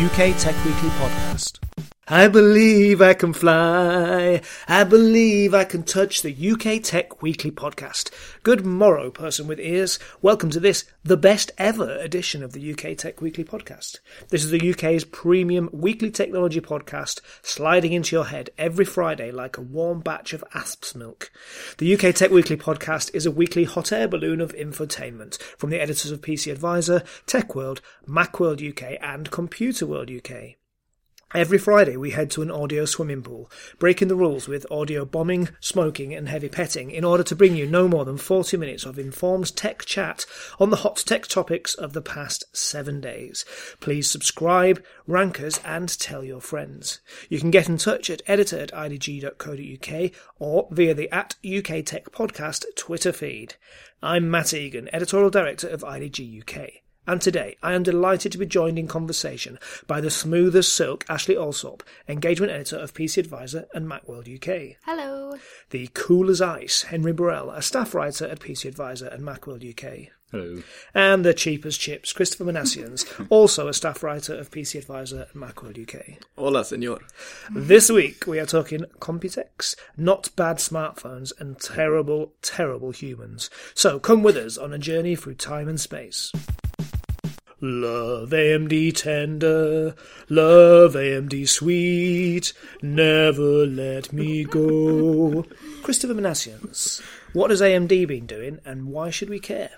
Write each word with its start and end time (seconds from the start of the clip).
UK 0.00 0.34
Tech 0.38 0.56
Weekly 0.64 0.88
Podcast. 0.98 1.58
I 2.12 2.26
believe 2.26 3.00
I 3.00 3.14
can 3.14 3.32
fly. 3.32 4.40
I 4.66 4.82
believe 4.82 5.54
I 5.54 5.62
can 5.62 5.84
touch 5.84 6.22
the 6.22 6.50
UK 6.50 6.82
Tech 6.82 7.22
Weekly 7.22 7.52
podcast. 7.52 8.10
Good 8.42 8.66
morrow, 8.66 9.12
person 9.12 9.46
with 9.46 9.60
ears. 9.60 10.00
Welcome 10.20 10.50
to 10.50 10.58
this, 10.58 10.86
the 11.04 11.16
best 11.16 11.52
ever 11.56 11.98
edition 11.98 12.42
of 12.42 12.52
the 12.52 12.72
UK 12.72 12.96
Tech 12.96 13.20
Weekly 13.20 13.44
podcast. 13.44 14.00
This 14.30 14.42
is 14.42 14.50
the 14.50 14.70
UK's 14.72 15.04
premium 15.04 15.70
weekly 15.72 16.10
technology 16.10 16.60
podcast, 16.60 17.20
sliding 17.42 17.92
into 17.92 18.16
your 18.16 18.26
head 18.26 18.50
every 18.58 18.84
Friday 18.84 19.30
like 19.30 19.56
a 19.56 19.62
warm 19.62 20.00
batch 20.00 20.32
of 20.32 20.42
asp's 20.52 20.96
milk. 20.96 21.30
The 21.78 21.94
UK 21.94 22.12
Tech 22.12 22.32
Weekly 22.32 22.56
podcast 22.56 23.14
is 23.14 23.24
a 23.24 23.30
weekly 23.30 23.62
hot 23.62 23.92
air 23.92 24.08
balloon 24.08 24.40
of 24.40 24.52
infotainment 24.54 25.40
from 25.58 25.70
the 25.70 25.80
editors 25.80 26.10
of 26.10 26.22
PC 26.22 26.50
Advisor, 26.50 27.04
Techworld, 27.28 27.78
Macworld 28.08 28.68
UK, 28.68 28.98
and 29.00 29.30
Computerworld 29.30 30.10
UK. 30.10 30.59
Every 31.32 31.58
Friday, 31.58 31.96
we 31.96 32.10
head 32.10 32.28
to 32.32 32.42
an 32.42 32.50
audio 32.50 32.84
swimming 32.84 33.22
pool, 33.22 33.48
breaking 33.78 34.08
the 34.08 34.16
rules 34.16 34.48
with 34.48 34.66
audio 34.68 35.04
bombing, 35.04 35.48
smoking, 35.60 36.12
and 36.12 36.28
heavy 36.28 36.48
petting 36.48 36.90
in 36.90 37.04
order 37.04 37.22
to 37.22 37.36
bring 37.36 37.54
you 37.54 37.66
no 37.68 37.86
more 37.86 38.04
than 38.04 38.16
40 38.16 38.56
minutes 38.56 38.84
of 38.84 38.98
informed 38.98 39.54
tech 39.54 39.84
chat 39.84 40.26
on 40.58 40.70
the 40.70 40.78
hot 40.78 40.96
tech 40.96 41.28
topics 41.28 41.76
of 41.76 41.92
the 41.92 42.02
past 42.02 42.46
seven 42.52 43.00
days. 43.00 43.44
Please 43.78 44.10
subscribe, 44.10 44.82
rank 45.06 45.40
us, 45.40 45.60
and 45.64 45.96
tell 46.00 46.24
your 46.24 46.40
friends. 46.40 46.98
You 47.28 47.38
can 47.38 47.52
get 47.52 47.68
in 47.68 47.76
touch 47.76 48.10
at 48.10 48.22
editor 48.26 48.58
at 48.58 48.72
idg.co.uk 48.72 50.10
or 50.40 50.66
via 50.72 50.94
the 50.94 51.08
at 51.14 51.36
UK 51.46 51.84
Tech 51.84 52.10
Podcast 52.10 52.64
Twitter 52.74 53.12
feed. 53.12 53.54
I'm 54.02 54.28
Matt 54.32 54.52
Egan, 54.52 54.92
editorial 54.92 55.30
director 55.30 55.68
of 55.68 55.82
IDG 55.82 56.40
UK. 56.40 56.82
And 57.10 57.20
today, 57.20 57.56
I 57.60 57.72
am 57.72 57.82
delighted 57.82 58.30
to 58.30 58.38
be 58.38 58.46
joined 58.46 58.78
in 58.78 58.86
conversation 58.86 59.58
by 59.88 60.00
the 60.00 60.12
smooth 60.12 60.54
as 60.54 60.68
silk 60.68 61.04
Ashleigh 61.06 61.34
Allsopp, 61.34 61.80
engagement 62.06 62.52
editor 62.52 62.76
of 62.76 62.94
PC 62.94 63.18
Advisor 63.18 63.66
and 63.74 63.88
Macworld 63.88 64.32
UK. 64.32 64.76
Hello. 64.84 65.34
The 65.70 65.90
cool 65.92 66.30
as 66.30 66.40
ice 66.40 66.82
Henry 66.82 67.12
Burrell, 67.12 67.50
a 67.50 67.62
staff 67.62 67.96
writer 67.96 68.28
at 68.28 68.38
PC 68.38 68.66
Advisor 68.66 69.08
and 69.08 69.24
Macworld 69.24 69.68
UK. 69.68 70.12
Hello. 70.30 70.62
And 70.94 71.24
the 71.24 71.34
cheap 71.34 71.66
as 71.66 71.76
chips 71.76 72.12
Christopher 72.12 72.44
Minasians, 72.44 73.04
also 73.28 73.66
a 73.66 73.74
staff 73.74 74.04
writer 74.04 74.36
of 74.36 74.52
PC 74.52 74.78
Advisor 74.78 75.26
and 75.34 75.42
Macworld 75.42 75.82
UK. 75.82 76.22
Hola, 76.38 76.64
senor. 76.64 77.00
This 77.50 77.90
week, 77.90 78.28
we 78.28 78.38
are 78.38 78.46
talking 78.46 78.84
Computex, 79.00 79.74
not 79.96 80.30
bad 80.36 80.58
smartphones, 80.58 81.32
and 81.40 81.58
terrible, 81.58 82.34
terrible 82.40 82.92
humans. 82.92 83.50
So 83.74 83.98
come 83.98 84.22
with 84.22 84.36
us 84.36 84.56
on 84.56 84.72
a 84.72 84.78
journey 84.78 85.16
through 85.16 85.34
time 85.34 85.66
and 85.66 85.80
space. 85.80 86.30
Love 87.62 88.30
AMD 88.30 88.94
tender, 88.96 89.94
love 90.30 90.94
AMD 90.94 91.46
sweet, 91.46 92.54
never 92.80 93.66
let 93.66 94.14
me 94.14 94.44
go. 94.44 95.44
Christopher 95.82 96.14
Minasians, 96.14 97.02
what 97.34 97.50
has 97.50 97.60
AMD 97.60 98.08
been 98.08 98.24
doing 98.24 98.60
and 98.64 98.86
why 98.86 99.10
should 99.10 99.28
we 99.28 99.38
care? 99.40 99.72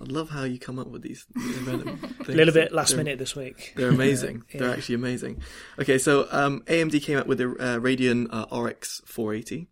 I 0.00 0.04
love 0.04 0.30
how 0.30 0.44
you 0.44 0.58
come 0.58 0.78
up 0.78 0.86
with 0.88 1.02
these, 1.02 1.26
random 1.66 1.98
things. 1.98 2.28
A 2.28 2.32
little 2.32 2.54
bit 2.54 2.72
last 2.72 2.90
They're- 2.90 2.98
minute 3.04 3.18
this 3.18 3.36
week. 3.36 3.74
They're 3.76 3.90
amazing. 3.90 4.44
Yeah. 4.54 4.60
They're 4.60 4.72
actually 4.72 4.94
amazing. 4.94 5.42
Okay, 5.78 5.98
so 5.98 6.28
um, 6.30 6.62
AMD 6.66 7.02
came 7.02 7.18
out 7.18 7.26
with 7.26 7.36
the 7.38 7.50
uh, 7.50 7.78
Radeon 7.78 8.28
uh, 8.30 8.46
RX 8.58 9.02
480. 9.04 9.68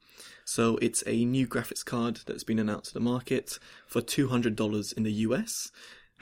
So 0.47 0.77
it's 0.83 1.03
a 1.07 1.25
new 1.25 1.47
graphics 1.47 1.83
card 1.83 2.21
that's 2.27 2.45
been 2.45 2.59
announced 2.59 2.89
to 2.89 2.95
the 2.95 3.01
market 3.01 3.59
for 3.87 4.03
$200 4.03 4.93
in 4.95 5.03
the 5.03 5.13
US. 5.13 5.73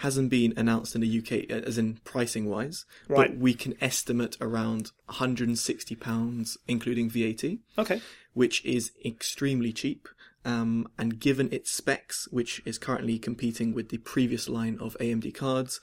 Hasn't 0.03 0.31
been 0.31 0.53
announced 0.57 0.95
in 0.97 1.01
the 1.01 1.19
UK, 1.19 1.51
uh, 1.51 1.63
as 1.67 1.79
in 1.79 2.01
pricing 2.05 2.47
wise, 2.49 2.85
Right. 3.09 3.31
but 3.31 3.39
we 3.39 3.55
can 3.55 3.75
estimate 3.81 4.37
around 4.41 4.91
160 5.07 5.95
pounds, 5.97 6.59
including 6.67 7.09
VAT. 7.11 7.59
Okay. 7.79 8.01
which 8.35 8.65
is 8.65 8.93
extremely 9.05 9.73
cheap. 9.73 10.09
Um, 10.45 10.89
and 10.99 11.21
given 11.21 11.49
its 11.53 11.71
specs, 11.71 12.27
which 12.33 12.63
is 12.65 12.79
currently 12.79 13.19
competing 13.19 13.75
with 13.75 13.91
the 13.91 13.99
previous 13.99 14.49
line 14.49 14.79
of 14.81 14.97
AMD 14.99 15.35
cards, 15.35 15.81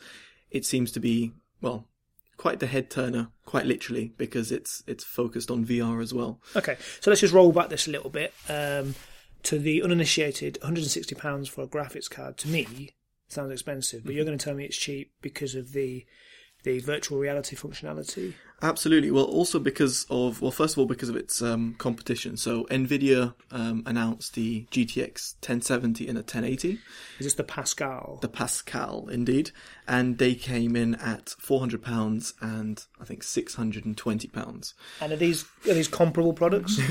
it 0.52 0.66
seems 0.66 0.92
to 0.94 1.00
be 1.00 1.32
well 1.62 1.88
quite 2.38 2.60
the 2.60 2.68
head 2.68 2.90
turner, 2.90 3.28
quite 3.46 3.66
literally, 3.68 4.14
because 4.18 4.52
it's 4.52 4.84
it's 4.88 5.04
focused 5.04 5.50
on 5.52 5.64
VR 5.66 6.02
as 6.02 6.12
well. 6.14 6.42
Okay, 6.56 6.76
so 7.00 7.12
let's 7.12 7.22
just 7.22 7.34
roll 7.34 7.52
back 7.52 7.70
this 7.70 7.88
a 7.88 7.92
little 7.92 8.10
bit. 8.10 8.34
Um, 8.50 8.96
to 9.44 9.60
the 9.60 9.82
uninitiated, 9.84 10.58
£160 10.62 11.48
for 11.50 11.62
a 11.64 11.68
graphics 11.68 12.10
card, 12.10 12.38
to 12.40 12.48
me, 12.50 12.90
sounds 13.30 13.52
expensive, 13.52 14.04
but 14.06 14.14
you're 14.16 14.26
going 14.26 14.38
to 14.38 14.44
tell 14.44 14.54
me 14.56 14.66
it's 14.66 14.78
cheap 14.78 15.12
because 15.22 15.56
of 15.56 15.72
the 15.74 16.06
the 16.64 16.80
virtual 16.80 17.18
reality 17.18 17.56
functionality. 17.56 18.34
Absolutely. 18.62 19.10
Well, 19.12 19.24
also 19.24 19.60
because 19.60 20.06
of 20.10 20.42
well, 20.42 20.52
first 20.52 20.74
of 20.74 20.80
all 20.80 20.86
because 20.86 21.08
of 21.08 21.16
its 21.16 21.42
um, 21.42 21.76
competition. 21.78 22.36
So 22.36 22.66
Nvidia 22.66 23.34
um, 23.52 23.82
announced 23.86 24.34
the 24.34 24.66
GTX 24.70 25.36
1070 25.36 26.10
and 26.10 26.18
a 26.18 26.20
1080. 26.20 26.72
Is 27.20 27.26
this 27.26 27.36
the 27.36 27.46
Pascal? 27.46 28.20
the 28.22 28.28
Pascal, 28.28 29.08
indeed, 29.08 29.52
and 29.88 30.18
they 30.18 30.36
came 30.36 30.76
in 30.76 30.96
at 30.96 31.30
four 31.40 31.62
hundred 31.62 31.82
pounds 31.82 32.34
and 32.42 32.84
I 33.00 33.06
think 33.06 33.24
six 33.24 33.56
hundred 33.56 33.86
and 33.86 33.96
twenty 33.96 34.28
pounds. 34.28 34.74
and 35.00 35.14
are 35.14 35.16
these 35.16 35.46
are 35.66 35.74
these 35.74 35.88
comparable 35.88 36.34
products? 36.34 36.78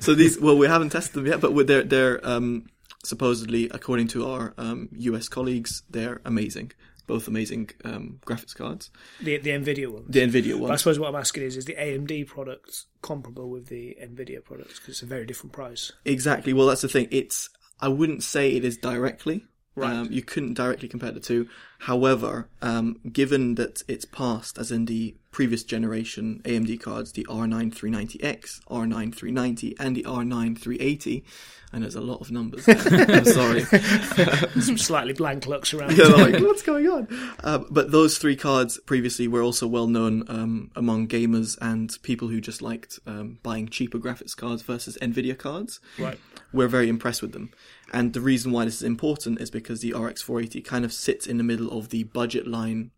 So 0.00 0.14
these, 0.16 0.40
well, 0.40 0.58
we 0.58 0.66
haven't 0.66 0.90
tested 0.90 1.14
them 1.14 1.26
yet, 1.26 1.40
but 1.40 1.52
with- 1.52 1.68
they're 1.68 1.84
they're 1.84 2.26
um, 2.26 2.66
supposedly, 3.04 3.68
according 3.70 4.08
to 4.08 4.26
our 4.26 4.54
um, 4.58 4.88
US 4.92 5.28
colleagues, 5.28 5.82
they're 5.90 6.20
amazing. 6.24 6.72
Both 7.06 7.28
amazing 7.28 7.68
um, 7.84 8.18
graphics 8.26 8.54
cards. 8.54 8.90
the 9.20 9.36
the 9.36 9.50
Nvidia 9.50 9.88
ones. 9.88 10.06
The 10.08 10.20
Nvidia 10.20 10.58
But 10.58 10.70
I 10.70 10.76
suppose 10.76 10.98
what 10.98 11.10
I'm 11.10 11.16
asking 11.16 11.42
is, 11.42 11.56
is 11.56 11.66
the 11.66 11.74
AMD 11.74 12.26
products 12.26 12.86
comparable 13.02 13.50
with 13.50 13.66
the 13.66 13.96
Nvidia 14.02 14.42
products? 14.42 14.78
Because 14.78 14.94
it's 14.94 15.02
a 15.02 15.06
very 15.06 15.26
different 15.26 15.52
price. 15.52 15.92
Exactly. 16.06 16.54
Well, 16.54 16.66
that's 16.66 16.80
the 16.80 16.88
thing. 16.88 17.08
It's 17.10 17.50
I 17.80 17.88
wouldn't 17.88 18.22
say 18.22 18.52
it 18.52 18.64
is 18.64 18.78
directly. 18.78 19.44
Right. 19.76 19.92
Um, 19.92 20.08
you 20.10 20.22
couldn't 20.22 20.54
directly 20.54 20.88
compare 20.88 21.10
the 21.10 21.20
two. 21.20 21.48
However, 21.80 22.48
um, 22.62 23.00
given 23.12 23.56
that 23.56 23.82
it's 23.88 24.04
passed, 24.04 24.56
as 24.56 24.70
in 24.70 24.84
the 24.84 25.16
previous 25.32 25.64
generation 25.64 26.40
AMD 26.44 26.80
cards, 26.80 27.12
the 27.12 27.26
R9 27.28 27.74
390X, 27.74 28.60
R9 28.70 29.14
390, 29.14 29.76
and 29.80 29.96
the 29.96 30.04
R9 30.04 30.56
380, 30.56 31.24
and 31.72 31.82
there's 31.82 31.96
a 31.96 32.00
lot 32.00 32.20
of 32.20 32.30
numbers. 32.30 32.64
I'm 32.68 33.24
sorry. 33.24 33.64
Some 34.60 34.78
slightly 34.78 35.12
blank 35.12 35.46
looks 35.46 35.74
around. 35.74 35.98
Yeah, 36.04 36.06
like, 36.06 36.40
what's 36.40 36.62
going 36.62 36.88
on? 36.88 37.08
Uh, 37.42 37.58
but 37.68 37.90
those 37.90 38.16
three 38.16 38.36
cards 38.36 38.78
previously 38.86 39.26
were 39.26 39.42
also 39.42 39.66
well 39.66 39.88
known 39.88 40.24
um, 40.28 40.70
among 40.76 41.08
gamers 41.08 41.58
and 41.60 41.96
people 42.02 42.28
who 42.28 42.40
just 42.40 42.62
liked 42.62 43.00
um, 43.06 43.38
buying 43.42 43.68
cheaper 43.68 43.98
graphics 43.98 44.36
cards 44.36 44.62
versus 44.62 44.96
Nvidia 45.02 45.36
cards. 45.36 45.80
Right. 45.98 46.18
We're 46.52 46.68
very 46.68 46.88
impressed 46.88 47.22
with 47.22 47.32
them. 47.32 47.50
And 47.92 48.12
the 48.12 48.20
reason 48.20 48.50
why 48.50 48.64
this 48.64 48.76
is 48.76 48.82
important 48.82 49.40
is 49.40 49.50
because 49.50 49.80
the 49.80 49.92
RX 49.92 50.22
480 50.22 50.62
kind 50.62 50.84
of 50.84 50.92
sits 50.92 51.26
in 51.26 51.38
the 51.38 51.44
middle 51.44 51.70
of 51.76 51.90
the 51.90 52.04
budget 52.04 52.46
line 52.46 52.90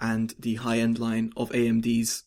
and 0.00 0.34
the 0.38 0.56
high 0.56 0.78
end 0.78 0.98
line 0.98 1.32
of 1.36 1.50
AMD's 1.50 2.24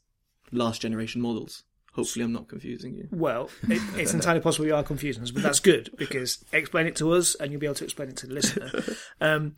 last 0.51 0.81
generation 0.81 1.21
models. 1.21 1.63
Hopefully, 1.93 2.23
I'm 2.23 2.31
not 2.31 2.47
confusing 2.47 2.93
you. 2.95 3.09
Well, 3.11 3.49
it, 3.63 3.81
it's 3.97 4.13
entirely 4.13 4.39
possible 4.39 4.65
you 4.65 4.75
are 4.75 4.83
confusing 4.83 5.23
us, 5.23 5.31
but 5.31 5.43
that's 5.43 5.59
good 5.59 5.89
because 5.97 6.43
explain 6.53 6.87
it 6.87 6.95
to 6.97 7.11
us 7.11 7.35
and 7.35 7.51
you'll 7.51 7.59
be 7.59 7.67
able 7.67 7.75
to 7.75 7.83
explain 7.83 8.09
it 8.09 8.17
to 8.17 8.27
the 8.27 8.33
listener. 8.33 8.71
Um, 9.21 9.55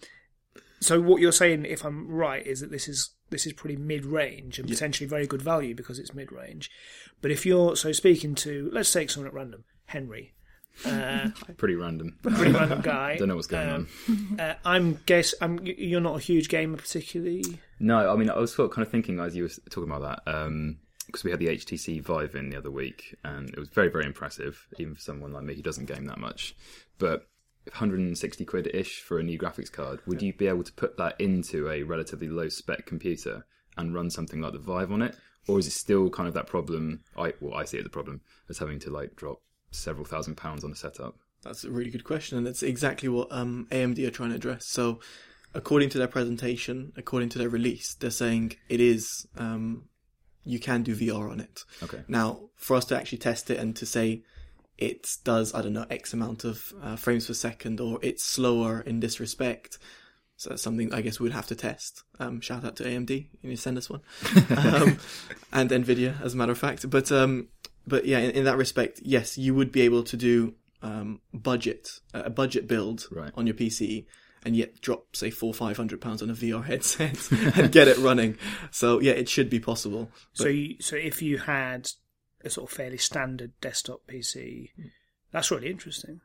so 0.81 0.99
what 0.99 1.21
you're 1.21 1.31
saying, 1.31 1.63
if 1.65 1.85
I'm 1.85 2.09
right, 2.09 2.45
is 2.45 2.59
that 2.59 2.69
this 2.69 2.89
is 2.89 3.11
this 3.29 3.45
is 3.45 3.53
pretty 3.53 3.77
mid 3.77 4.05
range 4.05 4.59
and 4.59 4.67
potentially 4.67 5.07
very 5.07 5.25
good 5.25 5.41
value 5.41 5.73
because 5.73 5.97
it's 5.97 6.13
mid 6.13 6.31
range. 6.31 6.69
But 7.21 7.31
if 7.31 7.45
you're 7.45 7.77
so 7.77 7.93
speaking 7.93 8.35
to, 8.35 8.69
let's 8.73 8.91
take 8.91 9.09
someone 9.09 9.29
at 9.29 9.33
random, 9.33 9.63
Henry, 9.85 10.33
uh, 10.85 11.29
Pretty 11.57 11.75
random. 11.75 12.17
pretty 12.21 12.51
random 12.51 12.81
guy. 12.81 13.15
Don't 13.19 13.27
know 13.27 13.35
what's 13.35 13.47
going 13.47 13.69
um, 13.69 14.37
Uh, 14.39 14.53
I'm 14.65 14.99
guess 15.05 15.33
I'm 15.41 15.59
you're 15.63 16.01
not 16.01 16.15
a 16.17 16.19
huge 16.19 16.49
gamer 16.49 16.77
particularly. 16.77 17.43
No, 17.79 18.11
I 18.11 18.15
mean, 18.15 18.29
I 18.29 18.37
was 18.37 18.53
sort 18.53 18.69
of 18.69 18.75
kind 18.75 18.85
of 18.85 18.91
thinking 18.91 19.19
as 19.19 19.35
you 19.35 19.43
were 19.43 19.49
talking 19.69 19.91
about 19.91 20.25
that, 20.25 20.65
because 21.05 21.23
we 21.23 21.31
had 21.31 21.39
the 21.39 21.47
HTC 21.47 22.01
Vive 22.01 22.35
in 22.35 22.49
the 22.49 22.57
other 22.57 22.71
week, 22.71 23.15
and 23.23 23.49
it 23.49 23.59
was 23.59 23.69
very, 23.69 23.89
very 23.89 24.05
impressive, 24.05 24.67
even 24.79 24.95
for 24.95 25.01
someone 25.01 25.31
like 25.33 25.43
me 25.43 25.53
who 25.55 25.61
doesn't 25.61 25.85
game 25.85 26.05
that 26.05 26.17
much. 26.17 26.55
But 26.97 27.27
160 27.65 28.45
quid 28.45 28.67
ish 28.73 29.01
for 29.01 29.19
a 29.19 29.23
new 29.23 29.37
graphics 29.37 29.71
card, 29.71 29.99
would 30.05 30.21
you 30.21 30.33
be 30.33 30.47
able 30.47 30.63
to 30.63 30.73
put 30.73 30.97
that 30.97 31.19
into 31.19 31.69
a 31.69 31.83
relatively 31.83 32.27
low 32.27 32.49
spec 32.49 32.85
computer 32.85 33.45
and 33.77 33.93
run 33.95 34.09
something 34.09 34.41
like 34.41 34.53
the 34.53 34.59
Vive 34.59 34.91
on 34.91 35.01
it? 35.01 35.15
Or 35.47 35.59
is 35.59 35.67
it 35.67 35.71
still 35.71 36.09
kind 36.09 36.27
of 36.27 36.33
that 36.35 36.47
problem? 36.47 37.01
I 37.17 37.33
well, 37.41 37.53
I 37.53 37.65
see 37.65 37.77
it 37.77 37.81
as 37.81 37.85
a 37.87 37.89
problem 37.89 38.21
as 38.49 38.57
having 38.59 38.79
to 38.79 38.89
like 38.89 39.15
drop 39.15 39.41
several 39.73 40.05
thousand 40.05 40.35
pounds 40.35 40.63
on 40.63 40.71
a 40.71 40.75
setup. 40.75 41.15
That's 41.43 41.63
a 41.63 41.71
really 41.71 41.91
good 41.91 42.03
question, 42.03 42.37
and 42.37 42.47
that's 42.47 42.63
exactly 42.63 43.09
what 43.09 43.31
um, 43.31 43.67
AMD 43.71 44.05
are 44.07 44.11
trying 44.11 44.29
to 44.29 44.35
address. 44.35 44.65
So, 44.65 44.99
according 45.53 45.89
to 45.89 45.97
their 45.97 46.07
presentation, 46.07 46.93
according 46.95 47.29
to 47.29 47.37
their 47.37 47.49
release, 47.49 47.95
they're 47.95 48.11
saying 48.11 48.55
it 48.69 48.79
is 48.79 49.27
um, 49.37 49.83
you 50.45 50.59
can 50.59 50.83
do 50.83 50.95
VR 50.95 51.29
on 51.29 51.39
it. 51.39 51.63
Okay. 51.83 52.03
Now, 52.07 52.49
for 52.55 52.77
us 52.77 52.85
to 52.85 52.97
actually 52.97 53.17
test 53.17 53.49
it 53.49 53.59
and 53.59 53.75
to 53.75 53.85
say 53.85 54.23
it 54.77 55.17
does, 55.23 55.53
I 55.53 55.61
don't 55.61 55.73
know, 55.73 55.85
X 55.89 56.13
amount 56.13 56.43
of 56.43 56.73
uh, 56.81 56.95
frames 56.95 57.27
per 57.27 57.33
second, 57.33 57.79
or 57.79 57.99
it's 58.01 58.23
slower 58.23 58.81
in 58.81 58.99
this 58.99 59.19
respect. 59.19 59.77
So 60.35 60.49
that's 60.49 60.61
something 60.61 60.93
I 60.93 61.01
guess 61.01 61.19
we'd 61.19 61.31
have 61.31 61.47
to 61.47 61.55
test. 61.55 62.03
Um, 62.19 62.41
shout 62.41 62.65
out 62.65 62.75
to 62.77 62.83
AMD, 62.83 63.09
you 63.09 63.49
need 63.49 63.55
to 63.55 63.61
send 63.61 63.77
us 63.77 63.89
one, 63.89 64.01
um, 64.57 64.97
and 65.51 65.69
Nvidia, 65.69 66.21
as 66.21 66.33
a 66.33 66.37
matter 66.37 66.51
of 66.51 66.57
fact. 66.57 66.89
But 66.89 67.11
um, 67.11 67.49
but 67.87 68.05
yeah, 68.05 68.19
in, 68.19 68.31
in 68.31 68.43
that 68.45 68.57
respect, 68.57 68.99
yes, 69.03 69.37
you 69.37 69.53
would 69.55 69.71
be 69.71 69.81
able 69.81 70.03
to 70.03 70.17
do 70.17 70.55
um, 70.81 71.21
budget 71.33 71.89
a 72.13 72.29
budget 72.29 72.67
build 72.67 73.07
Right. 73.11 73.31
on 73.35 73.47
your 73.47 73.55
PC, 73.55 74.05
and 74.45 74.55
yet 74.55 74.81
drop 74.81 75.15
say 75.15 75.29
four 75.29 75.53
five 75.53 75.77
hundred 75.77 76.01
pounds 76.01 76.21
on 76.21 76.29
a 76.29 76.33
VR 76.33 76.63
headset 76.63 77.31
and 77.57 77.71
get 77.71 77.87
it 77.87 77.97
running. 77.97 78.37
So 78.71 78.99
yeah, 78.99 79.13
it 79.13 79.29
should 79.29 79.49
be 79.49 79.59
possible. 79.59 80.09
So 80.33 80.47
you, 80.47 80.75
so 80.81 80.95
if 80.95 81.21
you 81.21 81.37
had 81.37 81.89
a 82.43 82.49
sort 82.49 82.69
of 82.69 82.75
fairly 82.75 82.97
standard 82.97 83.53
desktop 83.61 84.01
PC, 84.07 84.71
that's 85.31 85.49
really 85.51 85.69
interesting. 85.69 86.19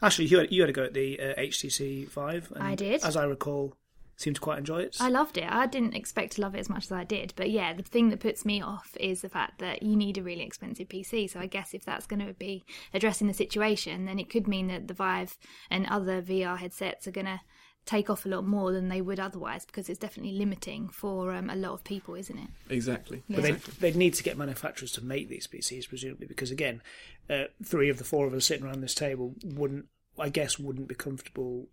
Actually, 0.00 0.24
you 0.28 0.38
had, 0.38 0.50
you 0.52 0.62
had 0.62 0.70
a 0.70 0.72
go 0.72 0.84
at 0.84 0.94
the 0.94 1.20
uh, 1.20 1.34
HTC 1.40 2.08
Vive. 2.08 2.50
And 2.56 2.62
I 2.64 2.74
did. 2.74 3.04
as 3.04 3.16
I 3.16 3.24
recall, 3.24 3.76
seemed 4.22 4.36
to 4.36 4.42
quite 4.42 4.58
enjoy 4.58 4.82
it. 4.82 4.96
I 5.00 5.08
loved 5.08 5.36
it. 5.36 5.50
I 5.50 5.66
didn't 5.66 5.94
expect 5.94 6.32
to 6.32 6.40
love 6.40 6.54
it 6.54 6.60
as 6.60 6.68
much 6.68 6.84
as 6.84 6.92
I 6.92 7.04
did. 7.04 7.32
But 7.36 7.50
yeah, 7.50 7.72
the 7.72 7.82
thing 7.82 8.08
that 8.10 8.20
puts 8.20 8.44
me 8.44 8.62
off 8.62 8.96
is 8.98 9.20
the 9.20 9.28
fact 9.28 9.58
that 9.58 9.82
you 9.82 9.96
need 9.96 10.18
a 10.18 10.22
really 10.22 10.42
expensive 10.42 10.88
PC. 10.88 11.28
So 11.30 11.40
I 11.40 11.46
guess 11.46 11.74
if 11.74 11.84
that's 11.84 12.06
going 12.06 12.26
to 12.26 12.32
be 12.32 12.64
addressing 12.94 13.26
the 13.26 13.34
situation, 13.34 14.06
then 14.06 14.18
it 14.18 14.30
could 14.30 14.46
mean 14.46 14.68
that 14.68 14.88
the 14.88 14.94
Vive 14.94 15.36
and 15.70 15.86
other 15.86 16.22
VR 16.22 16.56
headsets 16.56 17.06
are 17.06 17.12
going 17.12 17.26
to 17.26 17.40
take 17.84 18.08
off 18.08 18.24
a 18.24 18.28
lot 18.28 18.46
more 18.46 18.72
than 18.72 18.88
they 18.88 19.00
would 19.00 19.18
otherwise 19.18 19.64
because 19.64 19.88
it's 19.88 19.98
definitely 19.98 20.38
limiting 20.38 20.88
for 20.88 21.32
um, 21.32 21.50
a 21.50 21.56
lot 21.56 21.72
of 21.72 21.82
people, 21.82 22.14
isn't 22.14 22.38
it? 22.38 22.48
Exactly. 22.70 23.22
But 23.28 23.42
they'd, 23.42 23.60
they'd 23.80 23.96
need 23.96 24.14
to 24.14 24.22
get 24.22 24.38
manufacturers 24.38 24.92
to 24.92 25.04
make 25.04 25.28
these 25.28 25.48
PCs, 25.48 25.88
presumably, 25.88 26.26
because 26.26 26.50
again, 26.50 26.80
uh, 27.28 27.44
three 27.64 27.88
of 27.88 27.98
the 27.98 28.04
four 28.04 28.26
of 28.26 28.34
us 28.34 28.46
sitting 28.46 28.64
around 28.64 28.82
this 28.82 28.94
table 28.94 29.34
wouldn't, 29.42 29.86
I 30.16 30.28
guess, 30.28 30.58
wouldn't 30.58 30.88
be 30.88 30.94
comfortable 30.94 31.66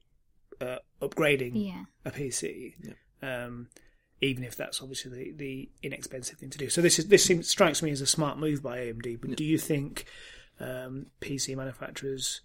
uh, 0.61 0.77
upgrading 1.01 1.51
Yeah. 1.55 1.85
a 2.05 2.11
PC, 2.11 2.75
um, 3.21 3.67
even 4.21 4.43
if 4.43 4.55
that's 4.55 4.81
obviously 4.81 5.11
the, 5.11 5.31
the 5.37 5.69
inexpensive 5.83 6.37
thing 6.37 6.49
to 6.49 6.57
do. 6.57 6.69
So 6.69 6.81
this 6.81 6.99
is 6.99 7.07
this 7.07 7.23
seems, 7.23 7.47
strikes 7.49 7.81
me 7.81 7.91
as 7.91 8.01
a 8.01 8.05
smart 8.07 8.37
move 8.37 8.61
by 8.61 8.79
AMD. 8.79 9.21
But 9.21 9.35
do 9.37 9.43
you 9.43 9.57
think 9.57 10.05
um, 10.59 11.07
PC 11.21 11.55
manufacturers, 11.55 12.41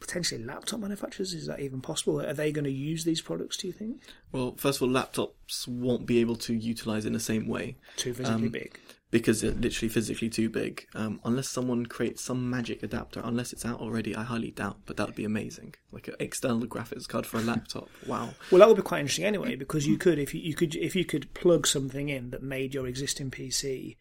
potentially 0.00 0.44
laptop 0.44 0.80
manufacturers, 0.80 1.32
is 1.32 1.46
that 1.46 1.60
even 1.60 1.80
possible? 1.80 2.20
Are 2.20 2.34
they 2.34 2.52
going 2.52 2.64
to 2.66 2.70
use 2.70 3.04
these 3.04 3.22
products? 3.22 3.56
Do 3.56 3.66
you 3.68 3.72
think 3.72 4.02
Well, 4.32 4.54
first 4.58 4.80
of 4.80 4.82
all, 4.82 4.88
laptops 4.94 5.66
won't 5.66 6.04
be 6.04 6.18
able 6.18 6.36
to 6.36 6.54
utilize 6.54 7.06
in 7.06 7.14
the 7.14 7.20
same 7.20 7.46
way 7.48 7.76
too 7.96 8.12
physically 8.12 8.46
Um, 8.46 8.48
big? 8.50 8.78
Because 9.14 9.42
they're 9.42 9.52
literally 9.52 9.88
physically 9.88 10.28
too 10.28 10.50
big. 10.50 10.88
Um, 10.92 11.20
unless 11.24 11.48
someone 11.48 11.86
creates 11.86 12.20
some 12.20 12.50
magic 12.50 12.82
adapter, 12.82 13.20
unless 13.22 13.52
it's 13.52 13.64
out 13.64 13.80
already, 13.80 14.16
I 14.16 14.24
highly 14.24 14.50
doubt. 14.50 14.78
But 14.86 14.96
that 14.96 15.06
would 15.06 15.14
be 15.14 15.24
amazing, 15.24 15.76
like 15.92 16.08
an 16.08 16.16
external 16.18 16.66
graphics 16.66 17.06
card 17.06 17.24
for 17.24 17.36
a 17.36 17.42
laptop. 17.42 17.88
Wow. 18.08 18.30
Well, 18.50 18.58
that 18.58 18.66
would 18.66 18.76
be 18.76 18.82
quite 18.82 18.98
interesting 18.98 19.24
anyway, 19.24 19.54
because 19.54 19.86
you 19.86 19.98
could, 19.98 20.18
if 20.18 20.34
you, 20.34 20.40
you 20.40 20.56
could, 20.56 20.74
if 20.74 20.96
you 20.96 21.04
could 21.04 21.32
plug 21.32 21.68
something 21.68 22.08
in 22.08 22.30
that 22.30 22.42
made 22.42 22.74
your 22.74 22.88
existing 22.88 23.30
PC, 23.30 23.96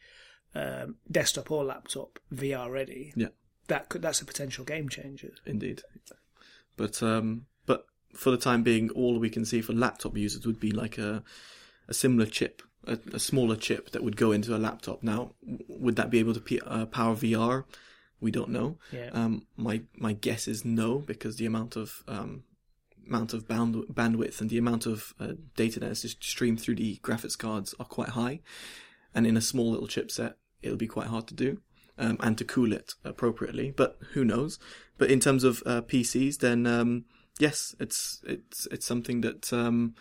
um, 0.56 0.96
desktop 1.12 1.52
or 1.52 1.64
laptop, 1.64 2.18
VR 2.34 2.72
ready. 2.72 3.14
Yeah. 3.16 3.28
That 3.68 3.90
could, 3.90 4.02
that's 4.02 4.20
a 4.20 4.26
potential 4.26 4.66
game 4.66 4.90
changer. 4.90 5.34
Indeed. 5.46 5.84
But 6.76 7.04
um, 7.04 7.46
but 7.68 7.86
for 8.16 8.32
the 8.32 8.38
time 8.38 8.64
being, 8.64 8.90
all 8.90 9.20
we 9.20 9.30
can 9.30 9.46
see 9.46 9.62
for 9.62 9.74
laptop 9.74 10.18
users 10.18 10.48
would 10.48 10.60
be 10.60 10.72
like 10.72 10.98
a 10.98 11.22
a 11.88 11.94
similar 11.94 12.26
chip, 12.26 12.64
a, 12.88 12.98
a 13.14 13.20
smaller 13.20 13.56
chip 13.56 13.92
that 13.92 14.04
would 14.04 14.18
go 14.18 14.32
into 14.32 14.56
a 14.56 14.58
laptop. 14.58 15.04
Now, 15.04 15.32
would 15.68 15.96
that 15.96 16.10
be 16.10 16.20
able 16.20 16.34
to 16.34 16.40
p- 16.40 16.62
uh, 16.66 16.86
power 16.86 17.16
VR? 17.16 17.66
We 18.20 18.32
don't 18.32 18.50
know. 18.50 18.78
Yeah. 18.92 19.10
Um, 19.12 19.48
my 19.58 19.82
my 19.96 20.14
guess 20.14 20.48
is 20.48 20.64
no, 20.64 21.00
because 21.00 21.36
the 21.36 21.46
amount 21.46 21.76
of 21.76 22.04
um, 22.08 22.44
amount 23.08 23.34
of 23.34 23.48
band- 23.48 23.86
bandwidth 23.92 24.40
and 24.40 24.50
the 24.50 24.58
amount 24.58 24.86
of 24.86 25.14
uh, 25.20 25.34
data 25.56 25.80
that 25.82 25.92
is 25.92 26.02
just 26.04 26.24
streamed 26.24 26.62
through 26.62 26.76
the 26.76 27.00
graphics 27.04 27.38
cards 27.38 27.76
are 27.80 27.86
quite 27.86 28.10
high, 28.10 28.40
and 29.14 29.28
in 29.28 29.36
a 29.36 29.42
small 29.42 29.72
little 29.72 29.88
chipset, 29.88 30.36
it'll 30.62 30.78
be 30.78 30.88
quite 30.88 31.08
hard 31.08 31.28
to 31.28 31.34
do. 31.34 31.60
Um, 31.96 32.18
and 32.22 32.36
to 32.40 32.44
cool 32.44 32.74
it 32.74 32.96
appropriately, 33.04 33.70
but 33.70 34.00
who 34.14 34.26
knows? 34.26 34.58
But 34.98 35.12
in 35.12 35.20
terms 35.20 35.44
of 35.44 35.62
uh, 35.64 35.82
PCs, 35.82 36.40
then 36.40 36.66
um, 36.66 37.06
yes, 37.38 37.76
it's 37.80 38.20
it's 38.26 38.68
it's 38.72 38.86
something 38.86 39.22
that 39.22 39.54
um, 39.54 39.94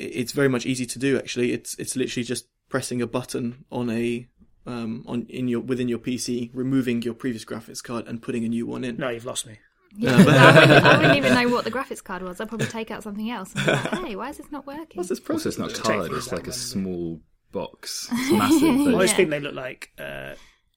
it's 0.00 0.32
very 0.32 0.48
much 0.48 0.66
easy 0.66 0.86
to 0.86 0.98
do. 0.98 1.16
Actually, 1.18 1.52
it's 1.52 1.74
it's 1.78 1.96
literally 1.96 2.24
just 2.24 2.46
pressing 2.68 3.02
a 3.02 3.06
button 3.06 3.64
on 3.70 3.90
a 3.90 4.28
um, 4.66 5.04
on 5.06 5.26
in 5.28 5.48
your 5.48 5.60
within 5.60 5.88
your 5.88 5.98
PC, 5.98 6.50
removing 6.54 7.02
your 7.02 7.14
previous 7.14 7.44
graphics 7.44 7.82
card 7.82 8.06
and 8.06 8.22
putting 8.22 8.44
a 8.44 8.48
new 8.48 8.66
one 8.66 8.84
in. 8.84 8.96
No, 8.96 9.08
you've 9.08 9.24
lost 9.24 9.46
me. 9.46 9.58
Yeah, 9.96 10.12
I, 10.14 10.16
wouldn't, 10.18 10.86
I 10.86 10.96
wouldn't 10.98 11.16
even 11.16 11.34
know 11.42 11.48
what 11.48 11.64
the 11.64 11.70
graphics 11.70 12.02
card 12.04 12.22
was. 12.22 12.40
I'd 12.40 12.48
probably 12.48 12.68
take 12.68 12.90
out 12.92 13.02
something 13.02 13.28
else. 13.30 13.52
And 13.56 13.66
be 13.66 13.72
like, 13.72 14.04
hey, 14.06 14.16
why 14.16 14.28
is 14.30 14.36
this 14.38 14.50
not 14.52 14.66
working? 14.66 14.86
What's 14.94 15.08
this 15.08 15.18
process? 15.20 15.54
it's 15.54 15.58
not 15.58 15.76
a 15.76 15.82
card, 15.82 16.12
it's 16.12 16.30
like 16.30 16.46
a 16.46 16.52
small 16.52 17.20
box. 17.50 18.08
It's 18.12 18.30
massive. 18.38 18.62
I 18.86 18.92
always 18.92 19.10
Yeah. 19.10 19.16
think 19.16 19.30
they 19.30 19.40
look 19.40 19.54
like 19.54 19.90
uh, 19.98 20.34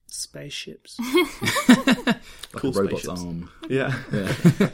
spaceships. 0.08 0.98
like 1.00 2.18
Cool 2.54 2.76
a 2.78 2.82
robot's 2.84 3.04
spaceships. 3.04 3.08
arm. 3.10 3.52
Yeah. 3.70 3.94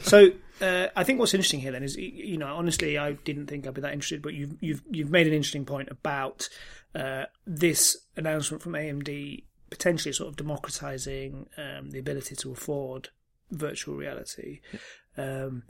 so 0.02 0.30
uh, 0.60 0.88
I 0.96 1.04
think 1.04 1.18
what's 1.18 1.34
interesting 1.34 1.60
here 1.60 1.72
then 1.72 1.82
is, 1.82 1.96
you 1.96 2.36
know, 2.36 2.54
honestly, 2.54 2.98
I 2.98 3.12
didn't 3.12 3.46
think 3.46 3.66
I'd 3.66 3.74
be 3.74 3.80
that 3.80 3.92
interested, 3.92 4.22
but 4.22 4.34
you've 4.34 4.56
you've 4.60 4.82
you've 4.90 5.10
made 5.10 5.26
an 5.26 5.32
interesting 5.32 5.64
point 5.64 5.88
about 5.90 6.48
uh, 6.94 7.24
this 7.46 7.96
announcement 8.16 8.62
from 8.62 8.72
AMD 8.72 9.44
potentially 9.70 10.12
sort 10.12 10.28
of 10.28 10.36
democratizing 10.36 11.46
um, 11.56 11.90
the 11.90 11.98
ability 11.98 12.34
to 12.36 12.50
afford 12.52 13.08
virtual 13.50 13.94
reality. 13.96 14.60
Um, 15.16 15.62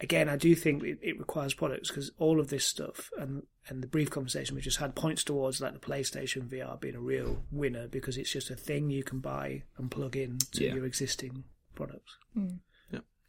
again, 0.00 0.28
I 0.28 0.36
do 0.36 0.54
think 0.54 0.82
it, 0.84 0.98
it 1.02 1.18
requires 1.18 1.54
products 1.54 1.88
because 1.88 2.10
all 2.18 2.38
of 2.40 2.48
this 2.48 2.64
stuff 2.64 3.10
and 3.18 3.42
and 3.68 3.82
the 3.82 3.86
brief 3.86 4.08
conversation 4.10 4.54
we 4.56 4.62
just 4.62 4.78
had 4.78 4.94
points 4.94 5.22
towards 5.24 5.60
like 5.60 5.74
the 5.74 5.78
PlayStation 5.78 6.48
VR 6.48 6.80
being 6.80 6.94
a 6.94 7.00
real 7.00 7.42
winner 7.50 7.86
because 7.86 8.16
it's 8.16 8.32
just 8.32 8.48
a 8.50 8.56
thing 8.56 8.88
you 8.90 9.02
can 9.04 9.18
buy 9.20 9.62
and 9.76 9.90
plug 9.90 10.16
in 10.16 10.38
to 10.52 10.64
Yeah. 10.64 10.74
your 10.74 10.86
existing 10.86 11.44
products. 11.74 12.16
Yeah, 12.34 12.44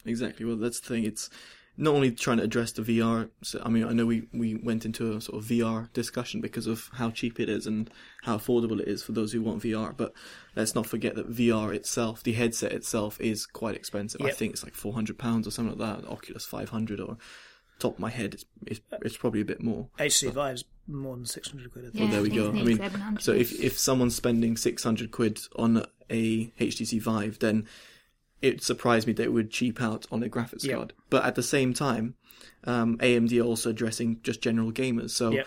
exactly. 0.05 0.45
Well, 0.45 0.55
that's 0.55 0.79
the 0.79 0.87
thing. 0.87 1.03
It's 1.05 1.29
not 1.77 1.95
only 1.95 2.11
trying 2.11 2.37
to 2.37 2.43
address 2.43 2.73
the 2.73 2.81
VR. 2.81 3.29
So, 3.41 3.61
I 3.63 3.69
mean, 3.69 3.85
I 3.85 3.93
know 3.93 4.05
we, 4.05 4.27
we 4.33 4.55
went 4.55 4.85
into 4.85 5.15
a 5.15 5.21
sort 5.21 5.41
of 5.41 5.49
VR 5.49 5.91
discussion 5.93 6.41
because 6.41 6.67
of 6.67 6.89
how 6.93 7.09
cheap 7.09 7.39
it 7.39 7.47
is 7.47 7.65
and 7.65 7.89
how 8.23 8.37
affordable 8.37 8.81
it 8.81 8.87
is 8.87 9.01
for 9.01 9.13
those 9.13 9.31
who 9.31 9.41
want 9.41 9.63
VR. 9.63 9.95
But 9.95 10.13
let's 10.55 10.75
not 10.75 10.85
forget 10.85 11.15
that 11.15 11.31
VR 11.31 11.73
itself, 11.73 12.21
the 12.21 12.33
headset 12.33 12.73
itself, 12.73 13.19
is 13.21 13.45
quite 13.45 13.75
expensive. 13.75 14.21
I 14.21 14.31
think 14.31 14.53
it's 14.53 14.63
like 14.63 14.75
four 14.75 14.93
hundred 14.93 15.17
pounds 15.17 15.47
or 15.47 15.51
something 15.51 15.77
like 15.77 16.01
that. 16.01 16.09
Oculus 16.09 16.45
five 16.45 16.69
hundred 16.69 16.99
or 16.99 17.17
top 17.79 17.93
of 17.93 17.99
my 17.99 18.09
head, 18.09 18.33
it's, 18.33 18.45
it's 18.67 18.81
uh, 18.91 18.97
it's 19.01 19.17
probably 19.17 19.41
a 19.41 19.45
bit 19.45 19.63
more. 19.63 19.87
HC 19.99 20.33
Vive's 20.33 20.65
more 20.87 21.15
than 21.15 21.25
600 21.25 21.71
quid, 21.71 21.85
I 21.85 21.89
think. 21.89 21.95
Yeah, 21.95 22.03
Well, 22.03 22.11
there 22.11 22.21
we 22.21 22.29
go. 22.29 22.49
I 22.49 22.63
mean, 22.63 22.77
700 22.77 23.23
so 23.23 23.31
if 23.31 23.57
if 23.59 23.77
someone's 23.77 24.15
spending 24.15 24.57
six 24.57 24.83
hundred 24.83 25.11
quid 25.11 25.39
on 25.55 25.85
a 26.09 26.47
HTC 26.59 27.01
Vive, 27.01 27.39
then 27.39 27.67
it 28.41 28.63
surprised 28.63 29.05
me 29.07 29.13
that 29.13 29.23
it 29.23 29.33
would 29.33 29.51
cheap 29.51 29.81
out 29.81 30.05
on 30.11 30.23
a 30.23 30.29
graphics 30.29 30.63
Yeah. 30.63 30.75
card. 30.75 30.93
But 31.09 31.25
at 31.25 31.35
the 31.35 31.43
same 31.43 31.73
time, 31.73 32.15
um, 32.63 32.97
AMD 33.01 33.37
are 33.39 33.43
also 33.45 33.69
addressing 33.71 34.19
just 34.23 34.41
general 34.41 34.71
gamers. 34.71 35.09
So 35.11 35.31
Yeah. 35.31 35.43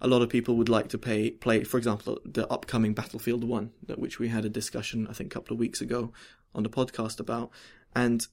a 0.00 0.08
lot 0.08 0.22
of 0.22 0.28
people 0.30 0.56
would 0.56 0.68
like 0.70 0.88
to 0.88 0.98
pay 0.98 1.30
play, 1.30 1.64
for 1.64 1.76
example, 1.78 2.18
the 2.24 2.46
upcoming 2.48 2.94
Battlefield 2.94 3.44
One, 3.44 3.72
that 3.86 3.98
which 3.98 4.18
we 4.18 4.28
had 4.28 4.44
a 4.44 4.48
discussion 4.48 5.06
I 5.08 5.12
think 5.12 5.32
a 5.32 5.34
couple 5.34 5.54
of 5.54 5.60
weeks 5.60 5.80
ago 5.80 6.12
on 6.54 6.62
the 6.62 6.70
podcast 6.70 7.20
about, 7.20 7.50
and 7.94 8.26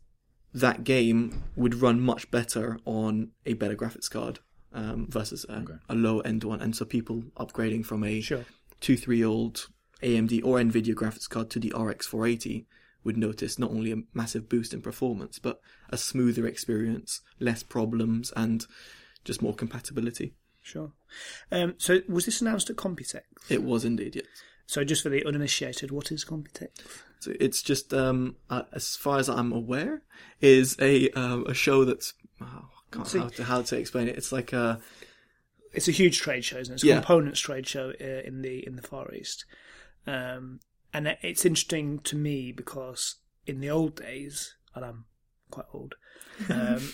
that 0.53 0.83
game 0.85 1.43
would 1.55 1.75
run 1.75 1.99
much 1.99 2.31
better 2.31 2.79
on 2.85 3.31
a 3.45 3.53
better 3.53 3.75
graphics 3.75 4.09
card 4.09 4.39
um, 4.73 5.07
versus 5.09 5.45
a, 5.49 5.65
a 5.89 5.95
low 5.95 6.19
end 6.21 6.43
one. 6.43 6.61
And 6.61 6.75
so 6.75 6.85
people 6.85 7.23
upgrading 7.37 7.85
from 7.85 8.03
a 8.03 8.21
Sure. 8.21 8.45
two 8.79 8.95
three 8.95 9.17
year 9.17 9.27
old 9.27 9.67
AMD 10.01 10.41
or 10.43 10.57
Nvidia 10.59 10.93
graphics 10.95 11.27
card 11.29 11.49
to 11.51 11.59
the 11.59 11.73
RX 11.75 12.05
480 12.07 12.65
would 13.07 13.17
notice 13.17 13.57
not 13.57 13.71
only 13.71 13.91
a 13.91 14.03
massive 14.13 14.47
boost 14.47 14.71
in 14.73 14.81
performance, 14.83 15.39
but 15.39 15.59
a 15.89 15.97
smoother 15.97 16.45
experience, 16.45 17.21
less 17.39 17.63
problems, 17.63 18.31
and 18.35 18.67
just 19.25 19.41
more 19.41 19.55
compatibility. 19.55 20.35
Sure. 20.61 20.91
Um, 21.51 21.73
so 21.79 22.01
was 22.07 22.25
this 22.25 22.41
announced 22.41 22.69
at 22.69 22.75
Computex? 22.75 23.21
It 23.49 23.63
was 23.63 23.83
indeed, 23.85 24.15
yes. 24.17 24.25
So 24.67 24.83
just 24.83 25.01
for 25.01 25.09
the 25.09 25.25
uninitiated, 25.25 25.91
what 25.91 26.11
is 26.11 26.25
Computex? 26.25 26.67
So 27.21 27.31
it's 27.39 27.63
just, 27.63 27.93
um, 27.93 28.35
uh, 28.49 28.63
as 28.73 28.95
far 28.95 29.17
as 29.17 29.29
I'm 29.29 29.51
aware, 29.53 30.03
is 30.41 30.75
a 30.79 31.09
um, 31.11 31.45
a 31.47 31.53
show 31.53 31.85
that's 31.85 32.13
oh, 32.41 32.45
I 32.45 32.95
can't 32.95 33.07
See- 33.07 33.19
how 33.19 33.29
to 33.29 33.43
how 33.43 33.61
to 33.63 33.77
explain 33.77 34.07
it. 34.09 34.17
It's 34.17 34.31
like 34.31 34.51
a 34.53 34.79
It's 35.73 35.87
a 35.87 35.91
huge 35.93 36.19
trade 36.19 36.43
show, 36.45 36.57
isn't 36.59 36.73
it? 36.73 36.75
It's 36.75 36.83
a 36.83 36.87
Yeah. 36.87 36.95
components 36.99 37.39
trade 37.39 37.65
show 37.65 37.91
uh, 37.99 38.21
in 38.29 38.41
the 38.41 38.65
in 38.67 38.75
the 38.75 38.81
Far 38.83 39.13
East, 39.15 39.45
um, 40.05 40.59
and 40.97 41.15
it's 41.21 41.45
interesting 41.45 41.99
to 41.99 42.15
me 42.15 42.51
because 42.51 43.17
in 43.45 43.59
the 43.59 43.69
old 43.69 43.97
days, 43.97 44.55
and 44.73 44.83
I'm 44.83 45.05
quite 45.51 45.67
old, 45.71 45.93
um, 46.49 46.91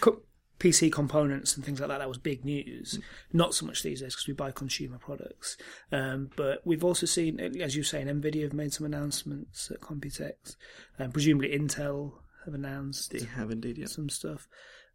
co- 0.00 0.20
PC 0.58 0.92
components 0.92 1.56
and 1.56 1.64
things 1.64 1.80
like 1.80 1.88
that 1.88 1.98
that 1.98 2.08
was 2.08 2.18
big 2.18 2.44
news. 2.44 2.98
Not 3.32 3.54
so 3.54 3.64
much 3.64 3.82
these 3.82 4.02
days 4.02 4.14
because 4.14 4.28
we 4.28 4.34
buy 4.34 4.50
consumer 4.50 4.98
products, 4.98 5.56
um, 5.90 6.28
but 6.36 6.60
we've 6.66 6.84
also 6.84 7.06
seen, 7.06 7.40
as 7.40 7.74
you 7.74 7.82
say, 7.82 8.04
Nvidia 8.04 8.42
have 8.42 8.52
made 8.52 8.74
some 8.74 8.84
announcements 8.84 9.70
at 9.70 9.80
Computex, 9.80 10.56
and 10.98 11.14
presumably 11.14 11.48
Intel 11.48 12.12
have 12.44 12.52
announced 12.52 13.12
they 13.12 13.24
have 13.24 13.50
indeed, 13.50 13.78
yeah. 13.78 13.86
some 13.86 14.10
stuff. 14.10 14.46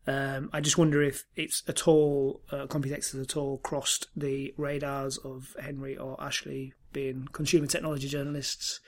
Um, 0.07 0.50
I 0.53 0.62
just 0.62 0.77
wonder 0.77 1.01
if 1.01 1.24
it's 1.35 1.63
at 1.67 1.88
all, 1.88 2.41
uh, 2.51 2.67
Computex 2.67 3.12
has 3.13 3.21
at 3.21 3.35
all 3.35 3.57
crossed 3.59 4.07
the 4.15 4.53
radars 4.57 5.17
of 5.17 5.55
Henry 5.59 5.97
or 5.97 6.15
Ashleigh 6.17 6.74
being 6.93 7.27
consumer 7.31 7.65
technology 7.67 8.07
journalists. 8.07 8.79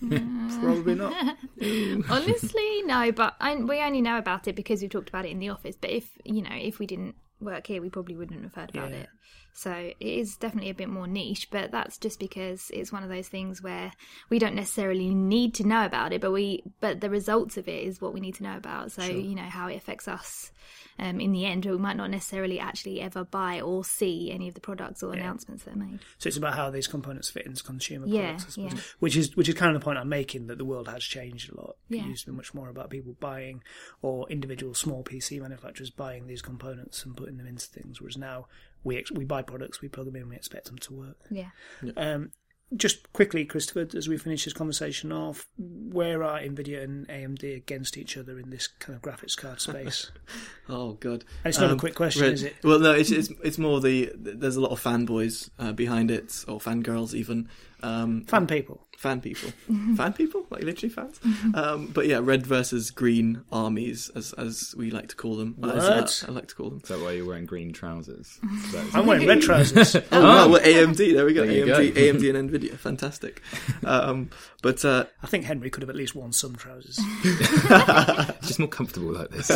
Probably 0.00 0.94
not. 0.94 1.12
Honestly, 2.10 2.82
no, 2.84 3.12
but 3.12 3.36
I, 3.40 3.56
we 3.56 3.80
only 3.80 4.02
know 4.02 4.18
about 4.18 4.48
it 4.48 4.56
because 4.56 4.80
we've 4.80 4.90
talked 4.90 5.08
about 5.08 5.24
it 5.26 5.30
in 5.30 5.38
the 5.38 5.48
office. 5.50 5.76
But 5.80 5.90
if 5.90 6.10
you 6.24 6.42
know, 6.42 6.50
if 6.54 6.78
we 6.78 6.86
didn't 6.86 7.14
work 7.40 7.66
here, 7.66 7.80
we 7.80 7.90
probably 7.90 8.16
wouldn't 8.16 8.42
have 8.42 8.54
heard 8.54 8.70
about 8.70 8.90
Yeah. 8.90 8.96
it. 8.96 9.08
So 9.56 9.72
it 9.72 9.96
is 10.00 10.36
definitely 10.36 10.70
a 10.70 10.74
bit 10.74 10.88
more 10.88 11.06
niche, 11.06 11.48
but 11.50 11.70
that's 11.70 11.96
just 11.96 12.18
because 12.18 12.70
it's 12.74 12.92
one 12.92 13.04
of 13.04 13.08
those 13.08 13.28
things 13.28 13.62
where 13.62 13.92
we 14.28 14.40
don't 14.40 14.56
necessarily 14.56 15.14
need 15.14 15.54
to 15.54 15.64
know 15.66 15.84
about 15.86 16.12
it, 16.12 16.20
but 16.20 16.32
we 16.32 16.64
but 16.80 17.00
the 17.00 17.08
results 17.08 17.56
of 17.56 17.68
it 17.68 17.84
is 17.84 18.00
what 18.00 18.12
we 18.12 18.20
need 18.20 18.34
to 18.36 18.42
know 18.42 18.56
about. 18.56 18.90
So 18.90 19.04
you 19.04 19.34
know 19.36 19.42
how 19.42 19.68
it 19.68 19.76
affects 19.76 20.08
us 20.08 20.50
um, 20.98 21.20
in 21.20 21.30
the 21.30 21.46
end. 21.46 21.64
We 21.66 21.76
might 21.78 21.96
not 21.96 22.10
necessarily 22.10 22.58
actually 22.58 23.00
ever 23.00 23.22
buy 23.24 23.60
or 23.60 23.84
see 23.84 24.32
any 24.32 24.48
of 24.48 24.54
the 24.54 24.60
products 24.60 25.02
or 25.04 25.12
announcements 25.12 25.62
that 25.64 25.74
are 25.74 25.78
made. 25.78 26.00
So 26.18 26.26
it's 26.28 26.36
about 26.36 26.54
how 26.54 26.70
these 26.70 26.88
components 26.88 27.30
fit 27.30 27.46
into 27.46 27.62
consumer 27.62 28.06
Yeah, 28.08 28.22
products, 28.32 28.44
I 28.46 28.50
suppose. 28.50 28.72
yeah. 28.74 28.80
Which 28.98 29.16
is 29.16 29.36
which 29.36 29.48
is 29.48 29.54
kind 29.54 29.74
of 29.74 29.80
the 29.80 29.84
point 29.84 29.98
I'm 29.98 30.08
making 30.08 30.48
that 30.48 30.58
the 30.58 30.64
world 30.64 30.88
has 30.88 31.04
changed 31.04 31.52
a 31.52 31.56
lot. 31.60 31.76
It 31.90 31.98
used 32.04 32.24
to 32.24 32.32
be 32.32 32.36
much 32.36 32.54
more 32.54 32.68
about 32.68 32.90
people 32.90 33.14
buying 33.20 33.62
or 34.02 34.28
individual 34.28 34.74
small 34.74 35.04
PC 35.04 35.40
manufacturers 35.40 35.90
buying 35.90 36.26
these 36.26 36.42
components 36.42 37.04
and 37.04 37.16
putting 37.16 37.36
them 37.36 37.46
into 37.46 37.66
things, 37.66 38.00
whereas 38.00 38.16
now 38.16 38.46
we 38.84 38.96
ex- 38.98 39.10
we 39.10 39.24
buy 39.24 39.42
products, 39.42 39.80
we 39.80 39.88
plug 39.88 40.06
them 40.06 40.16
in, 40.16 40.28
we 40.28 40.36
expect 40.36 40.66
them 40.66 40.78
to 40.78 40.92
work. 40.94 41.16
Yeah. 41.30 41.50
Um, 41.96 42.30
just 42.74 43.12
quickly, 43.12 43.44
Christopher, 43.44 43.86
as 43.96 44.08
we 44.08 44.16
finish 44.16 44.44
this 44.46 44.54
conversation 44.54 45.12
off, 45.12 45.46
where 45.58 46.24
are 46.24 46.40
Nvidia 46.40 46.82
and 46.82 47.06
AMD 47.08 47.54
against 47.56 47.96
each 47.96 48.16
other 48.16 48.38
in 48.38 48.50
this 48.50 48.66
kind 48.66 48.96
of 48.96 49.02
graphics 49.02 49.36
card 49.36 49.60
space? 49.60 50.10
Oh 50.66 50.94
god, 50.94 51.24
And 51.44 51.50
it's 51.50 51.58
not 51.58 51.68
a 51.68 51.72
Um, 51.74 51.78
quick 51.78 51.94
question, 51.94 52.22
right. 52.22 52.32
is 52.32 52.42
it? 52.42 52.54
Well, 52.64 52.78
no, 52.78 52.92
it's 52.92 53.10
it's 53.10 53.28
it's 53.42 53.58
more 53.58 53.82
the 53.82 54.10
there's 54.16 54.56
a 54.56 54.62
lot 54.62 54.70
of 54.70 54.82
fanboys 54.82 55.50
uh, 55.58 55.72
behind 55.72 56.10
it 56.10 56.42
or 56.48 56.58
fangirls 56.58 57.12
even. 57.12 57.50
Um, 57.84 58.24
Fan 58.24 58.46
people. 58.46 58.80
fan 58.96 59.20
people, 59.20 59.50
fan 59.96 60.12
people, 60.14 60.46
like 60.50 60.62
literally 60.62 60.88
fans. 60.88 61.20
Um, 61.54 61.88
but 61.88 62.06
yeah, 62.06 62.20
red 62.22 62.46
versus 62.46 62.90
green 62.90 63.42
armies, 63.52 64.10
as 64.14 64.32
as 64.34 64.74
we 64.78 64.90
like 64.90 65.08
to 65.08 65.16
call 65.16 65.36
them. 65.36 65.56
As, 65.62 66.22
uh, 66.24 66.28
I 66.28 66.32
like 66.32 66.46
to 66.48 66.54
call 66.54 66.70
them. 66.70 66.80
Is 66.82 66.88
that 66.88 67.00
why 67.00 67.10
you're 67.12 67.26
wearing 67.26 67.44
green 67.44 67.72
trousers? 67.72 68.38
Is 68.64 68.72
that- 68.72 68.86
is 68.86 68.94
I'm 68.94 69.00
that- 69.02 69.06
wearing 69.06 69.28
red 69.28 69.42
trousers. 69.42 69.96
Oh, 70.12 70.22
wow, 70.22 70.48
well, 70.48 70.62
AMD. 70.62 70.96
There 71.14 71.26
we 71.26 71.34
go. 71.34 71.44
There 71.46 71.66
AMD, 71.66 71.94
go. 71.94 72.00
AMD 72.00 72.34
and 72.34 72.50
Nvidia, 72.50 72.76
fantastic. 72.78 73.42
Um, 73.84 74.30
but 74.62 74.82
uh, 74.84 75.04
I 75.22 75.26
think 75.26 75.44
Henry 75.44 75.68
could 75.70 75.82
have 75.82 75.90
at 75.90 75.96
least 75.96 76.14
worn 76.14 76.32
some 76.32 76.56
trousers. 76.56 76.98
It's 77.24 78.46
just 78.48 78.58
more 78.58 78.68
comfortable 78.68 79.12
like 79.12 79.28
this. 79.30 79.48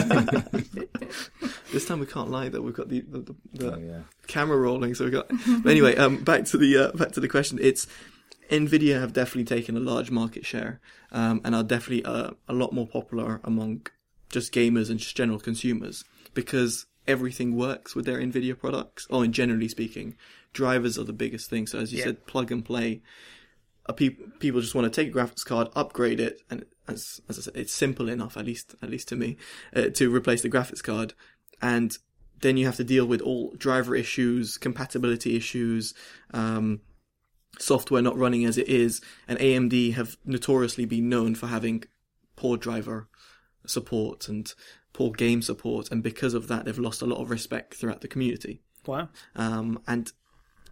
this 1.73 1.87
time 1.87 2.01
we 2.01 2.07
can't 2.07 2.31
lie 2.31 2.49
though. 2.49 2.61
We've 2.61 2.75
got 2.75 2.89
the 2.89 3.01
the, 3.01 3.19
the, 3.21 3.35
the 3.55 3.73
Oh, 3.75 3.79
yeah. 3.79 4.01
camera 4.27 4.57
rolling, 4.59 4.95
so 4.95 5.05
we 5.05 5.11
got. 5.11 5.29
But 5.29 5.71
anyway, 5.71 5.97
um, 5.97 6.23
back 6.25 6.45
to 6.47 6.59
the 6.59 6.77
uh, 6.77 6.93
back 6.93 7.13
to 7.13 7.21
the 7.21 7.29
question. 7.29 7.59
It's 7.61 7.87
Nvidia 8.51 9.01
have 9.01 9.13
definitely 9.13 9.45
taken 9.45 9.77
a 9.77 9.81
large 9.81 10.11
market 10.11 10.45
share, 10.47 10.81
um, 11.13 11.41
and 11.45 11.55
are 11.55 11.63
definitely 11.63 12.05
uh, 12.05 12.31
a 12.49 12.53
lot 12.53 12.73
more 12.73 12.87
popular 12.87 13.41
among 13.45 13.87
just 14.31 14.53
gamers 14.53 14.91
and 14.91 14.99
just 14.99 15.17
general 15.17 15.39
consumers 15.39 16.05
because 16.35 16.87
everything 17.07 17.57
works 17.57 17.95
with 17.95 18.05
their 18.05 18.19
Nvidia 18.19 18.59
products. 18.59 19.07
Or, 19.11 19.25
in 19.25 19.33
generally 19.33 19.69
speaking, 19.69 20.17
drivers 20.53 20.99
are 20.99 21.05
the 21.05 21.13
biggest 21.13 21.49
thing. 21.51 21.67
So 21.67 21.79
as 21.79 21.93
you 21.93 21.99
Yeah. 21.99 22.05
said, 22.05 22.27
plug 22.27 22.51
and 22.53 22.65
play. 22.65 23.03
Peop 23.97 24.39
people 24.39 24.61
just 24.61 24.75
want 24.75 24.85
to 24.85 24.91
take 24.91 25.15
a 25.15 25.17
graphics 25.19 25.47
card, 25.47 25.69
upgrade 25.75 26.21
it, 26.21 26.43
and 26.51 26.67
as 26.87 27.23
as 27.27 27.39
I 27.39 27.43
said, 27.43 27.57
it's 27.57 27.73
simple 27.73 28.11
enough, 28.11 28.37
at 28.37 28.45
least 28.45 28.75
at 28.83 28.91
least 28.91 29.09
to 29.09 29.17
me, 29.17 29.39
uh, 29.75 29.89
to 29.89 30.15
replace 30.15 30.43
the 30.43 30.51
graphics 30.51 30.83
card, 30.83 31.15
and 31.63 31.97
then 32.43 32.59
you 32.59 32.67
have 32.67 32.77
to 32.77 32.85
deal 32.85 33.07
with 33.07 33.23
all 33.23 33.55
driver 33.57 33.97
issues, 33.97 34.59
compatibility 34.59 35.37
issues, 35.37 35.95
um, 36.35 36.83
software 37.59 38.03
not 38.03 38.17
running 38.17 38.45
as 38.45 38.59
it 38.59 38.69
is, 38.69 39.01
and 39.27 39.39
AMD 39.39 39.95
have 39.95 40.17
notoriously 40.25 40.85
been 40.85 41.09
known 41.09 41.35
for 41.35 41.47
having 41.49 41.85
poor 42.37 42.57
driver 42.57 43.09
support 43.67 44.29
and 44.29 44.55
poor 44.93 45.13
game 45.13 45.43
support, 45.43 45.91
and 45.91 46.03
because 46.03 46.35
of 46.35 46.49
that, 46.49 46.65
they've 46.65 46.79
lost 46.79 47.03
a 47.03 47.07
lot 47.07 47.21
of 47.21 47.31
respect 47.31 47.75
throughout 47.75 48.01
the 48.01 48.09
community. 48.09 48.63
Wow. 48.87 49.09
Um, 49.37 49.81
and 49.87 50.13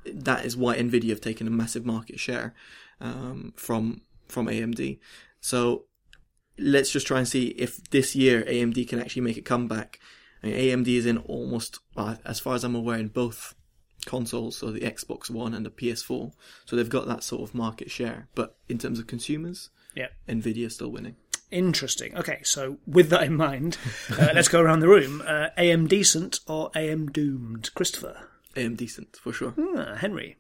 that 0.05 0.45
is 0.45 0.57
why 0.57 0.77
Nvidia 0.77 1.11
have 1.11 1.21
taken 1.21 1.47
a 1.47 1.51
massive 1.51 1.85
market 1.85 2.19
share 2.19 2.55
um, 3.01 3.53
from 3.57 4.03
from 4.29 4.47
AMD. 4.47 4.99
So 5.41 5.85
let's 6.59 6.91
just 6.91 7.07
try 7.07 7.19
and 7.19 7.29
see 7.29 7.49
if 7.49 7.91
this 7.91 8.17
year 8.17 8.43
AMD 8.43 8.89
can 8.89 9.01
actually 9.01 9.23
make 9.23 9.37
a 9.37 9.43
comeback. 9.43 10.01
I 10.43 10.49
mean, 10.49 10.57
AMD 10.57 10.89
is 10.89 11.07
in 11.07 11.19
almost, 11.19 11.79
well, 11.95 12.19
as 12.25 12.41
far 12.41 12.55
as 12.55 12.65
I'm 12.65 12.75
aware, 12.75 12.99
in 12.99 13.09
both 13.09 13.55
consoles, 14.05 14.57
so 14.59 14.71
the 14.71 14.81
Xbox 14.81 15.31
One 15.31 15.55
and 15.55 15.65
the 15.65 15.71
PS4. 15.71 16.33
So 16.67 16.77
they've 16.77 16.89
got 16.89 17.07
that 17.07 17.23
sort 17.25 17.43
of 17.49 17.55
market 17.55 17.91
share. 17.91 18.29
But 18.35 18.57
in 18.69 18.79
terms 18.79 18.99
of 18.99 19.07
consumers, 19.07 19.71
Yeah. 19.95 20.09
Nvidia 20.29 20.67
is 20.67 20.75
still 20.75 20.91
winning. 20.93 21.17
Interesting. 21.51 22.17
Okay, 22.17 22.41
so 22.43 22.79
with 22.87 23.09
that 23.11 23.23
in 23.23 23.37
mind, 23.37 23.79
uh, 24.11 24.31
let's 24.35 24.49
go 24.49 24.61
around 24.61 24.81
the 24.81 24.89
room. 24.89 25.23
Uh, 25.27 25.49
AM 25.57 25.87
decent 25.87 26.41
or 26.49 26.71
AM 26.75 27.07
doomed? 27.07 27.73
Christopher. 27.75 28.29
AM 28.57 28.75
decent 28.75 29.17
for 29.17 29.33
sure. 29.33 29.55
Ah, 29.77 29.95
Henry. 29.95 30.37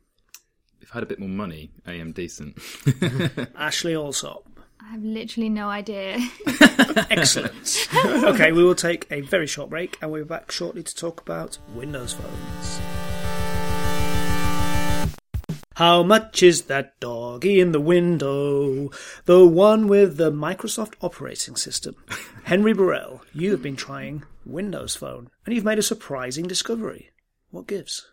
If 0.81 0.91
I 0.93 0.95
had 0.97 1.03
a 1.05 1.07
bit 1.07 1.19
more 1.21 1.29
money, 1.29 1.71
I 1.87 1.93
am 1.95 2.13
decent. 2.13 2.57
Ashleigh 3.57 3.95
Allsopp. 3.95 4.43
I 4.81 4.91
have 4.93 5.03
literally 5.03 5.49
no 5.49 5.69
idea. 5.69 6.19
Excellent. 7.11 7.89
okay, 8.05 8.53
we 8.53 8.63
will 8.63 8.75
take 8.75 9.07
a 9.11 9.21
very 9.23 9.47
short 9.47 9.71
break 9.71 9.99
and 10.01 10.11
we'll 10.13 10.23
be 10.25 10.29
back 10.29 10.51
shortly 10.53 10.83
to 10.83 10.95
talk 10.95 11.21
about 11.21 11.59
Windows 11.75 12.13
phones. 12.13 12.96
How 15.77 16.03
much 16.03 16.43
is 16.43 16.63
that 16.65 16.99
doggy 17.01 17.61
in 17.61 17.73
the 17.73 17.81
window? 17.81 18.91
The 19.27 19.45
one 19.45 19.89
with 19.89 20.17
the 20.17 20.33
Microsoft 20.33 20.95
operating 21.03 21.55
system. 21.55 21.97
Henry 22.45 22.73
Burrell, 22.73 23.21
you 23.35 23.51
have 23.51 23.63
been 23.63 23.77
trying 23.77 24.25
Windows 24.47 24.97
Phone 24.97 25.29
and 25.45 25.55
you've 25.55 25.65
made 25.65 25.79
a 25.79 25.83
surprising 25.83 26.47
discovery. 26.47 27.11
What 27.51 27.67
gives? 27.67 28.07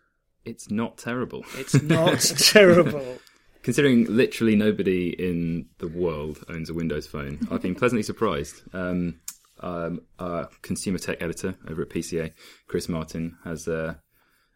it's 0.46 0.70
not 0.70 0.98
terrible. 0.98 1.46
It's 1.56 1.82
not 1.82 2.20
terrible. 2.38 3.20
Considering 3.62 4.14
literally 4.14 4.58
nobody 4.58 5.10
in 5.18 5.68
the 5.78 5.88
world 5.88 6.44
owns 6.50 6.70
a 6.70 6.74
Windows 6.74 7.08
phone, 7.08 7.40
I've 7.50 7.62
been 7.62 7.76
pleasantly 7.76 8.04
surprised. 8.04 8.62
Um, 8.74 9.22
um, 9.62 10.02
our 10.20 10.50
consumer 10.62 10.98
tech 10.98 11.22
editor 11.22 11.56
over 11.70 11.84
at 11.84 11.90
PCA, 11.90 12.34
Chris 12.68 12.90
Martin, 12.90 13.38
has 13.46 13.70
uh, 13.70 13.94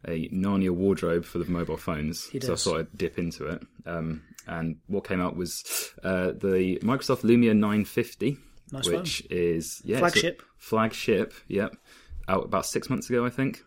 a 0.08 0.30
Narnia 0.30 0.72
wardrobe 0.72 1.26
full 1.26 1.42
of 1.42 1.50
mobile 1.50 1.78
phones. 1.78 2.30
So 2.48 2.54
I 2.54 2.56
thought 2.64 2.80
I'd 2.80 2.98
dip 2.98 3.18
into 3.18 3.48
it. 3.48 3.62
Um, 3.86 4.24
and 4.48 4.78
what 4.88 5.04
came 5.08 5.22
out 5.22 5.36
was 5.36 5.64
uh, 6.04 6.28
the 6.32 6.80
Microsoft 6.82 7.22
Lumia 7.24 7.56
950, 7.56 8.38
Nice 8.72 8.88
which 8.88 9.22
is 9.30 9.82
yeah, 9.84 10.00
Flagship. 10.00 10.42
flagship. 10.58 11.34
Yep, 11.48 11.76
out 12.28 12.46
about 12.46 12.66
six 12.66 12.90
months 12.90 13.10
ago, 13.10 13.26
I 13.26 13.30
think. 13.30 13.62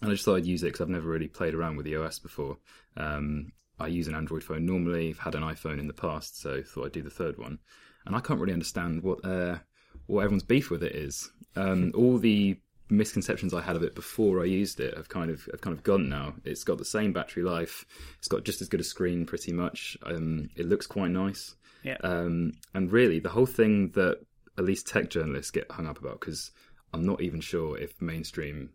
And 0.00 0.10
I 0.10 0.14
just 0.14 0.24
thought 0.24 0.36
I'd 0.36 0.46
use 0.46 0.62
it 0.62 0.66
because 0.66 0.80
I've 0.80 0.88
never 0.88 1.08
really 1.08 1.28
played 1.28 1.54
around 1.54 1.76
with 1.76 1.86
the 1.86 1.96
OS 1.96 2.18
before. 2.18 2.58
Um, 2.96 3.52
I 3.78 3.86
use 3.88 4.06
an 4.06 4.14
Android 4.14 4.44
phone 4.44 4.66
normally. 4.66 5.10
I've 5.10 5.18
had 5.18 5.34
an 5.34 5.42
iPhone 5.42 5.78
in 5.78 5.86
the 5.86 5.92
past, 5.94 6.40
so 6.40 6.62
thought 6.62 6.86
I'd 6.86 6.92
do 6.92 7.02
the 7.02 7.10
third 7.10 7.38
one. 7.38 7.58
And 8.06 8.14
I 8.14 8.20
can't 8.20 8.40
really 8.40 8.52
understand 8.52 9.02
what 9.02 9.24
uh, 9.24 9.58
what 10.06 10.20
everyone's 10.20 10.42
beef 10.42 10.70
with 10.70 10.82
it 10.82 10.94
is. 10.94 11.30
Um, 11.56 11.92
all 11.94 12.18
the 12.18 12.58
misconceptions 12.90 13.54
I 13.54 13.62
had 13.62 13.76
of 13.76 13.82
it 13.82 13.94
before 13.94 14.42
I 14.42 14.44
used 14.44 14.80
it 14.80 14.96
have 14.96 15.08
kind 15.08 15.30
of 15.30 15.46
have 15.50 15.60
kind 15.60 15.76
of 15.76 15.82
gone 15.82 16.08
now. 16.08 16.34
It's 16.44 16.64
got 16.64 16.78
the 16.78 16.84
same 16.84 17.12
battery 17.12 17.42
life. 17.42 17.84
It's 18.18 18.28
got 18.28 18.44
just 18.44 18.60
as 18.60 18.68
good 18.68 18.80
a 18.80 18.84
screen, 18.84 19.26
pretty 19.26 19.52
much. 19.52 19.96
Um, 20.04 20.50
it 20.56 20.66
looks 20.66 20.86
quite 20.86 21.10
nice. 21.10 21.54
Yeah. 21.82 21.96
Um, 22.02 22.52
and 22.74 22.90
really, 22.90 23.20
the 23.20 23.30
whole 23.30 23.46
thing 23.46 23.90
that 23.90 24.20
at 24.56 24.64
least 24.64 24.86
tech 24.86 25.10
journalists 25.10 25.50
get 25.50 25.70
hung 25.70 25.86
up 25.86 25.98
about, 25.98 26.20
because 26.20 26.50
I'm 26.92 27.04
not 27.04 27.20
even 27.20 27.40
sure 27.40 27.76
if 27.78 28.00
mainstream 28.00 28.70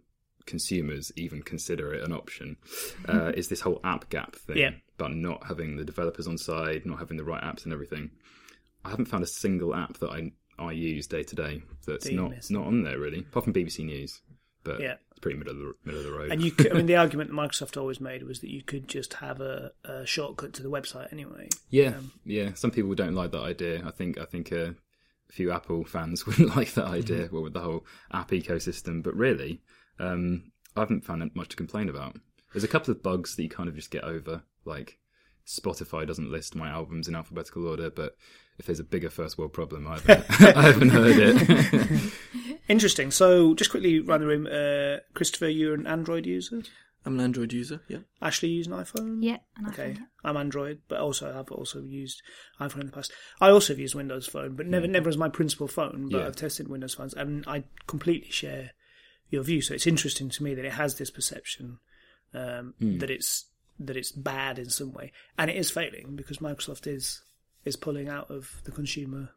consumers 0.46 1.12
even 1.16 1.42
consider 1.42 1.94
it 1.94 2.04
an 2.04 2.12
option, 2.12 2.58
uh, 3.08 3.32
is 3.36 3.48
this 3.48 3.62
whole 3.62 3.80
app 3.84 4.10
gap 4.10 4.36
thing. 4.36 4.58
Yeah. 4.58 4.72
About 4.98 5.16
not 5.16 5.46
having 5.48 5.78
the 5.78 5.86
developers 5.86 6.28
on 6.28 6.38
side, 6.38 6.86
not 6.86 7.00
having 7.00 7.18
the 7.18 7.24
right 7.24 7.42
apps 7.42 7.64
and 7.64 7.74
everything. 7.74 8.12
I 8.84 8.90
haven't 8.90 9.06
found 9.06 9.24
a 9.24 9.28
single 9.28 9.76
app 9.76 9.98
that 10.00 10.10
I 10.10 10.32
I 10.60 10.72
use 10.74 11.08
day 11.08 11.24
to 11.24 11.36
day 11.36 11.62
that's 11.88 12.06
That 12.06 12.14
not 12.14 12.32
miss. 12.32 12.50
not 12.52 12.68
on 12.68 12.84
there 12.84 13.00
really, 13.00 13.20
apart 13.20 13.46
from 13.46 13.54
BBC 13.54 13.86
News. 13.86 14.22
But 14.64 14.82
Yeah. 14.82 14.96
it's 15.10 15.20
pretty 15.20 15.38
middle 15.38 15.54
of 15.54 15.60
the 15.60 15.74
middle 15.86 16.02
of 16.02 16.06
the 16.06 16.12
road. 16.12 16.32
And 16.32 16.44
you, 16.44 16.52
could, 16.52 16.72
I 16.72 16.76
mean, 16.76 16.86
the 16.88 16.98
argument 16.98 17.30
that 17.30 17.36
Microsoft 17.36 17.78
always 17.80 18.02
made 18.02 18.24
was 18.24 18.42
that 18.42 18.50
you 18.52 18.62
could 18.62 18.88
just 18.90 19.14
have 19.16 19.40
a, 19.40 19.72
a 19.86 20.06
shortcut 20.06 20.52
to 20.54 20.64
the 20.64 20.70
website 20.70 21.12
anyway. 21.14 21.48
yeah, 21.70 21.96
um, 21.98 22.12
yeah. 22.26 22.54
Some 22.56 22.72
people 22.72 22.94
don't 22.94 23.16
like 23.16 23.32
that 23.32 23.42
idea. 23.42 23.82
I 23.86 23.92
think 23.92 24.20
I 24.20 24.26
think 24.26 24.52
uh, 24.52 24.72
a 25.30 25.34
few 25.34 25.52
Apple 25.52 25.86
fans 25.86 26.26
wouldn't 26.28 26.56
like 26.56 26.74
that 26.74 26.88
idea. 26.88 27.26
Mm-hmm. 27.26 27.34
Well, 27.34 27.44
with 27.44 27.54
the 27.54 27.62
whole 27.62 27.86
app 28.12 28.32
ecosystem, 28.32 29.02
but 29.02 29.16
really, 29.16 29.62
um, 29.98 30.52
I 30.76 30.82
haven't 30.82 31.06
found 31.06 31.32
much 31.36 31.50
to 31.50 31.56
complain 31.56 31.88
about. 31.90 32.18
There's 32.54 32.64
a 32.66 32.68
couple 32.70 32.92
of 32.92 33.02
bugs 33.02 33.36
that 33.38 33.44
you 33.44 33.50
kind 33.50 33.70
of 33.70 33.76
just 33.76 33.92
get 33.92 34.04
over, 34.04 34.44
like 34.66 34.99
Spotify 35.50 36.06
doesn't 36.06 36.32
list 36.32 36.56
my 36.56 36.70
albums 36.70 37.08
in 37.08 37.16
alphabetical 37.16 37.68
order, 37.68 37.90
but 37.90 38.16
if 38.60 38.66
there's 38.68 38.80
a 38.80 38.84
bigger 38.84 39.10
first 39.10 39.38
world 39.38 39.52
problem, 39.54 39.88
I 39.88 39.96
haven't, 40.00 40.42
I 40.58 40.62
haven't 40.62 40.90
heard 40.90 41.16
it. 41.18 42.14
Interesting. 42.70 43.10
So, 43.12 43.56
just 43.56 43.72
quickly 43.72 44.00
around 44.00 44.22
the 44.22 44.28
room, 44.28 44.48
uh, 44.48 45.00
Christopher, 45.16 45.48
you're 45.50 45.74
an 45.74 45.88
Android 45.88 46.26
user. 46.28 46.62
I'm 47.06 47.16
an 47.16 47.22
Android 47.22 47.52
user. 47.54 47.82
Yeah. 47.88 48.00
Ashleigh, 48.22 48.50
you 48.50 48.56
use 48.58 48.68
an 48.68 48.74
iPhone. 48.74 49.24
Yeah. 49.24 49.38
And 49.58 49.68
I 49.68 49.70
Okay, 49.72 49.94
think- 49.94 50.00
I'm 50.24 50.38
Android, 50.38 50.82
but 50.88 51.00
also 51.00 51.34
I've 51.38 51.52
also 51.52 51.82
used 51.82 52.22
iPhone 52.60 52.82
in 52.82 52.86
the 52.88 52.92
past. 52.92 53.12
I 53.42 53.50
also 53.50 53.74
have 53.74 53.80
used 53.80 53.96
Windows 53.96 54.28
Phone, 54.28 54.56
but 54.56 54.68
never 54.68 54.86
never 54.86 55.10
as 55.10 55.18
my 55.18 55.30
principal 55.30 55.68
phone. 55.68 56.10
But 56.12 56.20
Yeah. 56.20 56.28
I've 56.28 56.36
tested 56.36 56.68
Windows 56.68 56.94
phones, 56.94 57.14
and 57.14 57.44
I 57.48 57.64
completely 57.88 58.30
share 58.30 58.72
your 59.30 59.44
view. 59.44 59.62
So 59.62 59.74
it's 59.74 59.88
interesting 59.88 60.30
to 60.30 60.44
me 60.44 60.54
that 60.56 60.66
it 60.66 60.74
has 60.74 60.98
this 60.98 61.10
perception 61.10 61.80
um, 62.34 62.74
that 62.82 63.10
it's 63.10 63.46
that 63.80 63.98
it's 63.98 64.12
bad 64.12 64.60
in 64.60 64.70
some 64.70 64.94
way, 64.94 65.12
and 65.38 65.50
it 65.50 65.56
is 65.56 65.72
failing 65.72 66.16
because 66.16 66.38
Microsoft 66.38 66.88
is 66.88 67.22
is 67.66 67.76
pulling 67.76 68.10
out 68.10 68.30
of 68.32 68.62
the 68.64 68.72
consumer. 68.72 69.30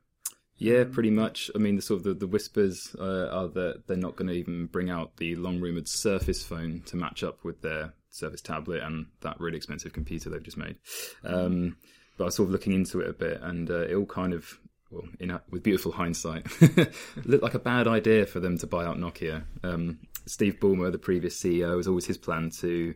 Yeah, 0.56 0.84
pretty 0.84 1.10
much. 1.10 1.50
I 1.54 1.58
mean, 1.58 1.76
the 1.76 1.82
sort 1.82 1.98
of 1.98 2.04
the, 2.04 2.14
the 2.14 2.26
whispers 2.26 2.94
uh, 2.98 3.28
are 3.28 3.48
that 3.48 3.86
they're 3.86 3.96
not 3.96 4.16
going 4.16 4.28
to 4.28 4.34
even 4.34 4.66
bring 4.66 4.90
out 4.90 5.16
the 5.16 5.34
long 5.34 5.60
rumored 5.60 5.88
Surface 5.88 6.44
phone 6.44 6.82
to 6.86 6.96
match 6.96 7.24
up 7.24 7.42
with 7.42 7.62
their 7.62 7.94
Surface 8.10 8.42
tablet 8.42 8.82
and 8.82 9.06
that 9.22 9.40
really 9.40 9.56
expensive 9.56 9.92
computer 9.92 10.30
they've 10.30 10.42
just 10.42 10.56
made. 10.56 10.76
Um, 11.24 11.78
but 12.16 12.24
I 12.24 12.26
was 12.26 12.36
sort 12.36 12.48
of 12.48 12.52
looking 12.52 12.74
into 12.74 13.00
it 13.00 13.08
a 13.08 13.12
bit, 13.12 13.40
and 13.42 13.70
uh, 13.70 13.86
it 13.86 13.94
all 13.94 14.06
kind 14.06 14.34
of, 14.34 14.58
well, 14.90 15.08
in 15.18 15.36
with 15.50 15.62
beautiful 15.62 15.92
hindsight, 15.92 16.46
looked 17.24 17.42
like 17.42 17.54
a 17.54 17.58
bad 17.58 17.88
idea 17.88 18.26
for 18.26 18.38
them 18.38 18.58
to 18.58 18.66
buy 18.66 18.84
out 18.84 18.98
Nokia. 18.98 19.44
Um, 19.64 19.98
Steve 20.26 20.58
Ballmer, 20.60 20.92
the 20.92 20.98
previous 20.98 21.40
CEO, 21.42 21.76
was 21.76 21.88
always 21.88 22.06
his 22.06 22.18
plan 22.18 22.50
to 22.60 22.94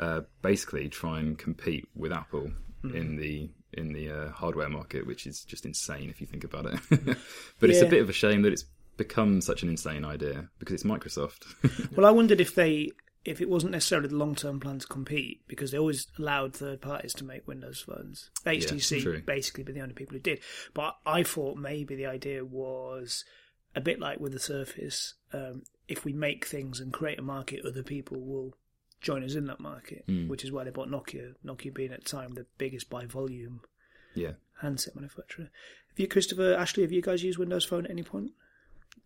uh, 0.00 0.22
basically 0.42 0.88
try 0.88 1.20
and 1.20 1.38
compete 1.38 1.86
with 1.94 2.12
Apple 2.12 2.50
in 2.82 3.16
the 3.16 3.50
in 3.74 3.92
the 3.92 4.10
uh, 4.10 4.30
hardware 4.30 4.68
market, 4.68 5.06
which 5.06 5.26
is 5.26 5.44
just 5.44 5.64
insane 5.64 6.10
if 6.10 6.20
you 6.20 6.26
think 6.26 6.42
about 6.42 6.66
it. 6.66 6.80
but 7.60 7.70
it's 7.70 7.82
a 7.82 7.86
bit 7.86 8.02
of 8.02 8.08
a 8.08 8.12
shame 8.12 8.42
that 8.42 8.52
it's 8.52 8.64
become 8.96 9.40
such 9.40 9.62
an 9.62 9.68
insane 9.68 10.04
idea 10.04 10.48
because 10.58 10.74
it's 10.74 10.82
Microsoft. 10.82 11.46
Well, 11.96 12.06
I 12.06 12.10
wondered 12.10 12.40
if 12.40 12.54
they 12.54 12.90
if 13.24 13.40
it 13.42 13.50
wasn't 13.50 13.72
necessarily 13.72 14.08
the 14.08 14.16
long 14.16 14.34
term 14.34 14.58
plan 14.58 14.78
to 14.78 14.86
compete 14.86 15.42
because 15.46 15.70
they 15.70 15.78
always 15.78 16.06
allowed 16.18 16.54
third 16.54 16.80
parties 16.80 17.12
to 17.14 17.24
make 17.24 17.46
Windows 17.46 17.80
phones. 17.80 18.30
HTC 18.46 19.02
true. 19.02 19.22
basically 19.24 19.64
were 19.64 19.72
the 19.72 19.82
only 19.82 19.94
people 19.94 20.14
who 20.14 20.20
did. 20.20 20.40
But 20.72 20.96
I 21.04 21.22
thought 21.22 21.56
maybe 21.56 21.94
the 21.94 22.06
idea 22.06 22.44
was 22.44 23.24
a 23.76 23.80
bit 23.80 24.00
like 24.00 24.18
with 24.18 24.32
the 24.32 24.38
Surface. 24.38 25.14
Um, 25.32 25.62
if 25.88 26.04
we 26.04 26.12
make 26.12 26.46
things 26.46 26.80
and 26.80 26.92
create 26.92 27.18
a 27.18 27.22
market, 27.22 27.66
other 27.66 27.82
people 27.82 28.20
will 28.20 28.54
join 29.00 29.24
us 29.24 29.34
in 29.34 29.46
that 29.46 29.60
market, 29.60 30.04
which 30.28 30.44
is 30.44 30.52
why 30.52 30.64
they 30.64 30.70
bought 30.70 30.88
Nokia. 30.88 31.34
Nokia 31.44 31.74
being 31.74 31.92
at 31.92 32.04
the 32.04 32.08
time 32.08 32.32
the 32.32 32.46
biggest 32.58 32.90
by 32.90 33.06
volume 33.06 33.60
yeah. 34.14 34.32
handset 34.60 34.94
manufacturer. 34.94 35.50
Have 35.88 35.98
you, 35.98 36.08
Christopher, 36.08 36.54
Ashleigh, 36.56 36.82
have 36.82 36.92
you 36.92 37.02
guys 37.02 37.22
used 37.22 37.38
Windows 37.38 37.64
Phone 37.64 37.84
at 37.84 37.90
any 37.90 38.02
point? 38.02 38.32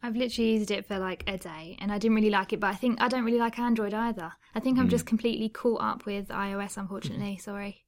I've 0.03 0.17
literally 0.17 0.55
used 0.55 0.71
it 0.71 0.87
for 0.87 0.99
like 0.99 1.25
a 1.27 1.39
day 1.39 1.77
and 1.81 1.91
I 1.91 1.99
didn't 1.99 2.15
really 2.15 2.31
like 2.31 2.53
it, 2.53 2.61
but 2.61 2.69
I 2.69 2.75
think 2.75 3.01
I 3.01 3.09
don't 3.09 3.25
really 3.25 3.39
like 3.39 3.59
Android 3.59 3.95
either. 3.95 4.33
I 4.55 4.61
think 4.61 4.79
I'm 4.79 4.89
just 4.89 5.07
completely 5.07 5.49
caught 5.49 5.81
up 5.81 6.05
with 6.05 6.29
iOS, 6.29 6.77
unfortunately. 6.77 7.39
Sorry. 7.43 7.85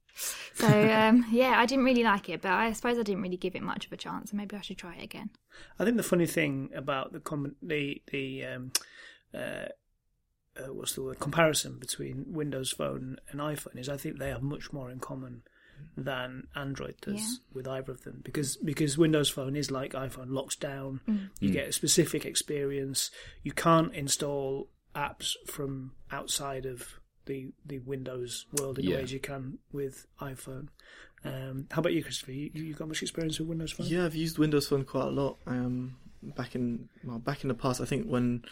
So, 0.54 0.66
um, 0.66 1.26
yeah, 1.30 1.58
I 1.58 1.66
didn't 1.66 1.84
really 1.84 2.02
like 2.02 2.30
it, 2.30 2.40
but 2.40 2.52
I 2.52 2.72
suppose 2.72 2.98
I 2.98 3.02
didn't 3.02 3.20
really 3.20 3.36
give 3.36 3.54
it 3.54 3.62
much 3.62 3.84
of 3.84 3.92
a 3.92 3.98
chance, 3.98 4.30
and 4.30 4.38
maybe 4.38 4.56
I 4.56 4.62
should 4.62 4.78
try 4.78 4.94
it 4.94 5.04
again. 5.04 5.28
I 5.78 5.84
think 5.84 5.98
the 5.98 6.02
funny 6.02 6.26
thing 6.26 6.70
about 6.74 7.12
the 7.12 7.20
com- 7.20 7.56
the 7.60 8.02
the 8.10 8.46
um, 8.46 8.72
uh, 9.34 9.66
uh, 10.58 10.72
what's 10.72 10.94
the 10.94 11.02
word 11.02 11.18
comparison 11.20 11.78
between 11.78 12.24
Windows 12.28 12.70
Phone 12.72 13.16
and 13.30 13.40
iPhone 13.40 13.78
is 13.78 13.88
I 13.88 13.96
think 13.96 14.18
they 14.18 14.28
have 14.30 14.42
much 14.42 14.72
more 14.72 14.90
in 14.90 14.98
common 15.00 15.42
than 15.96 16.46
Android 16.54 16.94
does 17.02 17.14
Yeah. 17.20 17.36
with 17.52 17.68
either 17.68 17.92
of 17.92 18.02
them 18.04 18.20
because 18.24 18.56
because 18.56 18.96
Windows 18.96 19.28
Phone 19.28 19.56
is 19.56 19.70
like 19.70 19.92
iPhone 19.92 20.30
locks 20.30 20.56
down. 20.56 21.00
You 21.40 21.50
get 21.50 21.68
a 21.68 21.72
specific 21.72 22.24
experience. 22.24 23.10
You 23.42 23.52
can't 23.52 23.94
install 23.94 24.68
apps 24.94 25.34
from 25.46 25.92
outside 26.10 26.64
of 26.66 27.00
the 27.26 27.52
the 27.64 27.78
Windows 27.80 28.46
world 28.58 28.78
in 28.78 28.84
the 28.86 28.90
Yeah. 28.92 28.96
way 28.98 29.02
as 29.02 29.12
you 29.12 29.20
can 29.20 29.58
with 29.72 30.06
iPhone. 30.20 30.68
Um, 31.24 31.66
how 31.70 31.80
about 31.80 31.92
you, 31.92 32.02
Christopher? 32.04 32.32
You, 32.32 32.50
you 32.54 32.72
got 32.74 32.88
much 32.88 33.02
experience 33.02 33.38
with 33.38 33.48
Windows 33.48 33.72
Phone? 33.72 33.86
Yeah, 33.88 34.04
I've 34.04 34.14
used 34.14 34.38
Windows 34.38 34.68
Phone 34.68 34.84
quite 34.84 35.06
a 35.08 35.10
lot. 35.10 35.38
Um, 35.46 35.96
back 36.22 36.54
in 36.54 36.88
well, 37.04 37.18
back 37.18 37.42
in 37.42 37.48
the 37.48 37.54
past, 37.54 37.80
I 37.80 37.84
think 37.84 38.06
when 38.06 38.44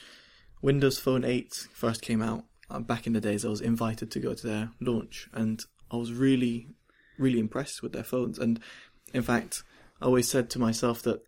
Windows 0.64 0.98
Phone 0.98 1.24
8 1.26 1.68
first 1.74 2.00
came 2.00 2.22
out, 2.22 2.44
uh, 2.70 2.80
back 2.80 3.06
in 3.06 3.12
the 3.12 3.20
days, 3.20 3.44
I 3.44 3.48
was 3.50 3.60
invited 3.60 4.10
to 4.12 4.18
go 4.18 4.32
to 4.32 4.46
their 4.46 4.70
launch, 4.80 5.28
and 5.34 5.62
I 5.90 5.96
was 5.96 6.10
really, 6.10 6.68
really 7.18 7.38
impressed 7.38 7.82
with 7.82 7.92
their 7.92 8.02
phones. 8.02 8.38
And 8.38 8.58
in 9.12 9.22
fact, 9.22 9.62
I 10.00 10.06
always 10.06 10.26
said 10.26 10.48
to 10.50 10.58
myself 10.58 11.02
that 11.02 11.20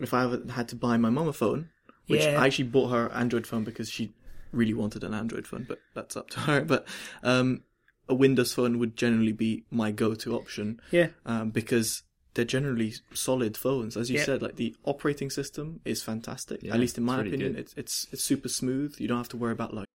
if 0.00 0.14
I 0.14 0.24
ever 0.24 0.40
had 0.52 0.68
to 0.68 0.76
buy 0.76 0.96
my 0.96 1.10
mum 1.10 1.28
a 1.28 1.34
phone, 1.34 1.68
which 2.06 2.22
Yeah. 2.24 2.40
I 2.40 2.46
actually 2.46 2.68
bought 2.70 2.88
her 2.88 3.12
Android 3.12 3.46
phone 3.46 3.62
because 3.62 3.90
she 3.90 4.14
really 4.52 4.72
wanted 4.72 5.04
an 5.04 5.12
Android 5.12 5.46
phone, 5.46 5.66
but 5.68 5.80
that's 5.94 6.16
up 6.16 6.30
to 6.30 6.40
her. 6.40 6.60
But 6.72 6.88
um, 7.22 7.64
a 8.08 8.14
Windows 8.14 8.54
phone 8.54 8.78
would 8.78 8.96
generally 8.96 9.32
be 9.32 9.64
my 9.70 9.90
go-to 9.90 10.34
option 10.34 10.80
Yeah. 10.90 11.08
um, 11.26 11.50
because 11.50 12.04
they're 12.38 12.44
generally 12.60 12.94
solid 13.14 13.56
phones. 13.56 13.96
As 13.96 14.10
you 14.10 14.18
Yeah. 14.18 14.24
said, 14.26 14.42
like 14.42 14.54
the 14.54 14.76
operating 14.84 15.28
system 15.28 15.80
is 15.84 16.04
fantastic. 16.04 16.62
Yeah, 16.62 16.74
At 16.74 16.78
least 16.80 16.96
in 16.96 17.02
my 17.04 17.16
really 17.16 17.30
opinion, 17.30 17.56
it's 17.56 17.74
it's 17.76 18.06
it's 18.12 18.22
super 18.22 18.48
smooth. 18.48 18.94
You 19.00 19.08
don't 19.08 19.16
have 19.18 19.28
to 19.30 19.36
worry 19.36 19.52
about 19.52 19.74
like 19.74 19.86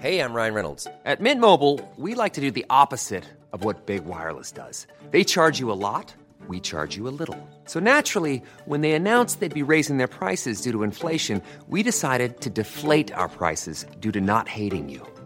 Hey, 0.00 0.20
I'm 0.20 0.34
Ryan 0.34 0.54
Reynolds. 0.54 0.86
At 1.06 1.22
Mint 1.22 1.40
Mobile, 1.40 1.80
we 1.96 2.14
like 2.14 2.34
to 2.34 2.42
do 2.42 2.50
the 2.50 2.66
opposite 2.68 3.24
of 3.54 3.64
what 3.64 3.86
Big 3.86 4.04
Wireless 4.04 4.52
does. 4.52 4.86
They 5.10 5.24
charge 5.24 5.58
you 5.60 5.72
a 5.72 5.80
lot, 5.88 6.12
we 6.46 6.60
charge 6.60 6.94
you 6.98 7.08
a 7.08 7.14
little. 7.20 7.38
So 7.64 7.80
naturally, 7.80 8.42
when 8.66 8.82
they 8.82 8.92
announced 8.92 9.40
they'd 9.40 9.54
be 9.54 9.72
raising 9.72 9.96
their 9.96 10.08
prices 10.20 10.60
due 10.60 10.72
to 10.72 10.82
inflation, 10.82 11.40
we 11.68 11.82
decided 11.82 12.42
to 12.42 12.50
deflate 12.50 13.12
our 13.16 13.28
prices 13.30 13.86
due 14.00 14.12
to 14.12 14.20
not 14.20 14.46
hating 14.48 14.90
you. 14.90 15.06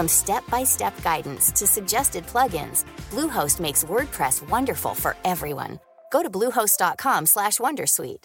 From 0.00 0.08
step-by-step 0.08 1.02
guidance 1.02 1.52
to 1.52 1.66
suggested 1.66 2.24
plugins, 2.24 2.86
Bluehost 3.10 3.60
makes 3.60 3.84
WordPress 3.84 4.48
wonderful 4.48 4.94
for 4.94 5.14
everyone. 5.26 5.78
Go 6.10 6.22
to 6.22 6.30
bluehost.com/wondersuite. 6.30 8.24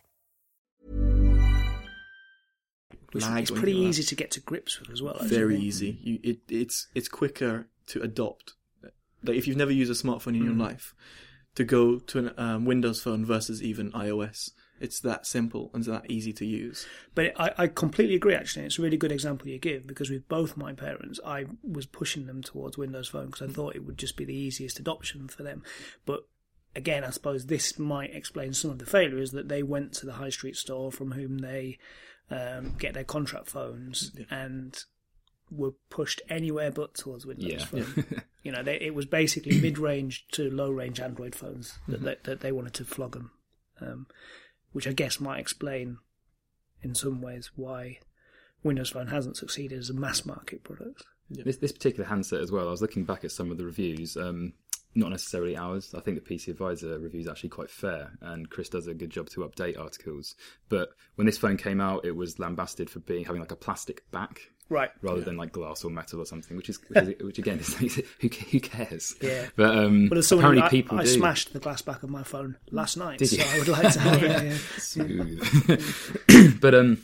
Which 3.11 3.25
Lag 3.25 3.43
is 3.43 3.51
when 3.51 3.59
pretty 3.59 3.73
you 3.73 3.77
do 3.79 3.83
that. 3.83 3.89
easy 3.89 4.03
to 4.03 4.15
get 4.15 4.31
to 4.31 4.39
grips 4.39 4.79
with 4.79 4.89
as 4.89 5.01
well. 5.01 5.15
actually. 5.15 5.35
Very 5.35 5.57
easy. 5.59 5.99
You, 6.01 6.19
it, 6.23 6.39
it's 6.47 6.88
it's 6.95 7.09
quicker 7.09 7.67
to 7.88 8.01
adopt. 8.01 8.53
Like 9.21 9.35
if 9.35 9.45
you've 9.45 9.57
never 9.57 9.73
used 9.73 9.91
a 9.91 9.95
smartphone 9.95 10.38
in 10.38 10.45
your 10.45 10.53
life, 10.53 10.95
to 11.55 11.65
go 11.65 11.99
to 11.99 12.17
a 12.27 12.41
um, 12.41 12.63
Windows 12.63 13.01
phone 13.03 13.25
versus 13.25 13.61
even 13.61 13.91
iOS, 13.91 14.51
it's 14.79 14.99
that 15.01 15.25
simple 15.25 15.69
and 15.73 15.81
it's 15.81 15.88
that 15.89 16.09
easy 16.11 16.33
to 16.33 16.45
use. 16.45 16.85
But 17.13 17.33
I, 17.39 17.51
I 17.57 17.67
completely 17.67 18.15
agree, 18.15 18.35
actually. 18.35 18.65
It's 18.65 18.77
a 18.79 18.81
really 18.81 18.97
good 18.97 19.11
example 19.11 19.47
you 19.47 19.57
give 19.57 19.88
because 19.88 20.09
with 20.09 20.27
both 20.27 20.57
my 20.57 20.73
parents, 20.73 21.19
I 21.25 21.45
was 21.63 21.85
pushing 21.85 22.25
them 22.27 22.41
towards 22.43 22.77
Windows 22.77 23.07
Phone 23.07 23.27
because 23.27 23.49
I 23.49 23.53
thought 23.53 23.75
it 23.75 23.85
would 23.85 23.97
just 23.97 24.17
be 24.17 24.25
the 24.25 24.35
easiest 24.35 24.79
adoption 24.79 25.27
for 25.27 25.43
them. 25.43 25.63
But 26.05 26.27
again, 26.75 27.03
I 27.05 27.09
suppose 27.11 27.45
this 27.45 27.79
might 27.79 28.13
explain 28.13 28.53
some 28.53 28.71
of 28.71 28.79
the 28.79 28.85
failures 28.85 29.31
that 29.31 29.47
they 29.47 29.63
went 29.63 29.93
to 29.93 30.05
the 30.05 30.13
high 30.13 30.29
street 30.29 30.57
store 30.57 30.91
from 30.91 31.11
whom 31.11 31.38
they 31.38 31.77
um, 32.29 32.75
get 32.77 32.93
their 32.93 33.03
contract 33.05 33.47
phones 33.47 34.11
and 34.29 34.77
were 35.51 35.71
pushed 35.89 36.21
anywhere 36.27 36.71
but 36.71 36.95
towards 36.95 37.25
Windows 37.25 37.51
Yeah. 37.51 37.65
Phone. 37.65 38.05
you 38.43 38.51
know, 38.51 38.63
they, 38.63 38.75
it 38.81 38.93
was 38.95 39.05
basically 39.05 39.61
mid-range 39.61 40.25
to 40.33 40.49
low-range 40.49 40.99
Android 40.99 41.33
phones 41.35 41.77
that, 41.88 41.97
Mm-hmm. 41.97 42.05
that, 42.05 42.23
that 42.25 42.39
they 42.41 42.51
wanted 42.51 42.73
to 42.73 42.83
flog 42.83 43.13
them, 43.13 43.31
um, 43.79 44.07
which 44.75 44.89
I 44.89 44.91
guess 44.91 45.21
might 45.21 45.39
explain 45.39 45.99
in 46.81 46.95
some 46.95 47.21
ways 47.21 47.49
why 47.55 47.99
Windows 48.61 48.89
Phone 48.89 49.07
hasn't 49.07 49.38
succeeded 49.38 49.79
as 49.79 49.89
a 49.89 49.93
mass 49.93 50.25
market 50.25 50.65
product. 50.65 51.05
This, 51.29 51.55
this 51.55 51.71
particular 51.71 52.09
handset 52.09 52.41
as 52.41 52.51
well, 52.51 52.67
I 52.67 52.71
was 52.71 52.81
looking 52.81 53.05
back 53.05 53.23
at 53.23 53.31
some 53.31 53.51
of 53.51 53.57
the 53.57 53.63
reviews, 53.63 54.17
um, 54.17 54.51
not 54.93 55.11
necessarily 55.11 55.55
ours. 55.55 55.95
I 55.95 56.01
think 56.01 56.21
the 56.21 56.35
PC 56.35 56.49
Advisor 56.49 56.99
review 56.99 57.21
is 57.21 57.27
actually 57.29 57.49
quite 57.49 57.69
fair, 57.69 58.17
and 58.19 58.49
Chris 58.49 58.67
does 58.67 58.88
a 58.88 58.93
good 58.93 59.11
job 59.11 59.29
to 59.29 59.47
update 59.47 59.79
articles. 59.79 60.35
But 60.67 60.89
when 61.15 61.25
this 61.25 61.38
phone 61.38 61.55
came 61.55 61.79
out, 61.79 62.03
it 62.03 62.17
was 62.17 62.38
lambasted 62.38 62.89
for 62.89 62.99
being 62.99 63.23
having 63.23 63.39
like 63.39 63.53
a 63.53 63.55
plastic 63.55 64.11
back 64.11 64.41
Right. 64.67 64.89
rather 65.01 65.21
than 65.21 65.38
like 65.38 65.51
glass 65.51 65.84
or 65.84 65.91
metal 65.91 66.19
or 66.21 66.25
something, 66.25 66.58
which 66.58 66.69
is 66.69 66.80
which, 66.89 66.97
is, 67.04 67.23
which 67.23 67.38
again 67.38 67.60
is 67.60 67.75
who, 68.19 68.28
who 68.30 68.60
cares? 68.60 69.13
Yeah. 69.21 69.45
But 69.56 69.78
um, 69.78 70.10
But 70.10 70.17
as 70.17 70.28
someone 70.28 70.54
who- 70.54 70.60
apparently 70.60 70.80
I, 70.80 70.82
people 70.82 70.99
I 70.99 71.04
do. 71.04 71.10
smashed 71.10 71.54
the 71.54 71.60
glass 71.60 71.82
back 71.84 72.01
of 72.04 72.10
my 72.10 72.23
phone 72.23 72.58
last 72.71 72.97
night, 72.97 73.19
Did 73.19 73.28
so 73.30 73.36
you? 73.38 73.43
I 73.47 73.60
would 73.60 73.67
like 73.67 73.93
to 73.93 73.99
have 73.99 74.23
it. 74.23 74.43
yeah. 74.45 74.58
Smooth. 74.78 76.60
but 76.62 76.73
um, 76.75 76.97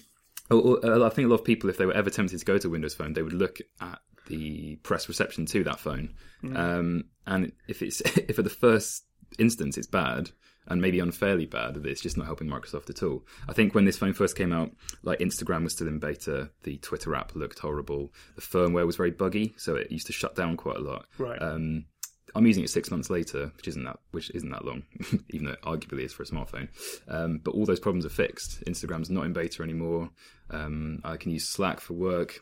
oh, 0.49 0.79
oh, 0.83 1.05
I 1.05 1.09
think 1.09 1.27
a 1.27 1.29
lot 1.29 1.39
of 1.41 1.45
people, 1.45 1.69
if 1.69 1.77
they 1.77 1.85
were 1.85 1.93
ever 1.93 2.09
tempted 2.09 2.39
to 2.39 2.45
go 2.45 2.57
to 2.57 2.69
Windows 2.69 2.95
Phone, 2.95 3.13
they 3.13 3.21
would 3.21 3.33
look 3.33 3.59
at 3.79 3.99
the 4.27 4.77
press 4.83 5.07
reception 5.07 5.45
to 5.47 5.63
that 5.65 5.79
phone, 5.79 6.13
um, 6.55 7.05
and 7.27 7.51
if 7.67 7.81
it's 7.81 8.01
if 8.17 8.37
at 8.39 8.43
the 8.43 8.49
first 8.49 9.03
instance 9.39 9.77
it's 9.77 9.87
bad 9.87 10.29
and 10.71 10.81
maybe 10.81 10.99
unfairly 10.99 11.45
bad, 11.45 11.75
that 11.75 11.85
it's 11.85 12.01
just 12.01 12.17
not 12.17 12.25
helping 12.25 12.47
Microsoft 12.47 12.89
at 12.89 13.03
all. 13.03 13.23
I 13.47 13.53
think 13.53 13.75
when 13.75 13.85
this 13.85 13.97
phone 13.97 14.13
first 14.13 14.37
came 14.37 14.53
out, 14.53 14.71
like 15.03 15.19
Instagram 15.19 15.63
was 15.63 15.73
still 15.73 15.87
in 15.87 15.99
beta, 15.99 16.49
the 16.63 16.77
Twitter 16.77 17.13
app 17.13 17.35
looked 17.35 17.59
horrible, 17.59 18.13
the 18.35 18.41
firmware 18.41 18.85
was 18.85 18.95
very 18.95 19.11
buggy, 19.11 19.53
so 19.57 19.75
it 19.75 19.91
used 19.91 20.07
to 20.07 20.13
shut 20.13 20.35
down 20.35 20.55
quite 20.55 20.77
a 20.77 20.81
lot. 20.81 21.05
Right. 21.17 21.41
Um, 21.41 21.85
I'm 22.33 22.47
using 22.47 22.63
it 22.63 22.69
six 22.69 22.89
months 22.89 23.09
later, 23.09 23.51
which 23.57 23.67
isn't 23.67 23.83
that 23.83 23.99
which 24.11 24.31
isn't 24.31 24.49
that 24.49 24.63
long, 24.63 24.83
even 25.29 25.47
though 25.47 25.53
it 25.53 25.61
arguably 25.63 26.05
is 26.05 26.13
for 26.13 26.23
a 26.23 26.25
smartphone. 26.25 26.69
Um, 27.09 27.41
but 27.43 27.53
all 27.53 27.65
those 27.65 27.81
problems 27.81 28.05
are 28.05 28.09
fixed. 28.09 28.63
Instagram's 28.65 29.09
not 29.09 29.25
in 29.25 29.33
beta 29.33 29.63
anymore. 29.63 30.09
Um, 30.49 31.01
I 31.03 31.17
can 31.17 31.31
use 31.31 31.47
Slack 31.47 31.81
for 31.81 31.93
work. 31.93 32.41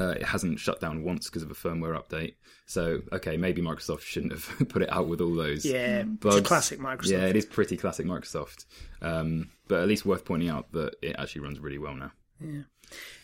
Uh, 0.00 0.10
it 0.10 0.22
hasn't 0.22 0.58
shut 0.58 0.80
down 0.80 1.04
once 1.04 1.28
because 1.28 1.42
of 1.42 1.50
a 1.50 1.54
firmware 1.54 2.00
update. 2.00 2.34
So 2.66 3.02
okay, 3.12 3.36
maybe 3.36 3.60
Microsoft 3.60 4.00
shouldn't 4.00 4.32
have 4.32 4.68
put 4.68 4.82
it 4.82 4.92
out 4.92 5.08
with 5.08 5.20
all 5.20 5.34
those. 5.34 5.64
Yeah, 5.64 6.02
bugs. 6.02 6.36
it's 6.36 6.48
classic 6.48 6.80
Microsoft. 6.80 7.10
Yeah, 7.10 7.26
it 7.26 7.36
is 7.36 7.44
pretty 7.44 7.76
classic 7.76 8.06
Microsoft. 8.06 8.66
Um, 9.02 9.50
but 9.68 9.80
at 9.80 9.88
least 9.88 10.06
worth 10.06 10.24
pointing 10.24 10.48
out 10.48 10.72
that 10.72 10.94
it 11.02 11.16
actually 11.18 11.42
runs 11.42 11.60
really 11.60 11.78
well 11.78 11.94
now. 11.94 12.12
Yeah. 12.40 12.62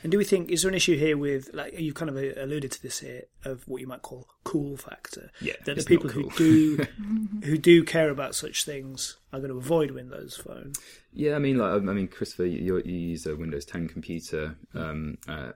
And 0.02 0.12
do 0.12 0.18
we 0.18 0.24
think 0.24 0.50
is 0.50 0.62
there 0.62 0.68
an 0.68 0.74
issue 0.74 0.96
here 0.96 1.16
with 1.16 1.50
like 1.52 1.78
you've 1.78 1.94
kind 1.94 2.08
of 2.08 2.16
alluded 2.16 2.70
to 2.72 2.82
this 2.82 3.00
here 3.00 3.24
of 3.44 3.66
what 3.66 3.80
you 3.80 3.86
might 3.86 4.02
call 4.02 4.28
cool 4.44 4.76
factor? 4.76 5.30
Yeah, 5.40 5.54
that 5.64 5.76
the 5.76 5.84
people 5.84 6.06
not 6.06 6.14
who 6.14 6.76
do 6.76 6.86
who 7.44 7.58
do 7.58 7.82
care 7.82 8.10
about 8.10 8.34
such 8.34 8.64
things 8.64 9.16
are 9.32 9.40
going 9.40 9.50
to 9.50 9.56
avoid 9.56 9.90
Windows 9.90 10.36
Phone. 10.36 10.74
Yeah, 11.12 11.34
I 11.34 11.38
mean, 11.38 11.58
like, 11.58 11.72
I 11.72 11.78
mean, 11.78 12.08
Christopher, 12.08 12.46
you, 12.46 12.80
you 12.84 12.94
use 12.94 13.26
a 13.26 13.34
Windows 13.34 13.64
10 13.64 13.88
computer, 13.88 14.56
um, 14.74 15.16
uh, 15.26 15.52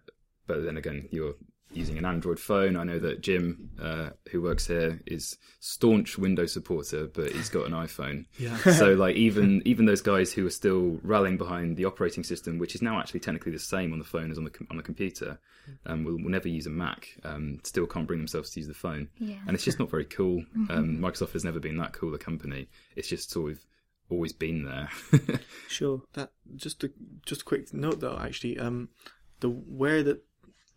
but 0.50 0.64
then 0.64 0.76
again, 0.76 1.08
you're 1.10 1.34
using 1.72 1.96
an 1.98 2.04
Android 2.04 2.40
phone. 2.40 2.76
I 2.76 2.82
know 2.82 2.98
that 2.98 3.20
Jim, 3.20 3.70
uh, 3.80 4.10
who 4.32 4.42
works 4.42 4.66
here, 4.66 5.00
is 5.06 5.38
staunch 5.60 6.18
Windows 6.18 6.52
supporter, 6.52 7.06
but 7.06 7.30
he's 7.30 7.48
got 7.48 7.66
an 7.66 7.72
iPhone. 7.72 8.26
Yeah. 8.38 8.56
so, 8.80 8.94
like, 8.94 9.14
even 9.14 9.62
even 9.64 9.86
those 9.86 10.00
guys 10.00 10.32
who 10.32 10.44
are 10.44 10.50
still 10.50 10.98
rallying 11.04 11.36
behind 11.36 11.76
the 11.76 11.84
operating 11.84 12.24
system, 12.24 12.58
which 12.58 12.74
is 12.74 12.82
now 12.82 12.98
actually 12.98 13.20
technically 13.20 13.52
the 13.52 13.58
same 13.60 13.92
on 13.92 14.00
the 14.00 14.04
phone 14.04 14.32
as 14.32 14.38
on 14.38 14.42
the 14.44 14.50
com- 14.50 14.66
on 14.70 14.76
the 14.76 14.82
computer, 14.82 15.38
um, 15.86 16.02
will, 16.04 16.16
will 16.20 16.30
never 16.30 16.48
use 16.48 16.66
a 16.66 16.70
Mac. 16.70 17.06
Um, 17.22 17.60
still 17.62 17.86
can't 17.86 18.08
bring 18.08 18.18
themselves 18.18 18.50
to 18.50 18.60
use 18.60 18.66
the 18.66 18.74
phone, 18.74 19.08
Yeah. 19.20 19.36
and 19.46 19.54
it's 19.54 19.64
just 19.64 19.78
not 19.78 19.90
very 19.90 20.06
cool. 20.06 20.42
Um, 20.70 20.98
Microsoft 20.98 21.32
has 21.32 21.44
never 21.44 21.60
been 21.60 21.76
that 21.78 21.92
cool 21.92 22.14
a 22.14 22.18
company. 22.18 22.68
It's 22.96 23.08
just 23.08 23.30
sort 23.30 23.52
of 23.52 23.64
always 24.08 24.32
been 24.32 24.64
there. 24.64 24.88
Sure. 25.68 26.02
That 26.14 26.32
just 26.56 26.82
a 26.82 26.90
just 27.24 27.42
a 27.42 27.44
quick 27.44 27.72
note 27.72 28.00
though, 28.00 28.18
actually, 28.20 28.58
um, 28.58 28.88
the 29.38 29.48
where 29.48 30.02
that 30.02 30.24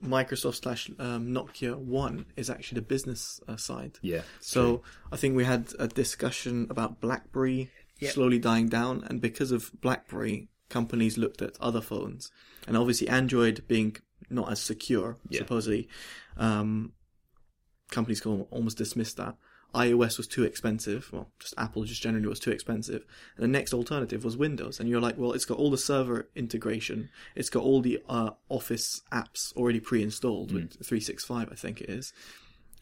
Microsoft 0.04 0.56
slash 0.62 0.90
um, 1.00 1.28
Nokia 1.30 1.78
One 1.78 2.26
is 2.36 2.50
actually 2.50 2.76
the 2.82 2.88
business 2.88 3.40
uh, 3.48 3.56
side. 3.58 4.00
yeah. 4.02 4.22
So 4.42 4.82
I 5.12 5.16
think 5.18 5.36
we 5.36 5.46
had 5.46 5.68
a 5.80 5.88
discussion 5.88 6.68
about 6.70 7.00
BlackBerry 7.02 7.70
Yep. 8.00 8.14
slowly 8.14 8.40
dying 8.40 8.68
down, 8.68 9.04
and 9.10 9.22
because 9.22 9.52
of 9.52 9.72
BlackBerry, 9.80 10.50
companies 10.68 11.18
looked 11.18 11.42
at 11.42 11.56
other 11.62 11.80
phones, 11.80 12.32
and 12.68 12.76
obviously 12.76 13.08
Android 13.08 13.64
being 13.68 13.96
not 14.30 14.52
as 14.52 14.60
secure, 14.60 15.18
Yeah. 15.30 15.40
supposedly, 15.40 15.88
um, 16.36 16.92
companies 17.92 18.20
can 18.20 18.42
almost 18.50 18.78
dismiss 18.78 19.14
that. 19.14 19.38
iOS 19.74 20.18
was 20.18 20.28
too 20.28 20.44
expensive. 20.44 21.10
Well, 21.12 21.30
just 21.40 21.54
Apple 21.58 21.84
just 21.84 22.02
generally 22.02 22.28
was 22.28 22.40
too 22.40 22.52
expensive. 22.52 23.06
And 23.36 23.44
the 23.44 23.48
next 23.48 23.74
alternative 23.74 24.24
was 24.24 24.38
Windows. 24.38 24.80
And 24.80 24.88
you're 24.88 25.02
like, 25.02 25.18
well, 25.18 25.34
it's 25.34 25.46
got 25.46 25.58
all 25.58 25.72
the 25.72 25.78
server 25.78 26.30
integration. 26.36 27.10
It's 27.36 27.50
got 27.50 27.64
all 27.64 27.82
the 27.82 28.02
uh, 28.08 28.32
Office 28.50 29.02
apps 29.12 29.56
already 29.56 29.80
pre-installed 29.80 30.52
with 30.52 30.74
365, 30.74 31.50
I 31.52 31.56
think 31.56 31.82
it 31.82 31.90
is. 31.90 32.14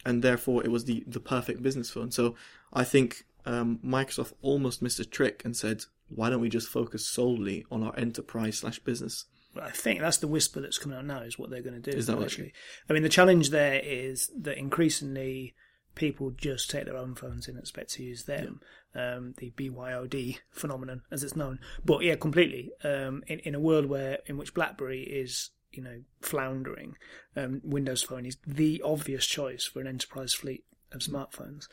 And 0.04 0.22
therefore, 0.22 0.64
it 0.64 0.70
was 0.70 0.84
the, 0.84 1.04
the 1.06 1.20
perfect 1.20 1.62
business 1.62 1.90
phone. 1.90 2.10
So 2.10 2.34
I 2.72 2.84
think 2.84 3.24
um, 3.46 3.78
Microsoft 3.84 4.32
almost 4.42 4.82
missed 4.82 5.00
a 5.00 5.04
trick 5.04 5.42
and 5.44 5.56
said, 5.56 5.84
why 6.08 6.28
don't 6.28 6.40
we 6.40 6.48
just 6.48 6.68
focus 6.68 7.06
solely 7.06 7.64
on 7.70 7.82
our 7.82 7.96
enterprise 7.96 8.58
slash 8.58 8.78
business? 8.80 9.26
I 9.60 9.70
think 9.70 10.00
that's 10.00 10.18
the 10.18 10.28
whisper 10.28 10.60
that's 10.60 10.78
coming 10.78 10.96
out 10.96 11.04
now 11.04 11.20
is 11.20 11.38
what 11.38 11.50
they're 11.50 11.62
going 11.62 11.80
to 11.80 11.90
do. 11.90 11.96
Is 11.96 12.06
that 12.06 12.20
actually? 12.20 12.52
I 12.88 12.92
mean, 12.92 13.02
the 13.02 13.08
challenge 13.08 13.50
there 13.50 13.80
is 13.82 14.30
that 14.36 14.56
increasingly 14.56 15.54
people 15.94 16.30
just 16.30 16.70
take 16.70 16.86
their 16.86 16.96
own 16.96 17.14
phones 17.14 17.48
in 17.48 17.54
and 17.54 17.62
expect 17.62 17.90
to 17.94 18.02
use 18.02 18.24
them. 18.24 18.60
Um, 18.94 19.34
the 19.38 19.50
BYOD 19.56 20.38
phenomenon, 20.50 21.02
as 21.10 21.24
it's 21.24 21.36
known. 21.36 21.58
But 21.84 22.02
yeah, 22.02 22.16
completely. 22.16 22.72
Um, 22.84 23.22
in 23.26 23.38
in 23.40 23.54
a 23.54 23.60
world 23.60 23.86
where 23.86 24.18
in 24.26 24.36
which 24.36 24.54
BlackBerry 24.54 25.02
is 25.02 25.50
you 25.72 25.82
know 25.82 26.02
floundering, 26.20 26.96
um, 27.36 27.60
Windows 27.64 28.02
Phone 28.02 28.26
is 28.26 28.36
the 28.46 28.82
obvious 28.84 29.26
choice 29.26 29.64
for 29.64 29.80
an 29.80 29.86
enterprise 29.86 30.34
fleet 30.34 30.64
of 30.92 31.00
smartphones. 31.00 31.68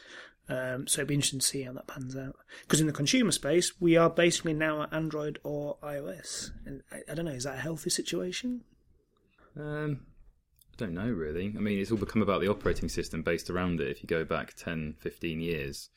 Um, 0.47 0.87
so 0.87 1.01
it'd 1.01 1.07
be 1.07 1.13
interesting 1.13 1.39
to 1.39 1.45
see 1.45 1.61
how 1.61 1.73
that 1.73 1.87
pans 1.87 2.17
out. 2.17 2.35
Because 2.61 2.81
in 2.81 2.87
the 2.87 2.93
consumer 2.93 3.31
space, 3.31 3.73
we 3.79 3.97
are 3.97 4.09
basically 4.09 4.53
now 4.53 4.81
at 4.81 4.93
Android 4.93 5.39
or 5.43 5.77
iOS. 5.83 6.49
And 6.65 6.81
I, 6.91 7.01
I 7.11 7.13
don't 7.13 7.25
know, 7.25 7.31
is 7.31 7.43
that 7.43 7.57
a 7.57 7.61
healthy 7.61 7.91
situation? 7.91 8.61
Um, 9.55 10.07
don't 10.79 10.93
know 10.93 11.09
really. 11.09 11.53
I 11.55 11.59
mean, 11.59 11.79
it's 11.79 11.91
all 11.91 11.97
become 11.97 12.21
about 12.21 12.41
the 12.41 12.47
operating 12.49 12.89
system 12.89 13.21
based 13.21 13.49
around 13.49 13.81
it. 13.81 13.89
If 13.89 14.01
you 14.03 14.07
go 14.07 14.23
back 14.25 14.53
10, 14.55 14.95
15 14.99 15.39
years, 15.41 15.89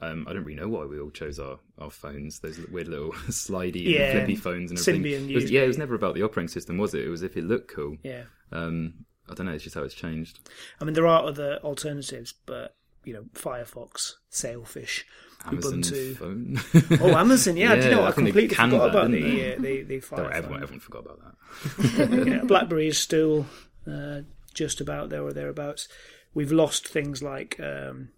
um, 0.00 0.26
I 0.28 0.32
don't 0.32 0.44
really 0.44 0.60
know 0.60 0.68
why 0.68 0.84
we 0.84 0.98
all 1.00 1.10
chose 1.10 1.38
our, 1.38 1.58
our 1.78 1.90
phones. 1.90 2.40
Those 2.40 2.58
weird 2.70 2.88
little 2.88 3.12
slidey 3.28 3.84
Yeah. 3.84 4.00
and 4.10 4.18
flippy 4.18 4.36
phones 4.36 4.70
and 4.70 4.78
everything. 4.80 5.02
Symbian 5.02 5.30
It 5.30 5.34
was- 5.36 5.50
yeah, 5.50 5.62
it 5.62 5.68
was 5.68 5.78
never 5.78 5.94
about 5.94 6.14
the 6.14 6.22
operating 6.22 6.48
system, 6.48 6.76
was 6.78 6.94
it? 6.94 7.04
It 7.04 7.08
was 7.10 7.22
if 7.22 7.36
it 7.36 7.44
looked 7.44 7.72
cool. 7.74 7.96
Yeah. 8.02 8.24
Um, 8.52 9.06
I 9.30 9.34
don't 9.34 9.46
know. 9.46 9.52
It's 9.52 9.64
just 9.64 9.74
how 9.76 9.82
it's 9.82 9.94
changed. 9.94 10.38
I 10.80 10.84
mean, 10.84 10.94
there 10.94 11.06
are 11.06 11.24
other 11.24 11.58
alternatives, 11.64 12.34
but, 12.44 12.76
you 13.04 13.14
know, 13.14 13.24
Firefox, 13.34 14.12
Sailfish, 14.28 15.06
Amazon 15.46 15.82
Ubuntu. 15.82 16.16
phone. 16.16 17.00
Oh, 17.00 17.16
Amazon, 17.16 17.56
yeah. 17.56 17.74
do 17.76 17.84
you 17.84 17.90
know 17.92 18.02
what? 18.02 18.18
I, 18.18 18.22
they 18.22 18.46
completely 18.48 18.54
forgot 18.56 18.70
that, 18.70 18.90
about 18.90 19.10
the, 19.10 19.54
uh, 19.54 19.60
the, 19.60 19.82
the 19.84 20.00
Fire 20.00 20.30
everyone, 20.30 20.62
everyone 20.62 20.80
forgot 20.80 21.04
about 21.06 21.20
that. 21.22 22.26
yeah, 22.26 22.42
BlackBerry 22.44 22.88
is 22.88 22.98
still 22.98 23.46
uh, 23.90 24.20
just 24.52 24.80
about 24.80 25.10
there 25.10 25.22
or 25.22 25.32
thereabouts. 25.32 25.88
We've 26.32 26.52
lost 26.52 26.88
things 26.88 27.22
like 27.22 27.58
um, 27.60 28.08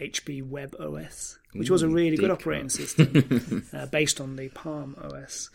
HP 0.00 0.46
Web 0.46 0.74
OS, 0.80 1.38
which 1.52 1.70
was 1.70 1.82
a 1.82 1.88
really 1.88 2.16
good 2.16 2.30
operating 2.30 2.68
system 2.68 3.66
uh, 3.72 3.86
based 3.86 4.20
on 4.20 4.36
the 4.36 4.48
Palm 4.48 4.96
OS. 5.00 5.50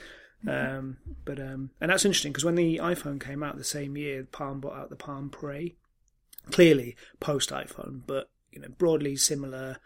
Um, 0.47 0.97
but 1.23 1.39
um, 1.39 1.71
and 1.81 1.89
that's 1.89 2.05
interesting 2.05 2.31
because 2.31 2.45
when 2.45 2.55
the 2.55 2.77
iPhone 2.77 3.19
came 3.19 3.41
out 3.41 3.57
the 3.57 3.63
same 3.63 3.97
year, 3.97 4.27
Palm 4.31 4.59
brought 4.59 4.77
out 4.77 4.89
the 4.89 4.95
Palm 4.95 5.29
Pre. 5.29 5.75
Clearly 6.51 6.95
post 7.19 7.49
iPhone, 7.49 8.01
but 8.05 8.29
you 8.51 8.61
know 8.61 8.67
broadly 8.77 9.15
similar 9.15 9.77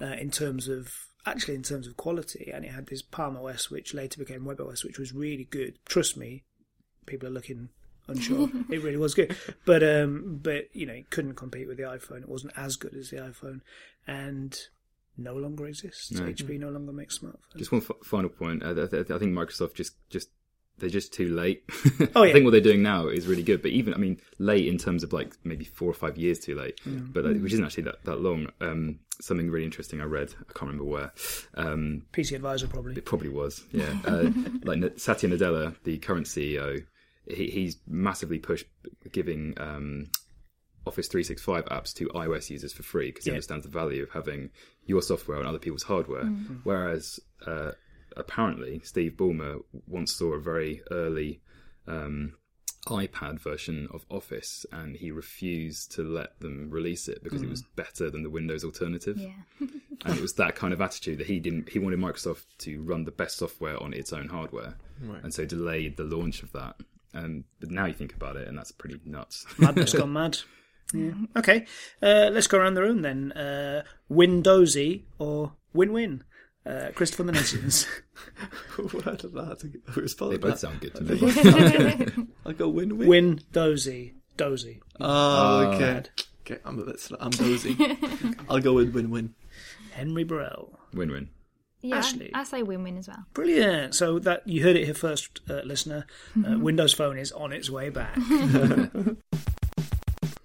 uh, 0.00 0.14
in 0.20 0.30
terms 0.30 0.68
of 0.68 0.94
actually 1.26 1.56
in 1.56 1.64
terms 1.64 1.88
of 1.88 1.96
quality. 1.96 2.52
And 2.54 2.64
it 2.64 2.70
had 2.70 2.86
this 2.86 3.02
Palm 3.02 3.36
OS, 3.36 3.70
which 3.70 3.92
later 3.92 4.20
became 4.20 4.44
Web 4.44 4.60
OS, 4.60 4.84
which 4.84 5.00
was 5.00 5.12
really 5.12 5.44
good. 5.44 5.78
Trust 5.84 6.16
me, 6.16 6.44
people 7.06 7.28
are 7.28 7.32
looking 7.32 7.70
unsure. 8.08 8.48
it 8.70 8.82
really 8.82 8.96
was 8.96 9.14
good, 9.14 9.36
but 9.64 9.82
um, 9.82 10.40
but 10.42 10.64
you 10.72 10.86
know, 10.86 10.94
it 10.94 11.10
couldn't 11.10 11.34
compete 11.34 11.66
with 11.68 11.76
the 11.76 11.84
iPhone. 11.84 12.22
It 12.22 12.28
wasn't 12.28 12.52
as 12.56 12.76
good 12.76 12.94
as 12.94 13.10
the 13.10 13.16
iPhone, 13.18 13.60
and 14.06 14.58
no 15.16 15.34
longer 15.34 15.66
exists. 15.66 16.12
No. 16.12 16.22
HP 16.26 16.58
no 16.60 16.68
longer 16.70 16.92
makes 16.92 17.18
smartphones. 17.18 17.56
Just 17.56 17.72
one 17.72 17.80
f- 17.82 17.96
final 18.04 18.28
point. 18.30 18.62
Uh, 18.62 18.70
I, 18.82 18.86
th- 18.86 19.10
I 19.10 19.18
think 19.18 19.32
Microsoft 19.32 19.74
just 19.74 19.94
just 20.10 20.28
they're 20.78 20.90
just 20.90 21.12
too 21.14 21.34
late. 21.34 21.62
Oh, 22.14 22.22
yeah. 22.22 22.30
I 22.30 22.32
think 22.34 22.44
what 22.44 22.50
they're 22.50 22.60
doing 22.60 22.82
now 22.82 23.08
is 23.08 23.26
really 23.26 23.42
good, 23.42 23.60
but 23.62 23.70
even 23.70 23.92
I 23.94 23.96
mean 23.96 24.20
late 24.38 24.66
in 24.66 24.76
terms 24.78 25.02
of 25.02 25.12
like 25.12 25.34
maybe 25.44 25.64
four 25.64 25.88
or 25.88 25.94
five 25.94 26.16
years 26.18 26.38
too 26.38 26.54
late, 26.54 26.78
Mm. 26.86 27.12
but 27.12 27.24
like, 27.24 27.40
which 27.42 27.52
isn't 27.54 27.64
actually 27.64 27.84
that 27.84 28.04
that 28.04 28.20
long. 28.20 28.48
Um, 28.60 28.98
something 29.20 29.50
really 29.50 29.64
interesting 29.64 30.02
I 30.02 30.04
read. 30.04 30.34
I 30.38 30.52
can't 30.52 30.70
remember 30.70 30.84
where. 30.84 31.12
Um, 31.54 32.02
PC 32.12 32.36
Advisor 32.36 32.68
probably. 32.68 32.94
It 32.96 33.06
probably 33.06 33.30
was, 33.30 33.64
yeah. 33.72 33.98
Uh, 34.04 34.30
like 34.64 34.98
Satya 34.98 35.30
Nadella, 35.30 35.74
the 35.84 35.96
current 35.96 36.26
CEO, 36.26 36.84
he, 37.28 37.46
he's 37.50 37.76
massively 37.86 38.38
pushed 38.38 38.66
giving 39.12 39.54
um, 39.58 40.10
Office 40.86 41.08
365 41.08 41.64
apps 41.66 41.92
to 41.94 42.06
iOS 42.08 42.50
users 42.50 42.72
for 42.72 42.82
free 42.82 43.08
because 43.10 43.24
he 43.24 43.30
Yeah. 43.30 43.34
understands 43.36 43.64
the 43.64 43.70
value 43.72 44.02
of 44.02 44.10
having 44.10 44.50
your 44.84 45.02
software 45.02 45.38
on 45.38 45.46
other 45.46 45.58
people's 45.58 45.82
hardware. 45.82 46.24
Whereas 46.64 47.18
uh, 47.46 47.72
apparently 48.16 48.80
Steve 48.84 49.12
Ballmer 49.16 49.62
once 49.86 50.12
saw 50.12 50.32
a 50.34 50.40
very 50.40 50.82
early 50.90 51.40
um, 51.88 52.34
iPad 52.86 53.40
version 53.40 53.88
of 53.92 54.06
Office 54.10 54.64
and 54.70 54.96
he 54.96 55.10
refused 55.10 55.90
to 55.92 56.04
let 56.04 56.38
them 56.38 56.70
release 56.70 57.08
it 57.08 57.22
because 57.24 57.42
it 57.42 57.48
was 57.48 57.62
better 57.74 58.10
than 58.10 58.22
the 58.22 58.30
Windows 58.30 58.62
alternative 58.64 59.18
Yeah. 59.18 59.32
and 60.04 60.16
it 60.16 60.20
was 60.22 60.34
that 60.34 60.54
kind 60.54 60.72
of 60.72 60.80
attitude 60.80 61.18
that 61.18 61.26
he 61.26 61.40
didn't 61.40 61.68
he 61.70 61.80
wanted 61.80 61.98
microsoft 61.98 62.44
to 62.58 62.80
run 62.82 63.02
the 63.04 63.10
best 63.10 63.38
software 63.38 63.82
on 63.82 63.92
its 63.92 64.12
own 64.12 64.28
hardware 64.28 64.76
and 65.24 65.34
so 65.34 65.44
delayed 65.44 65.96
the 65.96 66.04
launch 66.04 66.42
of 66.44 66.52
that 66.52 66.76
um, 67.16 67.44
but 67.60 67.70
now 67.70 67.86
you 67.86 67.94
think 67.94 68.14
about 68.14 68.36
it 68.36 68.46
and 68.48 68.56
that's 68.58 68.72
pretty 68.72 69.00
nuts 69.04 69.46
Madness 69.58 69.92
gone 69.94 70.12
mad. 70.20 70.38
Yeah. 70.94 71.12
Okay, 71.36 71.66
uh, 72.02 72.30
let's 72.32 72.46
go 72.46 72.58
around 72.58 72.74
the 72.74 72.82
room 72.82 73.02
then. 73.02 73.32
Uh, 73.32 73.82
Windowsy 74.08 75.02
or 75.18 75.52
Win-Win? 75.72 76.22
Uh, 76.64 76.90
Christopher 76.94 77.24
Minasians. 77.24 77.86
I 78.78 79.14
don't 79.14 79.34
know 79.34 79.44
how 79.44 79.54
to 79.54 80.00
respond. 80.00 80.32
they 80.32 80.36
to 80.36 80.40
both 80.42 80.50
that. 80.52 80.58
sound 80.60 80.80
good 80.80 80.94
to 80.96 81.02
me 81.02 82.26
I'll 82.44 82.52
go 82.52 82.68
win 82.68 82.98
win. 82.98 83.08
Windowsy. 83.08 83.42
Dozy. 83.52 84.14
Dozy. 84.36 84.80
Oh, 85.00 85.72
okay. 85.72 86.02
Okay, 86.42 86.60
I'm 86.64 86.78
a 86.78 86.84
bit. 86.84 87.00
Sl- 87.00 87.14
I'm 87.20 87.30
dozy. 87.30 87.76
I'll 88.48 88.60
go 88.60 88.72
with 88.74 88.94
win 88.94 89.10
win. 89.10 89.34
Henry 89.92 90.24
Burrell. 90.24 90.78
win-win 90.92 91.30
Yeah, 91.82 91.98
Ashleigh. 91.98 92.30
I 92.34 92.44
say 92.44 92.62
win-win 92.62 92.96
as 92.98 93.08
well. 93.08 93.24
Brilliant. 93.34 93.94
So 93.94 94.18
that 94.20 94.46
you 94.46 94.62
heard 94.62 94.76
it 94.76 94.84
here 94.84 94.94
first, 94.94 95.40
uh, 95.48 95.60
listener. 95.64 96.06
Uh, 96.36 96.58
Windows 96.58 96.92
Phone 96.94 97.18
is 97.18 97.32
on 97.32 97.52
its 97.52 97.70
way 97.70 97.90
back. 97.90 98.16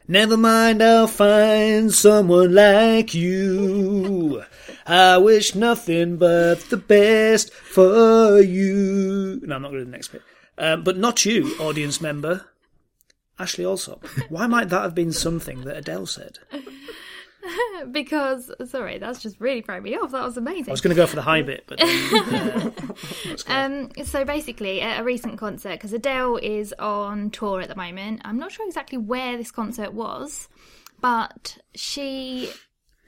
Never 0.07 0.35
mind, 0.35 0.83
I'll 0.83 1.07
find 1.07 1.93
someone 1.93 2.53
like 2.53 3.13
you. 3.13 4.43
I 4.85 5.17
wish 5.17 5.55
nothing 5.55 6.17
but 6.17 6.59
the 6.69 6.75
best 6.75 7.53
for 7.53 8.41
you. 8.41 9.39
No, 9.43 9.55
I'm 9.55 9.61
not 9.61 9.69
going 9.71 9.79
to 9.79 9.85
the 9.85 9.91
next 9.91 10.09
bit. 10.09 10.21
Um, 10.57 10.83
but 10.83 10.97
not 10.97 11.23
you, 11.25 11.55
audience 11.59 12.01
member. 12.01 12.45
Ashleigh 13.39 13.63
Allsopp. 13.63 14.05
Why 14.29 14.47
might 14.47 14.67
that 14.69 14.81
have 14.81 14.93
been 14.93 15.13
something 15.13 15.61
that 15.61 15.77
Adele 15.77 16.05
said? 16.05 16.39
Because 17.91 18.51
sorry, 18.69 18.99
that's 18.99 19.21
just 19.21 19.39
really 19.39 19.61
thrown 19.61 19.83
me 19.83 19.95
off. 19.95 20.11
That 20.11 20.23
was 20.23 20.37
amazing. 20.37 20.69
I 20.69 20.71
was 20.71 20.81
going 20.81 20.95
to 20.95 21.01
go 21.01 21.07
for 21.07 21.15
the 21.15 21.21
high 21.23 21.41
bit, 21.41 21.63
but 21.67 21.79
then, 21.79 22.73
Um, 23.47 24.05
so 24.05 24.23
basically, 24.23 24.81
at 24.81 25.01
a 25.01 25.03
recent 25.03 25.37
concert, 25.37 25.73
because 25.73 25.91
Adele 25.93 26.37
is 26.37 26.73
on 26.77 27.31
tour 27.31 27.59
at 27.61 27.69
the 27.69 27.75
moment. 27.75 28.21
I'm 28.23 28.37
not 28.37 28.51
sure 28.51 28.67
exactly 28.67 28.97
where 28.97 29.35
this 29.35 29.51
concert 29.51 29.93
was, 29.93 30.47
but 31.01 31.57
she 31.73 32.51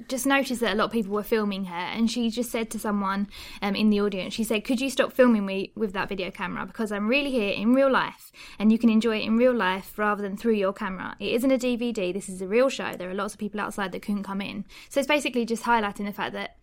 just 0.08 0.26
noticed 0.26 0.62
that 0.62 0.74
a 0.74 0.76
lot 0.76 0.86
of 0.86 0.92
people 0.92 1.14
were 1.14 1.24
filming 1.24 1.66
her, 1.66 1.76
and 1.76 2.10
she 2.10 2.30
just 2.30 2.52
said 2.52 2.70
to 2.72 2.80
someone 2.80 3.28
um, 3.62 3.76
in 3.76 3.90
the 3.90 4.02
audience, 4.02 4.34
she 4.34 4.44
said, 4.44 4.64
"Could 4.64 4.82
you 4.82 4.90
stop 4.90 5.14
filming 5.14 5.46
me 5.46 5.72
with 5.76 5.94
that 5.94 6.10
video 6.10 6.32
camera? 6.32 6.66
Because 6.66 6.92
I'm 6.92 7.08
really 7.08 7.32
here 7.32 7.54
in 7.54 7.74
real 7.74 7.92
life, 7.92 8.32
and 8.60 8.72
you 8.72 8.78
can 8.78 8.90
enjoy 8.90 9.18
it 9.18 9.26
in 9.26 9.38
real 9.38 9.54
life 9.54 9.98
rather 9.98 10.22
than 10.22 10.38
through 10.38 10.54
your 10.54 10.74
camera. 10.74 11.16
It 11.20 11.34
isn't 11.34 11.52
a 11.52 11.58
DVD. 11.58 12.14
This 12.14 12.30
is 12.30 12.42
a 12.42 12.48
real 12.48 12.70
show. 12.70 12.94
There 12.94 13.10
are 13.10 13.14
lots 13.14 13.34
of 13.34 13.40
people 13.40 13.60
outside 13.60 13.92
that 13.92 14.02
couldn't 14.02 14.24
come 14.24 14.42
in. 14.42 14.66
So 14.90 15.00
it's 15.00 15.08
basically 15.08 15.46
just 15.46 15.64
highlighting 15.64 16.06
the 16.06 16.14
fact 16.14 16.34
that 16.34 16.58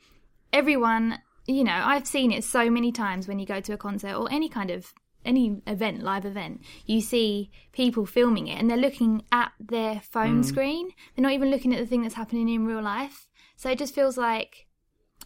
everyone 0.52 1.18
you 1.46 1.64
know 1.64 1.82
i've 1.84 2.06
seen 2.06 2.32
it 2.32 2.44
so 2.44 2.70
many 2.70 2.92
times 2.92 3.26
when 3.26 3.38
you 3.38 3.46
go 3.46 3.60
to 3.60 3.72
a 3.72 3.76
concert 3.76 4.14
or 4.14 4.30
any 4.30 4.48
kind 4.48 4.70
of 4.70 4.92
any 5.24 5.60
event 5.66 6.02
live 6.02 6.24
event 6.24 6.60
you 6.86 7.00
see 7.00 7.50
people 7.72 8.06
filming 8.06 8.48
it 8.48 8.58
and 8.58 8.70
they're 8.70 8.76
looking 8.76 9.22
at 9.32 9.52
their 9.58 10.00
phone 10.00 10.36
hmm. 10.36 10.42
screen 10.42 10.90
they're 11.14 11.22
not 11.22 11.32
even 11.32 11.50
looking 11.50 11.74
at 11.74 11.80
the 11.80 11.86
thing 11.86 12.02
that's 12.02 12.14
happening 12.14 12.48
in 12.48 12.66
real 12.66 12.82
life 12.82 13.28
so 13.56 13.70
it 13.70 13.78
just 13.78 13.94
feels 13.94 14.16
like 14.16 14.66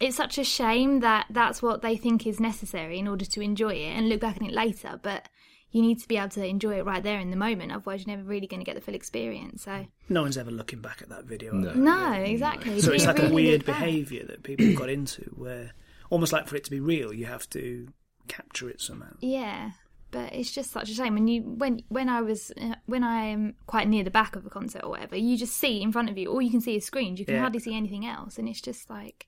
it's 0.01 0.17
such 0.17 0.39
a 0.39 0.45
shame 0.45 1.01
that 1.01 1.27
that's 1.31 1.63
what 1.63 1.83
they 1.83 1.97
think 1.97 2.27
is 2.27 2.41
necessary 2.41 2.99
in 2.99 3.07
order 3.07 3.25
to 3.25 3.41
enjoy 3.41 3.75
it 3.75 3.97
and 3.97 4.09
look 4.09 4.21
back 4.21 4.37
on 4.41 4.47
it 4.47 4.53
later 4.53 4.99
but 5.03 5.29
you 5.71 5.83
need 5.83 6.01
to 6.01 6.07
be 6.07 6.17
able 6.17 6.29
to 6.29 6.45
enjoy 6.45 6.79
it 6.79 6.85
right 6.85 7.03
there 7.03 7.19
in 7.19 7.31
the 7.31 7.37
moment 7.37 7.73
otherwise 7.73 8.05
you're 8.05 8.17
never 8.17 8.29
really 8.29 8.47
going 8.47 8.61
to 8.61 8.65
get 8.65 8.75
the 8.75 8.81
full 8.81 8.95
experience 8.95 9.63
so 9.63 9.87
no 10.09 10.23
one's 10.23 10.37
ever 10.37 10.51
looking 10.51 10.81
back 10.81 11.03
at 11.03 11.09
that 11.09 11.25
video. 11.25 11.53
No. 11.53 11.69
are 11.69 11.75
they? 11.75 11.81
no 11.81 12.13
exactly 12.13 12.81
So 12.81 12.93
it's 12.93 13.05
you 13.05 13.09
like 13.09 13.23
a 13.23 13.31
weird 13.31 13.65
behaviour 13.65 14.25
that 14.27 14.43
people 14.43 14.73
got 14.75 14.89
into 14.89 15.23
where 15.35 15.73
almost 16.11 16.33
like 16.33 16.47
for 16.47 16.57
it 16.57 16.65
to 16.65 16.71
be 16.71 16.81
real, 16.81 17.13
you 17.13 17.27
have 17.27 17.49
to 17.51 17.89
capture 18.29 18.69
it 18.69 18.81
somehow. 18.81 19.15
Yeah, 19.21 19.73
but 20.15 20.33
it's 20.33 20.53
just 20.53 20.71
such 20.71 20.89
a 20.91 20.95
shame 20.95 21.15
when 21.15 21.27
you 21.27 21.43
when 21.43 21.83
when 21.89 22.09
I 22.09 22.21
was 22.23 22.53
uh, 22.61 22.77
when 22.87 23.03
I'm 23.03 23.57
quite 23.67 23.89
near 23.89 24.05
the 24.05 24.11
back 24.13 24.37
of 24.37 24.47
a 24.47 24.51
concert 24.51 24.83
or 24.85 24.91
whatever, 24.91 25.17
you 25.17 25.37
just 25.37 25.57
see 25.57 25.83
in 25.83 25.91
front 25.91 26.09
of 26.09 26.17
you 26.17 26.31
all 26.31 26.41
you 26.41 26.53
can 26.53 26.61
see 26.61 26.77
is 26.77 26.87
screens. 26.87 27.19
You 27.19 27.27
can 27.27 27.35
Yeah. 27.35 27.41
hardly 27.41 27.59
see 27.59 27.77
anything 27.77 28.07
else, 28.07 28.39
and 28.39 28.49
it's 28.49 28.61
just 28.61 28.89
like. 28.89 29.27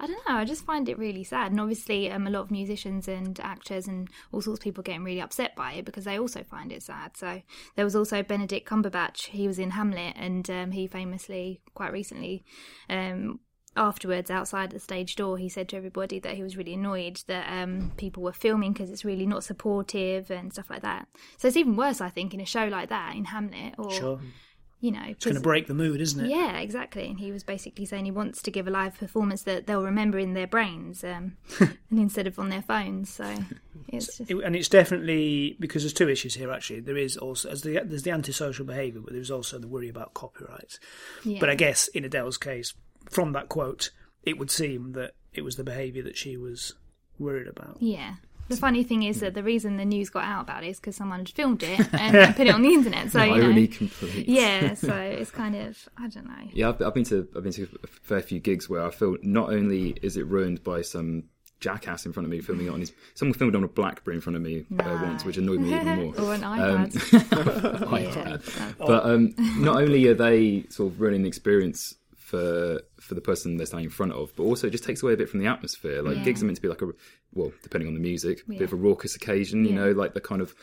I 0.00 0.06
don't 0.08 0.26
know. 0.28 0.34
I 0.34 0.44
just 0.44 0.64
find 0.64 0.88
it 0.88 0.98
really 0.98 1.22
sad, 1.22 1.52
and 1.52 1.60
obviously, 1.60 2.10
um, 2.10 2.26
a 2.26 2.30
lot 2.30 2.40
of 2.40 2.50
musicians 2.50 3.06
and 3.06 3.38
actors 3.38 3.86
and 3.86 4.08
all 4.32 4.40
sorts 4.40 4.58
of 4.58 4.64
people 4.64 4.82
getting 4.82 5.04
really 5.04 5.20
upset 5.20 5.54
by 5.54 5.74
it 5.74 5.84
because 5.84 6.04
they 6.06 6.18
also 6.18 6.42
find 6.42 6.72
it 6.72 6.82
sad. 6.82 7.16
So 7.16 7.42
there 7.76 7.84
was 7.84 7.94
also 7.94 8.20
Benedict 8.24 8.68
Cumberbatch. 8.68 9.26
He 9.26 9.46
was 9.46 9.60
in 9.60 9.70
Hamlet, 9.70 10.14
and 10.16 10.50
um, 10.50 10.70
he 10.72 10.88
famously, 10.88 11.60
quite 11.74 11.92
recently, 11.92 12.42
um, 12.90 13.38
afterwards 13.76 14.30
outside 14.30 14.70
the 14.70 14.78
stage 14.78 15.16
door 15.16 15.38
he 15.38 15.48
said 15.48 15.68
to 15.68 15.76
everybody 15.76 16.18
that 16.18 16.34
he 16.34 16.42
was 16.42 16.56
really 16.56 16.74
annoyed 16.74 17.22
that 17.26 17.46
um, 17.50 17.90
people 17.96 18.22
were 18.22 18.32
filming 18.32 18.72
because 18.72 18.90
it's 18.90 19.04
really 19.04 19.24
not 19.26 19.42
supportive 19.42 20.30
and 20.30 20.52
stuff 20.52 20.68
like 20.68 20.82
that 20.82 21.08
so 21.38 21.48
it's 21.48 21.56
even 21.56 21.74
worse 21.76 22.00
i 22.00 22.08
think 22.10 22.34
in 22.34 22.40
a 22.40 22.44
show 22.46 22.66
like 22.66 22.88
that 22.90 23.14
in 23.16 23.24
hamlet 23.24 23.74
or 23.78 23.90
Sure. 23.90 24.20
you 24.80 24.90
know 24.90 25.02
It's 25.08 25.24
going 25.24 25.36
to 25.36 25.40
break 25.40 25.68
the 25.68 25.74
mood, 25.74 26.00
isn't 26.00 26.24
it? 26.24 26.28
yeah 26.28 26.58
exactly 26.58 27.06
and 27.08 27.18
he 27.18 27.32
was 27.32 27.44
basically 27.44 27.86
saying 27.86 28.04
he 28.04 28.10
wants 28.10 28.42
to 28.42 28.50
give 28.50 28.66
a 28.68 28.70
live 28.70 28.98
performance 28.98 29.42
that 29.44 29.66
they'll 29.66 29.82
remember 29.82 30.18
in 30.18 30.34
their 30.34 30.46
brains 30.46 31.02
um, 31.04 31.36
and 31.60 31.78
instead 31.98 32.26
of 32.26 32.38
on 32.38 32.50
their 32.50 32.62
phones 32.62 33.08
so 33.08 33.34
it's 33.88 34.18
just 34.18 34.30
and 34.30 34.54
it's 34.56 34.68
definitely 34.68 35.56
because 35.60 35.82
there's 35.82 35.92
two 35.92 36.08
issues 36.08 36.34
here. 36.34 36.50
Actually, 36.52 36.80
there 36.80 36.96
is 36.96 37.16
also 37.16 37.50
as 37.50 37.62
the 37.62 37.80
there's 37.84 38.04
the 38.04 38.10
antisocial 38.10 38.64
behaviour, 38.64 39.00
but 39.02 39.12
there's 39.12 39.30
also 39.30 39.58
the 39.58 39.66
worry 39.66 39.88
about 39.88 40.14
copyright. 40.14 40.78
yeah. 41.24 41.38
But 41.40 41.50
I 41.50 41.56
guess 41.56 41.88
in 41.88 42.04
Adele's 42.04 42.38
case, 42.38 42.72
from 43.10 43.32
that 43.32 43.48
quote, 43.48 43.90
it 44.22 44.38
would 44.38 44.50
seem 44.50 44.92
that 44.92 45.12
it 45.32 45.42
was 45.42 45.56
the 45.56 45.64
behaviour 45.64 46.02
that 46.04 46.16
she 46.16 46.36
was 46.36 46.74
worried 47.18 47.48
about. 47.48 47.76
Yeah. 47.80 48.14
The 48.48 48.56
funny 48.56 48.82
thing 48.84 49.04
is 49.04 49.20
that 49.20 49.32
the 49.34 49.42
reason 49.42 49.76
the 49.78 49.84
news 49.84 50.10
got 50.10 50.24
out 50.24 50.42
about 50.42 50.62
it 50.64 50.68
is 50.68 50.80
because 50.80 50.96
someone 50.96 51.20
had 51.20 51.28
filmed 51.30 51.62
it 51.62 51.80
and 51.94 52.34
put 52.36 52.46
it 52.46 52.54
on 52.54 52.60
the 52.62 52.68
internet. 52.74 53.10
So 53.10 53.22
you 53.22 53.32
irony 53.34 53.66
complete 53.68 54.28
yeah. 54.28 54.74
So 54.74 54.92
it's 55.20 55.30
kind 55.30 55.54
of 55.56 55.88
I 55.96 56.08
don't 56.08 56.26
know. 56.26 56.48
yeah 56.52 56.68
I've, 56.70 56.82
I've 56.82 56.92
been 56.92 57.04
to 57.04 57.26
i've 57.36 57.44
been 57.44 57.52
to 57.52 57.68
a 57.82 57.86
fair 57.86 58.20
few 58.20 58.40
gigs 58.40 58.68
where 58.68 58.84
i 58.84 58.90
feel 58.90 59.16
not 59.22 59.50
only 59.50 59.90
is 60.02 60.16
it 60.16 60.26
ruined 60.26 60.62
by 60.64 60.82
some 60.82 61.24
jackass 61.60 62.04
in 62.04 62.12
front 62.12 62.26
of 62.26 62.30
me 62.30 62.40
filming 62.40 62.66
it 62.66 62.70
on 62.70 62.80
his 62.80 62.92
someone 63.14 63.32
filmed 63.38 63.54
on 63.54 63.62
a 63.62 63.68
blackberry 63.68 64.16
in 64.16 64.20
front 64.20 64.34
of 64.36 64.42
me 64.42 64.66
uh, 64.80 64.98
once 65.02 65.24
which 65.24 65.36
annoyed 65.38 65.60
me 65.60 65.72
even 65.74 65.86
more 66.12 66.14
or 66.20 66.34
an 66.34 66.42
Um, 66.44 66.88
iPad. 66.90 67.92
Yeah. 67.92 68.38
Yeah. 68.66 68.72
But 68.78 69.04
um, 69.06 69.34
not 69.58 69.76
only 69.80 70.06
are 70.08 70.14
they 70.14 70.64
sort 70.68 70.92
of 70.92 71.00
ruining 71.00 71.22
the 71.22 71.28
experience 71.28 71.94
for 72.32 72.80
for 72.98 73.14
the 73.14 73.20
person 73.20 73.56
they're 73.58 73.66
standing 73.66 73.84
in 73.84 73.90
front 73.90 74.12
of, 74.12 74.34
but 74.36 74.44
also 74.44 74.66
it 74.66 74.70
just 74.70 74.84
takes 74.84 75.02
away 75.02 75.12
a 75.12 75.16
bit 75.16 75.28
from 75.28 75.40
the 75.40 75.46
atmosphere. 75.46 76.00
Like 76.02 76.16
Yeah. 76.16 76.24
gigs 76.24 76.42
are 76.42 76.46
meant 76.46 76.56
to 76.56 76.62
be 76.62 76.68
like 76.68 76.80
a 76.82 76.88
well, 77.34 77.52
depending 77.62 77.88
on 77.88 77.94
the 77.94 78.00
music, 78.00 78.42
a 78.48 78.52
bit 78.52 78.62
of 78.62 78.72
a 78.72 78.76
raucous 78.76 79.14
occasion. 79.14 79.64
You 79.64 79.70
Yeah. 79.72 79.76
know, 79.84 79.90
like 79.92 80.14
the 80.14 80.20
kind 80.20 80.40
of 80.40 80.54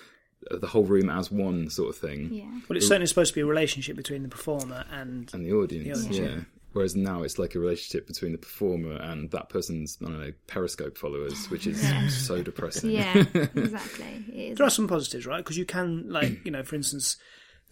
uh, 0.49 0.57
the 0.57 0.67
whole 0.67 0.85
room 0.85 1.09
as 1.09 1.29
one 1.31 1.69
sort 1.69 1.89
of 1.89 1.97
thing. 1.97 2.33
yeah. 2.33 2.45
Well, 2.67 2.77
it's 2.77 2.87
certainly 2.87 3.07
supposed 3.07 3.31
to 3.33 3.35
be 3.35 3.41
a 3.41 3.45
relationship 3.45 3.95
between 3.97 4.23
the 4.23 4.29
performer 4.29 4.85
and 4.89 5.29
And 5.33 5.45
the 5.45 5.51
audience, 5.53 5.85
The 5.85 5.93
audience, 6.07 6.17
yeah. 6.17 6.23
yeah. 6.37 6.43
Whereas 6.71 6.95
now 6.95 7.23
it's 7.23 7.37
like 7.39 7.55
a 7.55 7.59
relationship 7.59 8.07
between 8.07 8.31
the 8.31 8.37
performer 8.37 8.93
and 9.09 9.29
that 9.31 9.49
person's, 9.49 9.97
I 10.01 10.05
don't 10.05 10.19
know, 10.19 10.31
Periscope 10.47 10.97
followers, 10.97 11.49
which 11.51 11.65
is 11.67 11.79
so 12.27 12.41
depressing. 12.43 12.91
Yeah, 12.91 13.17
exactly. 13.55 14.53
There 14.55 14.65
are 14.65 14.69
some 14.69 14.87
positives, 14.87 15.25
right? 15.25 15.43
Because 15.43 15.57
you 15.57 15.65
can, 15.65 16.09
like, 16.09 16.45
you 16.45 16.51
know, 16.51 16.63
for 16.63 16.75
instance, 16.75 17.17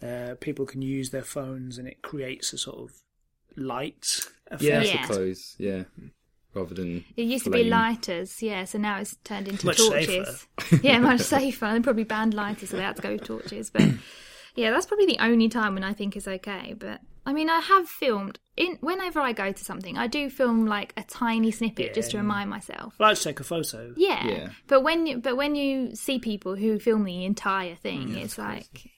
uh, 0.02 0.36
people 0.42 0.66
can 0.66 0.82
use 0.82 1.10
their 1.12 1.24
phones 1.24 1.78
and 1.78 1.88
it 1.88 2.02
creates 2.02 2.54
a 2.54 2.58
sort 2.58 2.78
of 2.80 2.92
light 3.58 4.06
effect. 4.52 4.62
Yeah, 4.62 4.80
I 4.80 4.84
Yeah. 4.84 5.06
suppose. 5.06 5.56
Yeah. 5.58 5.84
Rather 6.54 6.74
than. 6.74 7.04
It 7.16 7.24
used 7.24 7.44
to 7.44 7.52
be 7.52 7.66
lighters, 7.66 8.42
yeah, 8.42 8.64
so 8.66 8.78
now 8.80 9.00
it's 9.00 9.16
turned 9.24 9.48
into 9.48 9.66
Much 9.66 9.78
torches. 9.78 10.48
yeah, 10.82 10.98
much 11.00 11.22
safer. 11.22 11.70
They 11.74 11.80
probably 11.82 12.04
banned 12.06 12.34
lighters, 12.34 12.70
so 12.70 12.78
they 12.78 12.84
had 12.84 12.96
to 12.96 13.02
go 13.02 13.12
with 13.14 13.26
torches. 13.26 13.70
But 13.70 13.84
yeah, 14.56 14.72
that's 14.72 14.86
probably 14.88 15.06
the 15.06 15.20
only 15.20 15.50
time 15.50 15.74
when 15.76 15.84
I 15.84 15.94
think 15.94 16.16
is 16.18 16.28
okay. 16.28 16.74
But 16.78 17.02
I 17.28 17.34
mean, 17.34 17.50
I 17.50 17.60
have 17.60 17.88
filmed 17.88 18.40
in 18.56 18.78
whenever 18.82 19.20
I 19.20 19.34
go 19.34 19.52
to 19.52 19.64
something, 19.64 19.98
I 20.00 20.08
do 20.08 20.30
film 20.32 20.66
like 20.66 20.94
a 20.98 21.04
tiny 21.04 21.52
snippet 21.52 21.94
just 21.94 22.12
to 22.12 22.18
remind 22.18 22.50
myself. 22.50 22.96
I 23.00 23.04
like 23.10 23.18
to 23.18 23.24
take 23.26 23.40
a 23.40 23.44
photo. 23.44 23.94
Yeah. 23.96 24.26
Yeah. 24.28 24.50
but 24.68 24.82
when 24.82 25.06
you 25.06 25.18
but 25.20 25.36
when 25.38 25.54
you 25.56 25.94
see 25.96 26.18
people 26.18 26.56
who 26.56 26.80
film 26.80 27.04
the 27.04 27.24
entire 27.26 27.76
thing, 27.76 28.08
Mm, 28.10 28.18
it's 28.24 28.38
like. 28.38 28.90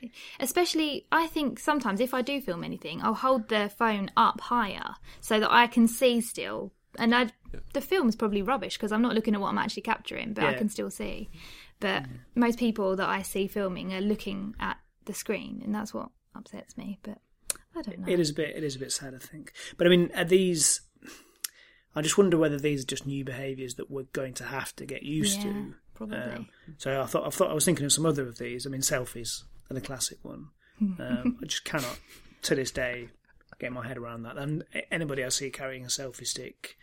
It- 0.00 0.10
Especially, 0.40 1.06
I 1.12 1.26
think 1.26 1.58
sometimes 1.58 2.00
if 2.00 2.14
I 2.14 2.22
do 2.22 2.40
film 2.40 2.64
anything, 2.64 3.02
I'll 3.02 3.14
hold 3.14 3.48
the 3.48 3.70
phone 3.78 4.10
up 4.16 4.40
higher 4.40 4.94
so 5.20 5.38
that 5.40 5.50
I 5.52 5.66
can 5.66 5.86
see 5.88 6.20
still. 6.20 6.72
And 6.98 7.14
I, 7.14 7.28
the 7.72 7.80
film's 7.80 8.14
probably 8.16 8.42
rubbish 8.42 8.76
because 8.76 8.92
I'm 8.92 9.02
not 9.02 9.14
looking 9.14 9.34
at 9.34 9.40
what 9.40 9.48
I'm 9.48 9.58
actually 9.58 9.82
capturing, 9.82 10.32
but 10.32 10.44
I 10.44 10.54
can 10.54 10.68
still 10.68 10.90
see. 10.90 11.28
But 11.80 12.04
most 12.36 12.58
people 12.58 12.94
that 12.96 13.08
I 13.08 13.22
see 13.22 13.48
filming 13.48 13.92
are 13.92 14.00
looking 14.00 14.54
at 14.60 14.76
the 15.06 15.12
screen, 15.14 15.60
and 15.64 15.74
that's 15.74 15.92
what 15.92 16.08
upsets 16.36 16.76
me. 16.76 16.98
But 17.02 17.18
I 17.76 17.82
don't 17.82 17.98
know. 17.98 18.06
It 18.12 18.20
is 18.20 18.30
a 18.30 18.34
bit. 18.34 18.56
It 18.56 18.62
is 18.62 18.76
a 18.76 18.78
bit 18.78 18.92
sad, 18.92 19.12
I 19.14 19.18
think. 19.18 19.52
But 19.76 19.88
I 19.88 19.90
mean, 19.90 20.10
are 20.14 20.24
these? 20.24 20.82
I 21.96 22.00
just 22.02 22.16
wonder 22.18 22.36
whether 22.38 22.58
these 22.58 22.82
are 22.82 22.86
just 22.86 23.06
new 23.06 23.24
behaviours 23.24 23.74
that 23.74 23.90
we're 23.90 24.04
going 24.12 24.34
to 24.34 24.44
have 24.44 24.74
to 24.76 24.86
get 24.86 25.02
used 25.02 25.38
Yeah, 25.38 25.52
to. 25.52 25.74
probably. 25.94 26.16
Um, 26.18 26.48
so 26.78 27.00
I 27.00 27.06
thought. 27.06 27.26
I 27.26 27.30
thought 27.30 27.50
I 27.50 27.54
was 27.54 27.64
thinking 27.64 27.84
of 27.86 27.92
some 27.92 28.06
other 28.06 28.26
of 28.26 28.38
these. 28.38 28.66
I 28.66 28.70
mean, 28.70 28.80
selfies 28.82 29.42
are 29.70 29.74
the 29.74 29.80
classic 29.80 30.18
one. 30.22 30.48
Um, 30.80 31.38
I 31.42 31.46
just 31.46 31.64
cannot, 31.64 31.98
to 32.42 32.54
this 32.54 32.70
day, 32.70 33.08
get 33.58 33.72
my 33.72 33.86
head 33.86 33.96
around 33.96 34.22
that. 34.24 34.36
And 34.36 34.64
anybody 34.90 35.24
I 35.24 35.28
see 35.28 35.50
carrying 35.50 35.84
a 35.84 35.88
selfie 35.88 36.26
stick, 36.26 36.76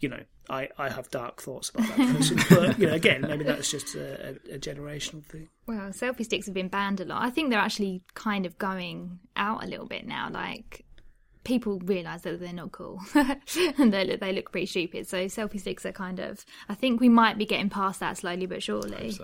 you 0.00 0.08
know, 0.08 0.22
I, 0.50 0.68
I 0.78 0.88
have 0.88 1.10
dark 1.10 1.42
thoughts 1.42 1.70
about 1.70 1.88
that 1.88 2.16
person. 2.16 2.38
but 2.50 2.78
you 2.78 2.86
know, 2.86 2.94
again, 2.94 3.22
maybe 3.22 3.44
that's 3.44 3.70
just 3.70 3.94
a, 3.94 4.30
a, 4.50 4.54
a 4.54 4.58
generational 4.58 5.24
thing. 5.24 5.48
Well, 5.66 5.90
selfie 5.90 6.24
sticks 6.24 6.46
have 6.46 6.54
been 6.54 6.68
banned 6.68 7.00
a 7.00 7.04
lot. 7.04 7.22
I 7.22 7.30
think 7.30 7.50
they're 7.50 7.58
actually 7.58 8.02
kind 8.14 8.46
of 8.46 8.58
going 8.58 9.18
out 9.36 9.64
a 9.64 9.66
little 9.66 9.86
bit 9.86 10.06
now. 10.06 10.30
Like 10.30 10.84
people 11.44 11.78
realise 11.80 12.22
that 12.22 12.40
they're 12.40 12.52
not 12.52 12.72
cool 12.72 13.00
and 13.14 13.92
they 13.92 14.04
look, 14.04 14.20
they 14.20 14.32
look 14.32 14.52
pretty 14.52 14.66
stupid. 14.66 15.08
So 15.08 15.26
selfie 15.26 15.60
sticks 15.60 15.84
are 15.86 15.92
kind 15.92 16.18
of. 16.18 16.44
I 16.68 16.74
think 16.74 17.00
we 17.00 17.08
might 17.08 17.38
be 17.38 17.46
getting 17.46 17.70
past 17.70 18.00
that 18.00 18.16
slowly 18.18 18.46
but 18.46 18.62
surely. 18.62 19.16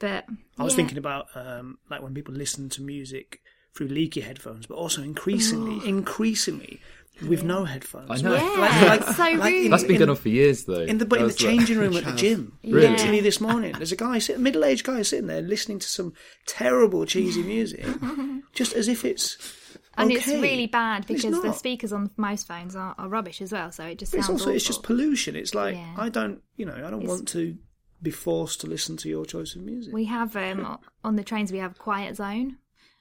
So. 0.00 0.06
But 0.08 0.24
I 0.58 0.62
was 0.64 0.72
yeah. 0.72 0.76
thinking 0.76 0.98
about 0.98 1.26
um, 1.34 1.78
like 1.90 2.02
when 2.02 2.14
people 2.14 2.34
listen 2.34 2.68
to 2.70 2.82
music 2.82 3.40
through 3.74 3.88
leaky 3.88 4.20
headphones, 4.22 4.66
but 4.66 4.74
also 4.76 5.02
increasingly, 5.02 5.86
increasingly 5.88 6.80
with 7.26 7.42
no 7.44 7.64
headphones. 7.64 8.10
I 8.10 8.16
know. 8.28 8.34
Yeah, 8.34 8.94
it's 8.94 9.16
so 9.16 9.22
like 9.22 9.52
rude. 9.54 9.64
in- 9.66 9.70
That's 9.70 9.84
been 9.84 9.98
going 9.98 10.10
on 10.10 10.16
for 10.16 10.28
years, 10.28 10.64
though. 10.64 10.80
In 10.82 10.98
the 10.98 11.06
but 11.06 11.20
in 11.20 11.26
the 11.26 11.28
That 11.28 11.34
was 11.34 11.42
like- 11.42 11.56
changing 11.58 11.78
room 11.78 11.96
at 11.98 12.04
the 12.04 12.12
gym, 12.12 12.58
Really? 12.64 12.88
literally 12.88 13.20
this 13.20 13.40
morning, 13.40 13.72
there's 13.76 13.92
a 13.92 13.96
guy, 13.96 14.18
sitting, 14.18 14.42
middle-aged 14.42 14.84
guy, 14.84 15.00
sitting 15.02 15.26
there 15.26 15.40
listening 15.40 15.78
to 15.78 15.86
some 15.88 16.12
terrible 16.46 17.06
cheesy 17.06 17.42
music, 17.42 17.84
just 18.54 18.74
as 18.74 18.88
if 18.88 19.04
it's. 19.04 19.38
and 19.96 20.10
it's 20.12 20.26
really 20.26 20.66
bad 20.66 21.06
because 21.06 21.40
the 21.42 21.52
speakers 21.52 21.92
on 21.92 22.10
most 22.18 22.46
phones 22.46 22.76
are, 22.76 22.94
are 22.98 23.08
rubbish 23.08 23.40
as 23.40 23.50
well. 23.52 23.72
So 23.72 23.84
it 23.84 23.98
just 23.98 24.12
sounds 24.12 24.24
it's 24.24 24.30
also 24.30 24.50
it's 24.50 24.64
just 24.66 24.82
pollution. 24.82 25.36
It's 25.36 25.54
like 25.54 25.74
Yeah. 25.74 25.94
I 25.96 26.10
don't, 26.10 26.40
you 26.56 26.66
know, 26.66 26.74
I 26.74 26.90
don't 26.90 27.00
It's- 27.02 27.08
want 27.08 27.28
to 27.28 27.56
be 28.02 28.10
forced 28.10 28.60
to 28.60 28.66
listen 28.66 28.96
to 28.98 29.08
your 29.08 29.24
choice 29.24 29.54
of 29.54 29.62
music. 29.62 29.92
We 29.92 30.04
have 30.04 30.36
um, 30.36 30.78
on 31.04 31.16
the 31.16 31.24
trains 31.24 31.52
we 31.52 31.58
have 31.58 31.72
a 31.72 31.78
quiet 31.78 32.16
zone, 32.16 32.58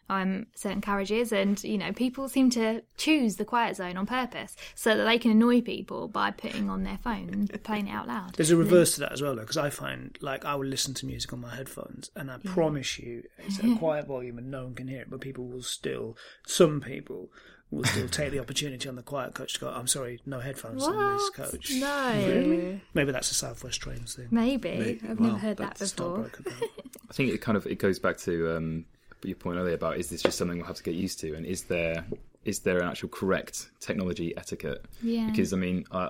um, 0.09 0.45
certain 0.55 0.81
carriages, 0.81 1.31
and 1.31 1.61
you 1.63 1.77
know 1.77 1.91
people 1.91 2.29
seem 2.29 2.49
to 2.51 2.83
choose 2.97 3.35
the 3.35 3.45
quiet 3.45 3.75
zone 3.75 3.97
on 3.97 4.05
purpose 4.05 4.55
so 4.75 4.95
that 4.95 5.03
they 5.03 5.17
can 5.17 5.31
annoy 5.31 5.61
people 5.61 6.07
by 6.07 6.31
putting 6.31 6.69
on 6.69 6.83
their 6.83 6.99
phone 7.03 7.29
and 7.31 7.63
playing 7.63 7.87
it 7.87 7.91
out 7.91 8.07
loud. 8.07 8.35
There's 8.35 8.51
a 8.51 8.57
reverse 8.57 8.95
to 8.95 9.01
that 9.01 9.11
as 9.11 9.21
well, 9.21 9.35
though, 9.35 9.41
because 9.41 9.57
I 9.57 9.69
find 9.69 10.17
like 10.21 10.45
I 10.45 10.55
will 10.55 10.67
listen 10.67 10.93
to 10.95 11.05
music 11.05 11.33
on 11.33 11.41
my 11.41 11.55
headphones, 11.55 12.11
and 12.15 12.31
I 12.31 12.37
promise 12.37 12.99
you, 12.99 13.23
it's 13.39 13.59
at 13.59 13.65
a 13.65 13.75
quiet 13.79 14.07
volume 14.07 14.37
and 14.37 14.51
no 14.51 14.63
one 14.65 14.75
can 14.75 14.87
hear 14.87 15.01
it, 15.01 15.09
but 15.09 15.21
people 15.21 15.47
will 15.47 15.63
still, 15.63 16.17
some 16.45 16.81
people 16.81 17.29
will 17.75 17.83
still 17.85 18.07
take 18.07 18.31
the 18.31 18.39
opportunity 18.39 18.87
on 18.89 18.95
the 18.95 19.03
quiet 19.03 19.33
coach 19.33 19.53
to 19.53 19.59
go, 19.59 19.69
"I'm 19.69 19.87
sorry, 19.87 20.19
no 20.25 20.39
headphones 20.39 20.83
on 20.83 21.17
this 21.17 21.29
coach." 21.31 21.71
No, 21.75 22.79
Maybe 22.93 23.11
that's 23.11 23.31
a 23.31 23.35
Southwest 23.35 23.81
Trains 23.81 24.15
thing. 24.15 24.27
maybe 24.31 24.99
I've 25.07 25.19
never 25.19 25.37
heard 25.37 25.57
that 25.57 25.77
before. 25.77 26.19
broken. 26.19 26.45
I 27.09 27.13
think 27.13 27.33
it 27.33 27.39
kind 27.41 27.57
of 27.57 27.65
it 27.67 27.79
goes 27.79 27.99
back 27.99 28.17
to 28.19 28.55
um, 28.55 28.85
your 29.23 29.35
point 29.35 29.57
earlier 29.57 29.75
about 29.75 29.97
is 29.97 30.09
this 30.09 30.21
just 30.21 30.37
something 30.37 30.57
we'll 30.57 30.67
have 30.67 30.77
to 30.77 30.83
get 30.83 30.95
used 30.95 31.19
to, 31.19 31.35
and 31.35 31.45
is 31.45 31.63
there 31.63 32.05
is 32.45 32.59
there 32.59 32.79
an 32.79 32.87
actual 32.87 33.09
correct 33.09 33.69
technology 33.79 34.35
etiquette? 34.37 34.85
Yeah. 35.01 35.27
Because 35.29 35.51
I 35.53 35.57
mean, 35.57 35.85
I, 35.91 36.09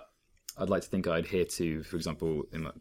I'd 0.57 0.69
like 0.69 0.83
to 0.83 0.87
think 0.89 1.07
I'd 1.07 1.25
adhere 1.25 1.45
to, 1.45 1.83
for 1.83 1.95
example, 1.95 2.43
in 2.51 2.63
my 2.63 2.71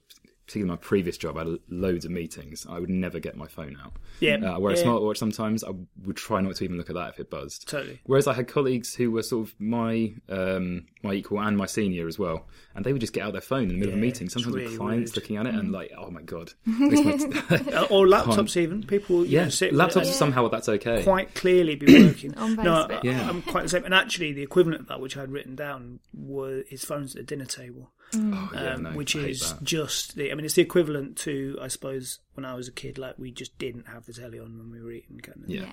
particularly 0.46 0.70
my 0.70 0.76
previous 0.76 1.16
job, 1.16 1.36
I 1.36 1.40
had 1.44 1.58
loads 1.68 2.04
of 2.04 2.10
meetings. 2.10 2.66
I 2.68 2.78
would 2.78 2.90
never 2.90 3.18
get 3.20 3.36
my 3.36 3.46
phone 3.46 3.76
out. 3.82 3.94
Yeah, 4.20 4.36
Uh, 4.42 4.54
I 4.54 4.58
wear 4.58 4.72
a 4.72 4.76
smartwatch 4.76 5.16
sometimes. 5.16 5.64
I 5.64 5.70
would 6.04 6.16
try 6.16 6.40
not 6.40 6.54
to 6.56 6.64
even 6.64 6.76
look 6.76 6.90
at 6.90 6.94
that 6.96 7.10
if 7.14 7.20
it 7.20 7.30
buzzed. 7.30 7.68
Totally. 7.68 8.00
Whereas 8.04 8.26
I 8.26 8.34
had 8.34 8.48
colleagues 8.48 8.94
who 8.94 9.10
were 9.10 9.22
sort 9.22 9.48
of 9.48 9.54
my 9.58 10.12
um, 10.28 10.86
my 11.02 11.12
equal 11.14 11.40
and 11.40 11.56
my 11.56 11.66
senior 11.66 12.06
as 12.08 12.18
well, 12.18 12.46
and 12.74 12.84
they 12.84 12.92
would 12.92 13.00
just 13.00 13.12
get 13.12 13.24
out 13.24 13.32
their 13.32 13.40
phone 13.40 13.62
in 13.64 13.68
the 13.68 13.74
middle 13.74 13.92
of 13.94 13.98
a 13.98 14.00
meeting. 14.00 14.26
it's 14.26 14.34
Sometimes 14.34 14.54
really 14.54 14.68
with 14.68 14.78
clients 14.78 15.10
rude. 15.12 15.16
looking 15.16 15.36
at 15.36 15.46
it 15.46 15.54
and 15.54 15.72
like, 15.72 15.92
oh 15.98 16.10
my 16.10 16.22
god, 16.22 16.52
This 16.66 17.04
makes- 17.04 17.24
or 17.90 18.06
laptops, 18.06 18.56
even 18.56 18.82
people. 18.84 19.24
Yeah, 19.26 19.44
know, 19.44 19.48
sit 19.50 19.72
laptops 19.72 19.96
and 20.06 20.06
somehow 20.06 20.48
that's 20.48 20.68
okay. 20.68 21.02
quite 21.02 21.34
clearly 21.34 21.74
be 21.76 22.06
working. 22.06 22.34
On 22.38 22.54
no, 22.56 22.62
Facebook. 22.62 22.92
I, 22.92 23.00
Yeah. 23.02 23.28
I'm 23.28 23.42
quite 23.42 23.62
the 23.64 23.68
same. 23.70 23.84
And 23.84 23.94
actually, 23.94 24.32
the 24.32 24.42
equivalent 24.42 24.80
of 24.82 24.88
that, 24.88 25.00
which 25.00 25.16
I'd 25.16 25.30
written 25.30 25.54
down, 25.54 26.00
were 26.12 26.62
his 26.68 26.84
phones 26.84 27.14
at 27.14 27.20
the 27.20 27.26
dinner 27.26 27.44
table. 27.46 27.90
Oh, 28.16 28.50
yeah, 28.54 28.74
um, 28.74 28.82
no, 28.84 28.90
which 28.92 29.16
I 29.16 29.20
is 29.20 29.52
that. 29.52 29.62
just 29.64 30.16
the. 30.16 30.30
I 30.30 30.34
mean, 30.34 30.44
it's 30.44 30.54
the 30.54 30.62
equivalent 30.62 31.16
to, 31.18 31.58
I 31.60 31.68
suppose, 31.68 32.18
when 32.34 32.44
I 32.44 32.54
was 32.54 32.68
a 32.68 32.72
kid, 32.72 32.98
like 32.98 33.18
we 33.18 33.30
just 33.30 33.56
didn't 33.58 33.88
have 33.88 34.06
the 34.06 34.12
telly 34.12 34.38
on 34.38 34.56
when 34.58 34.70
we 34.70 34.80
were 34.82 34.92
eating, 34.92 35.18
kind 35.20 35.42
of. 35.44 35.50
Yeah. 35.50 35.72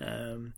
Um, 0.00 0.54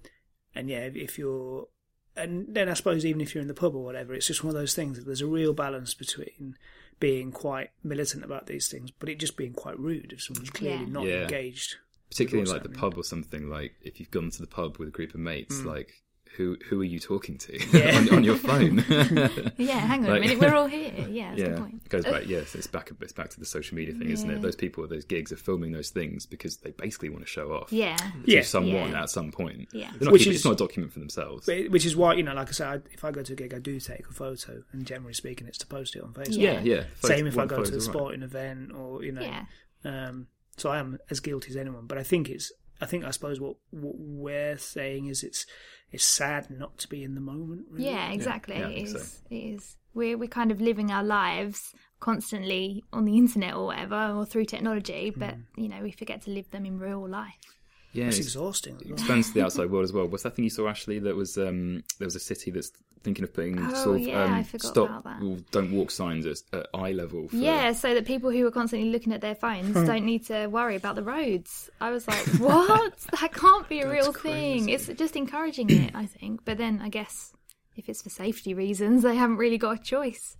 and 0.55 0.69
yeah, 0.71 0.81
if, 0.81 0.97
if 0.97 1.19
you're, 1.19 1.69
and 2.17 2.47
then 2.49 2.69
I 2.69 2.75
suppose 2.75 3.05
even 3.05 3.21
if 3.21 3.35
you're 3.35 3.43
in 3.43 3.49
the 3.49 3.55
pub 3.55 3.75
or 3.75 3.85
whatever, 3.85 4.15
it's 4.15 4.27
just 4.27 4.43
one 4.43 4.55
of 4.55 4.61
those 4.61 4.75
things 4.75 4.97
that 4.97 5.05
there's 5.05 5.21
a 5.21 5.27
real 5.27 5.53
balance 5.53 5.93
between 5.95 6.57
being 6.99 7.31
quite 7.31 7.71
militant 7.85 8.25
about 8.25 8.47
these 8.47 8.69
things, 8.69 8.91
but 8.91 9.09
it 9.11 9.19
just 9.19 9.37
being 9.37 9.53
quite 9.53 9.79
rude 9.79 10.13
if 10.15 10.23
someone's 10.23 10.49
clearly 10.51 10.85
Yeah. 10.85 10.91
not 10.91 11.05
Yeah. 11.07 11.23
engaged. 11.25 11.77
particularly 12.11 12.41
what's 12.49 12.53
like 12.53 12.63
the 12.63 12.79
pub 12.79 12.97
or 12.97 13.03
something. 13.05 13.51
Like 13.51 13.75
if 13.83 13.99
you've 14.01 14.11
gone 14.13 14.31
to 14.31 14.41
the 14.41 14.47
pub 14.47 14.79
with 14.79 14.89
a 14.89 14.93
group 14.93 15.13
of 15.13 15.21
mates, 15.21 15.61
like 15.65 15.93
who 16.37 16.57
who 16.69 16.81
are 16.81 16.85
you 16.85 16.99
talking 17.01 17.39
to. 17.39 17.59
Yeah. 17.79 17.97
on, 18.11 18.15
on 18.17 18.25
your 18.25 18.37
phone? 18.37 18.85
Yeah, 19.59 19.79
hang 19.79 20.05
on 20.05 20.11
Like- 20.11 20.19
a 20.19 20.21
minute, 20.21 20.39
we're 20.41 20.55
all 20.55 20.67
here. 20.67 20.93
Yeah, 21.09 21.31
that's 21.31 21.43
the 21.43 21.49
yeah, 21.51 21.59
point. 21.59 21.75
it 21.85 21.89
goes 21.89 22.05
back. 22.05 22.27
Yes, 22.27 22.55
it's 22.55 22.67
back. 22.67 22.91
It's 23.01 23.13
back 23.13 23.31
to 23.31 23.41
the 23.41 23.47
social 23.47 23.77
media 23.77 23.95
thing, 23.95 24.11
isn't 24.11 24.31
it? 24.31 24.43
Those 24.43 24.57
people 24.57 24.85
at 24.85 24.91
those 24.91 25.05
gigs 25.05 25.33
are 25.33 25.37
filming 25.37 25.73
those 25.73 25.91
things 25.91 26.27
because 26.27 26.59
they 26.59 26.71
basically 26.73 27.09
want 27.09 27.23
to 27.25 27.31
show 27.31 27.53
off. 27.53 27.73
Yeah, 27.73 27.97
to 27.97 28.13
Yeah. 28.27 28.43
someone 28.43 28.91
Yeah. 28.91 29.03
at 29.03 29.11
some 29.11 29.31
point. 29.33 29.69
Yeah. 29.73 29.91
Not 30.01 30.13
Which 30.13 30.23
keeping- 30.23 30.33
is- 30.33 30.37
it's 30.41 30.45
not 30.45 30.53
a 30.53 30.57
document 30.57 30.93
for 30.93 30.99
themselves. 30.99 31.47
But- 31.47 31.71
Which 31.71 31.87
is 31.87 31.97
why, 31.97 32.15
you 32.15 32.23
know, 32.23 32.35
like 32.35 32.49
I 32.49 32.53
said, 32.53 32.67
I, 32.69 32.75
if 32.93 33.05
I 33.05 33.11
go 33.11 33.23
to 33.23 33.33
a 33.33 33.37
gig, 33.37 33.55
I 33.55 33.59
do 33.59 33.81
take 33.81 34.07
a 34.09 34.13
photo, 34.13 34.63
and 34.73 34.85
generally 34.87 35.15
speaking, 35.15 35.47
it's 35.47 35.59
to 35.59 35.67
post 35.67 35.97
it 35.97 36.03
on 36.03 36.13
Facebook. 36.13 36.37
yeah, 36.39 36.61
yeah. 36.61 36.85
Same 37.01 37.27
if 37.27 37.39
I 37.39 37.47
go 37.47 37.57
to 37.57 37.63
a 37.63 37.65
photo's 37.65 37.87
all 37.89 37.93
right. 37.93 37.99
sporting 37.99 38.23
event 38.23 38.73
or 38.73 39.03
you 39.03 39.13
know. 39.13 39.23
yeah. 39.23 39.45
Um, 39.85 40.27
so 40.57 40.71
I 40.71 40.79
am 40.79 40.99
as 41.11 41.21
guilty 41.21 41.51
as 41.51 41.57
anyone. 41.57 41.87
But 41.87 41.99
I 41.99 42.03
think 42.03 42.29
it's. 42.29 42.53
I 42.79 42.85
think 42.85 43.05
I 43.05 43.11
suppose 43.11 43.41
what, 43.41 43.57
what 43.71 43.95
we're 43.97 44.59
saying 44.59 45.07
is 45.07 45.23
it's 45.23 45.47
it's 45.93 46.05
sad 46.05 46.51
not 46.51 46.79
to 46.79 46.89
be 46.89 47.03
in 47.05 47.15
the 47.15 47.21
moment. 47.21 47.67
Really. 47.71 47.87
Yeah, 47.87 48.11
exactly. 48.11 48.57
Yeah, 48.59 48.67
I 48.67 48.71
it 48.71 48.75
think 48.75 48.89
is. 48.89 48.93
so. 49.13 49.19
It 49.31 49.37
is. 49.37 49.77
We're 49.95 50.19
we're 50.19 50.29
kind 50.29 50.51
of 50.53 50.61
living 50.61 50.91
our 50.91 51.05
lives 51.05 51.75
constantly 52.01 52.83
on 52.93 53.05
the 53.05 53.17
internet 53.23 53.55
or 53.55 53.67
whatever, 53.67 54.13
or 54.15 54.27
through 54.27 54.45
technology, 54.47 55.11
but 55.17 55.35
Mm. 55.37 55.43
you 55.57 55.69
know 55.69 55.81
we 55.83 55.91
forget 55.93 56.23
to 56.23 56.31
live 56.31 56.51
them 56.51 56.67
in 56.67 56.79
real 56.79 57.09
life. 57.09 57.56
Yeah, 57.97 58.07
It's 58.09 58.19
it's, 58.19 58.27
exhausting. 58.29 58.77
as 58.77 58.83
it 58.83 58.93
expands 58.93 59.29
to 59.29 59.35
the 59.35 59.45
outside 59.45 59.71
world 59.71 59.85
as 59.85 59.93
well. 59.93 60.07
What's 60.07 60.23
that 60.25 60.35
thing 60.37 60.45
you 60.45 60.51
saw, 60.51 60.65
Ashleigh? 60.65 61.03
That 61.03 61.17
was 61.17 61.37
um, 61.39 61.83
there 61.99 62.07
was 62.07 62.15
a 62.17 62.21
city 62.21 62.51
that's 62.51 62.71
thinking 63.03 63.25
of 63.25 63.33
putting 63.33 63.59
Oh, 63.59 63.75
sort 63.75 63.97
of 64.01 64.03
yeah, 64.03 64.25
um, 64.25 64.45
stop, 64.59 65.05
well, 65.05 65.39
don't 65.53 65.71
walk 65.71 65.93
signs 65.93 66.27
at, 66.27 66.39
at 66.53 66.67
eye 66.75 66.91
level. 66.91 67.29
For, 67.29 67.37
Yeah, 67.37 67.73
so 67.73 67.95
that 67.95 68.05
people 68.05 68.31
who 68.31 68.45
are 68.47 68.51
constantly 68.51 68.91
looking 68.91 69.13
at 69.13 69.21
their 69.21 69.37
phones 69.37 69.75
don't 69.75 70.05
need 70.05 70.27
to 70.27 70.49
worry 70.49 70.75
about 70.75 70.97
the 70.97 71.05
roads. 71.05 71.71
I 71.81 71.91
was 71.91 72.09
like, 72.09 72.27
what? 72.41 72.99
that 73.21 73.33
can't 73.33 73.69
be 73.69 73.81
a 73.81 73.91
real 73.91 74.11
That's 74.13 74.23
thing. 74.23 74.69
It's 74.69 74.89
just 74.89 75.15
encouraging 75.15 75.71
it, 75.71 75.93
I 75.95 76.07
think. 76.07 76.45
But 76.45 76.59
then 76.59 76.81
I 76.83 76.89
guess 76.89 77.33
if 77.77 77.89
it's 77.89 78.03
for 78.03 78.11
safety 78.11 78.55
reasons, 78.55 79.03
they 79.05 79.15
haven't 79.15 79.37
really 79.37 79.59
got 79.59 79.79
a 79.79 79.83
choice. 79.83 80.37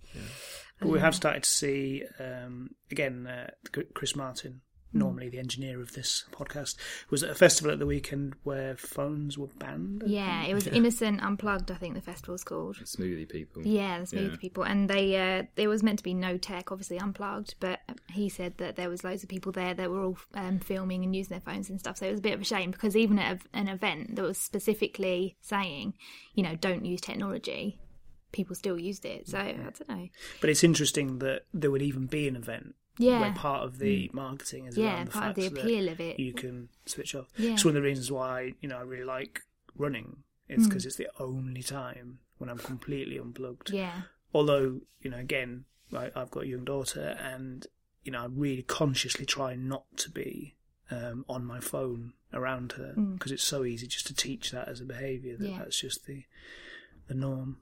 But 0.79 0.89
we 0.89 0.99
have 0.99 1.15
started 1.15 1.43
to 1.43 1.49
see 1.49 2.03
um, 2.19 2.71
again 2.91 3.25
uh, 3.27 3.49
Chris 3.93 4.15
Martin 4.15 4.61
normally 4.93 5.29
the 5.29 5.39
engineer 5.39 5.81
of 5.81 5.93
this 5.93 6.25
podcast, 6.31 6.75
was 7.09 7.23
at 7.23 7.29
a 7.29 7.35
festival 7.35 7.71
at 7.71 7.79
the 7.79 7.85
weekend 7.85 8.35
where 8.43 8.75
phones 8.77 9.37
were 9.37 9.47
banned. 9.59 10.03
Yeah, 10.05 10.43
it 10.45 10.53
was 10.53 10.67
Innocent 10.67 11.21
Unplugged, 11.21 11.71
I 11.71 11.75
think 11.75 11.95
the 11.95 12.01
festival's 12.01 12.43
called. 12.43 12.77
Smoothie 12.77 13.29
people. 13.29 13.65
Yeah, 13.65 13.99
the 13.99 14.05
smooth 14.07 14.31
Yeah. 14.31 14.37
people, 14.37 14.63
and 14.63 14.89
they 14.89 15.15
uh, 15.15 15.43
there 15.55 15.69
was 15.69 15.83
meant 15.83 15.99
to 15.99 16.03
be 16.03 16.13
no 16.13 16.37
tech, 16.37 16.71
obviously 16.71 16.97
unplugged, 16.99 17.55
but 17.59 17.79
he 18.09 18.29
said 18.29 18.57
that 18.57 18.75
there 18.75 18.89
was 18.89 19.03
loads 19.03 19.23
of 19.23 19.29
people 19.29 19.51
there 19.51 19.73
that 19.73 19.89
were 19.91 20.03
all 20.03 20.17
um, 20.33 20.59
filming 20.59 21.03
and 21.03 21.15
using 21.15 21.29
their 21.29 21.41
phones 21.53 21.69
and 21.69 21.79
stuff. 21.79 21.97
So 21.97 22.07
it 22.07 22.11
was 22.11 22.19
a 22.19 22.23
bit 22.23 22.33
of 22.33 22.41
a 22.41 22.45
shame 22.45 22.71
because 22.71 22.95
even 22.95 23.19
at 23.19 23.37
a, 23.53 23.57
an 23.57 23.67
event 23.67 24.15
that 24.15 24.23
was 24.23 24.37
specifically 24.37 25.35
saying, 25.41 25.93
you 26.33 26.43
know, 26.43 26.55
don't 26.55 26.85
use 26.85 27.01
technology, 27.01 27.79
people 28.31 28.55
still 28.55 28.77
used 28.79 29.05
it. 29.05 29.27
So 29.27 29.37
I 29.39 29.51
don't 29.53 29.89
know. 29.89 30.07
But 30.41 30.49
it's 30.49 30.63
interesting 30.63 31.19
that 31.19 31.43
there 31.53 31.71
would 31.71 31.81
even 31.81 32.05
be 32.05 32.27
an 32.27 32.35
event 32.35 32.75
Yeah. 32.97 33.19
where 33.21 33.31
part 33.33 33.63
of 33.63 33.79
the 33.79 34.09
marketing 34.13 34.65
is 34.65 34.77
Yeah, 34.77 34.95
around 34.95 35.07
the 35.07 35.11
part 35.11 35.23
of 35.29 35.35
fact 35.35 35.35
the 35.35 35.49
that 35.49 35.61
appeal 35.63 35.89
of 35.89 35.99
it. 35.99 36.19
You 36.19 36.33
can 36.33 36.69
switch 36.85 37.13
off. 37.15 37.27
Yeah. 37.37 37.51
It's 37.53 37.63
one 37.65 37.71
of 37.75 37.81
the 37.81 37.87
reasons 37.87 38.11
why 38.11 38.53
you 38.61 38.69
know 38.69 38.77
I 38.77 38.81
really 38.81 39.03
like 39.05 39.41
running. 39.75 40.23
It's 40.49 40.63
Mm. 40.63 40.69
because 40.69 40.85
it's 40.85 40.95
the 40.95 41.09
only 41.19 41.61
time 41.63 42.19
when 42.37 42.49
I'm 42.49 42.57
completely 42.59 43.17
unplugged. 43.17 43.69
Yeah. 43.71 44.01
Although 44.33 44.81
you 45.01 45.11
know, 45.11 45.17
again, 45.17 45.65
I, 45.93 46.11
I've 46.15 46.31
got 46.31 46.43
a 46.43 46.47
young 46.47 46.65
daughter, 46.65 47.17
and 47.21 47.65
you 48.03 48.11
know, 48.11 48.21
I 48.23 48.25
really 48.27 48.63
consciously 48.63 49.25
try 49.25 49.55
not 49.55 49.85
to 49.97 50.09
be 50.09 50.55
um, 50.89 51.25
on 51.27 51.43
my 51.45 51.59
phone 51.59 52.13
around 52.33 52.71
her 52.73 52.93
Mm. 52.97 53.13
because 53.13 53.31
it's 53.33 53.43
so 53.43 53.63
easy 53.65 53.87
just 53.87 54.07
to 54.07 54.13
teach 54.15 54.51
that 54.51 54.67
as 54.69 54.79
a 54.81 54.85
behaviour 54.85 55.35
that 55.37 55.49
Yeah. 55.49 55.57
that's 55.59 55.79
just 55.79 56.05
the 56.05 56.23
the 57.07 57.13
norm. 57.13 57.57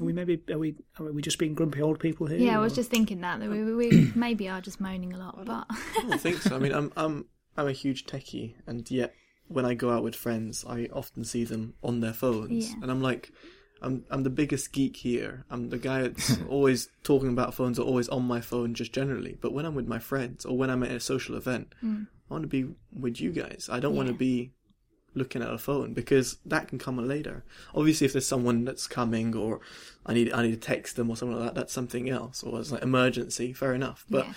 Are 0.00 0.04
we 0.04 0.12
maybe 0.12 0.40
are 0.50 0.58
we 0.58 0.74
are 0.98 1.12
we 1.12 1.22
just 1.22 1.38
being 1.38 1.54
grumpy 1.54 1.82
old 1.82 1.98
people 2.00 2.26
here? 2.26 2.38
Yeah, 2.38 2.56
I 2.58 2.60
was 2.62 2.74
just 2.74 2.90
thinking 2.90 3.20
that, 3.20 3.40
that 3.40 3.50
we, 3.50 3.62
we 3.74 4.12
maybe 4.14 4.48
are 4.48 4.60
just 4.60 4.80
moaning 4.80 5.12
a 5.12 5.18
lot, 5.18 5.44
but 5.44 5.66
I 5.70 6.02
don't 6.08 6.20
think 6.20 6.38
so. 6.38 6.56
I 6.56 6.58
mean, 6.58 6.72
I'm 6.72 6.92
I'm 6.96 7.26
I'm 7.56 7.68
a 7.68 7.72
huge 7.72 8.06
techie, 8.06 8.54
and 8.66 8.90
yet 8.90 9.14
when 9.48 9.64
I 9.64 9.74
go 9.74 9.90
out 9.90 10.02
with 10.02 10.16
friends, 10.16 10.64
I 10.68 10.88
often 10.92 11.24
see 11.24 11.44
them 11.44 11.74
on 11.82 12.00
their 12.00 12.14
phones, 12.14 12.70
Yeah. 12.70 12.76
and 12.82 12.90
I'm 12.90 13.02
like, 13.02 13.30
I'm 13.82 14.04
I'm 14.10 14.22
the 14.22 14.30
biggest 14.30 14.72
geek 14.72 14.96
here. 14.96 15.44
I'm 15.50 15.68
the 15.68 15.78
guy 15.78 16.02
that's 16.02 16.38
always 16.48 16.88
talking 17.02 17.28
about 17.28 17.54
phones 17.54 17.78
or 17.78 17.86
always 17.86 18.08
on 18.08 18.24
my 18.24 18.40
phone, 18.40 18.74
just 18.74 18.92
generally. 18.92 19.36
But 19.40 19.52
when 19.52 19.66
I'm 19.66 19.74
with 19.74 19.86
my 19.86 19.98
friends 19.98 20.44
or 20.46 20.56
when 20.56 20.70
I'm 20.70 20.82
at 20.82 20.90
a 20.92 21.00
social 21.00 21.36
event, 21.36 21.74
Mm. 21.84 22.06
I 22.30 22.32
want 22.34 22.44
to 22.44 22.48
be 22.48 22.74
with 22.98 23.20
you 23.20 23.30
guys. 23.32 23.68
I 23.70 23.80
don't 23.80 23.94
want 23.94 24.08
to 24.08 24.14
be 24.14 24.52
looking 25.14 25.42
at 25.42 25.50
a 25.52 25.58
phone 25.58 25.92
because 25.94 26.38
that 26.44 26.68
can 26.68 26.78
come 26.78 26.96
later. 27.06 27.44
Obviously, 27.74 28.04
if 28.04 28.12
there's 28.12 28.26
someone 28.26 28.64
that's 28.64 28.86
coming 28.86 29.34
or 29.34 29.60
I 30.06 30.14
need 30.14 30.32
I 30.32 30.42
need 30.42 30.50
to 30.52 30.56
text 30.56 30.96
them 30.96 31.10
or 31.10 31.16
something 31.16 31.36
like 31.38 31.46
that, 31.46 31.54
that's 31.54 31.72
something 31.72 32.08
else. 32.10 32.42
Or 32.42 32.60
it's 32.60 32.72
like 32.72 32.82
emergency, 32.82 33.52
fair 33.52 33.74
enough. 33.74 34.04
But 34.10 34.26
yeah. 34.26 34.32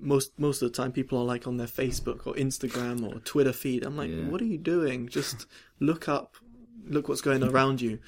most 0.00 0.38
most 0.38 0.62
of 0.62 0.70
the 0.72 0.76
time 0.76 0.92
people 0.92 1.18
are 1.18 1.24
like 1.24 1.46
on 1.46 1.56
their 1.56 1.66
Facebook 1.66 2.26
or 2.26 2.34
Instagram 2.34 3.06
or 3.06 3.20
Twitter 3.20 3.52
feed. 3.52 3.84
I'm 3.84 3.96
like, 3.96 4.10
Yeah. 4.10 4.28
what 4.28 4.40
are 4.40 4.46
you 4.46 4.58
doing? 4.58 5.08
Just 5.08 5.46
look 5.80 6.08
up, 6.08 6.36
look 6.86 7.08
what's 7.08 7.20
going 7.20 7.42
around 7.42 7.80
you. 7.80 7.98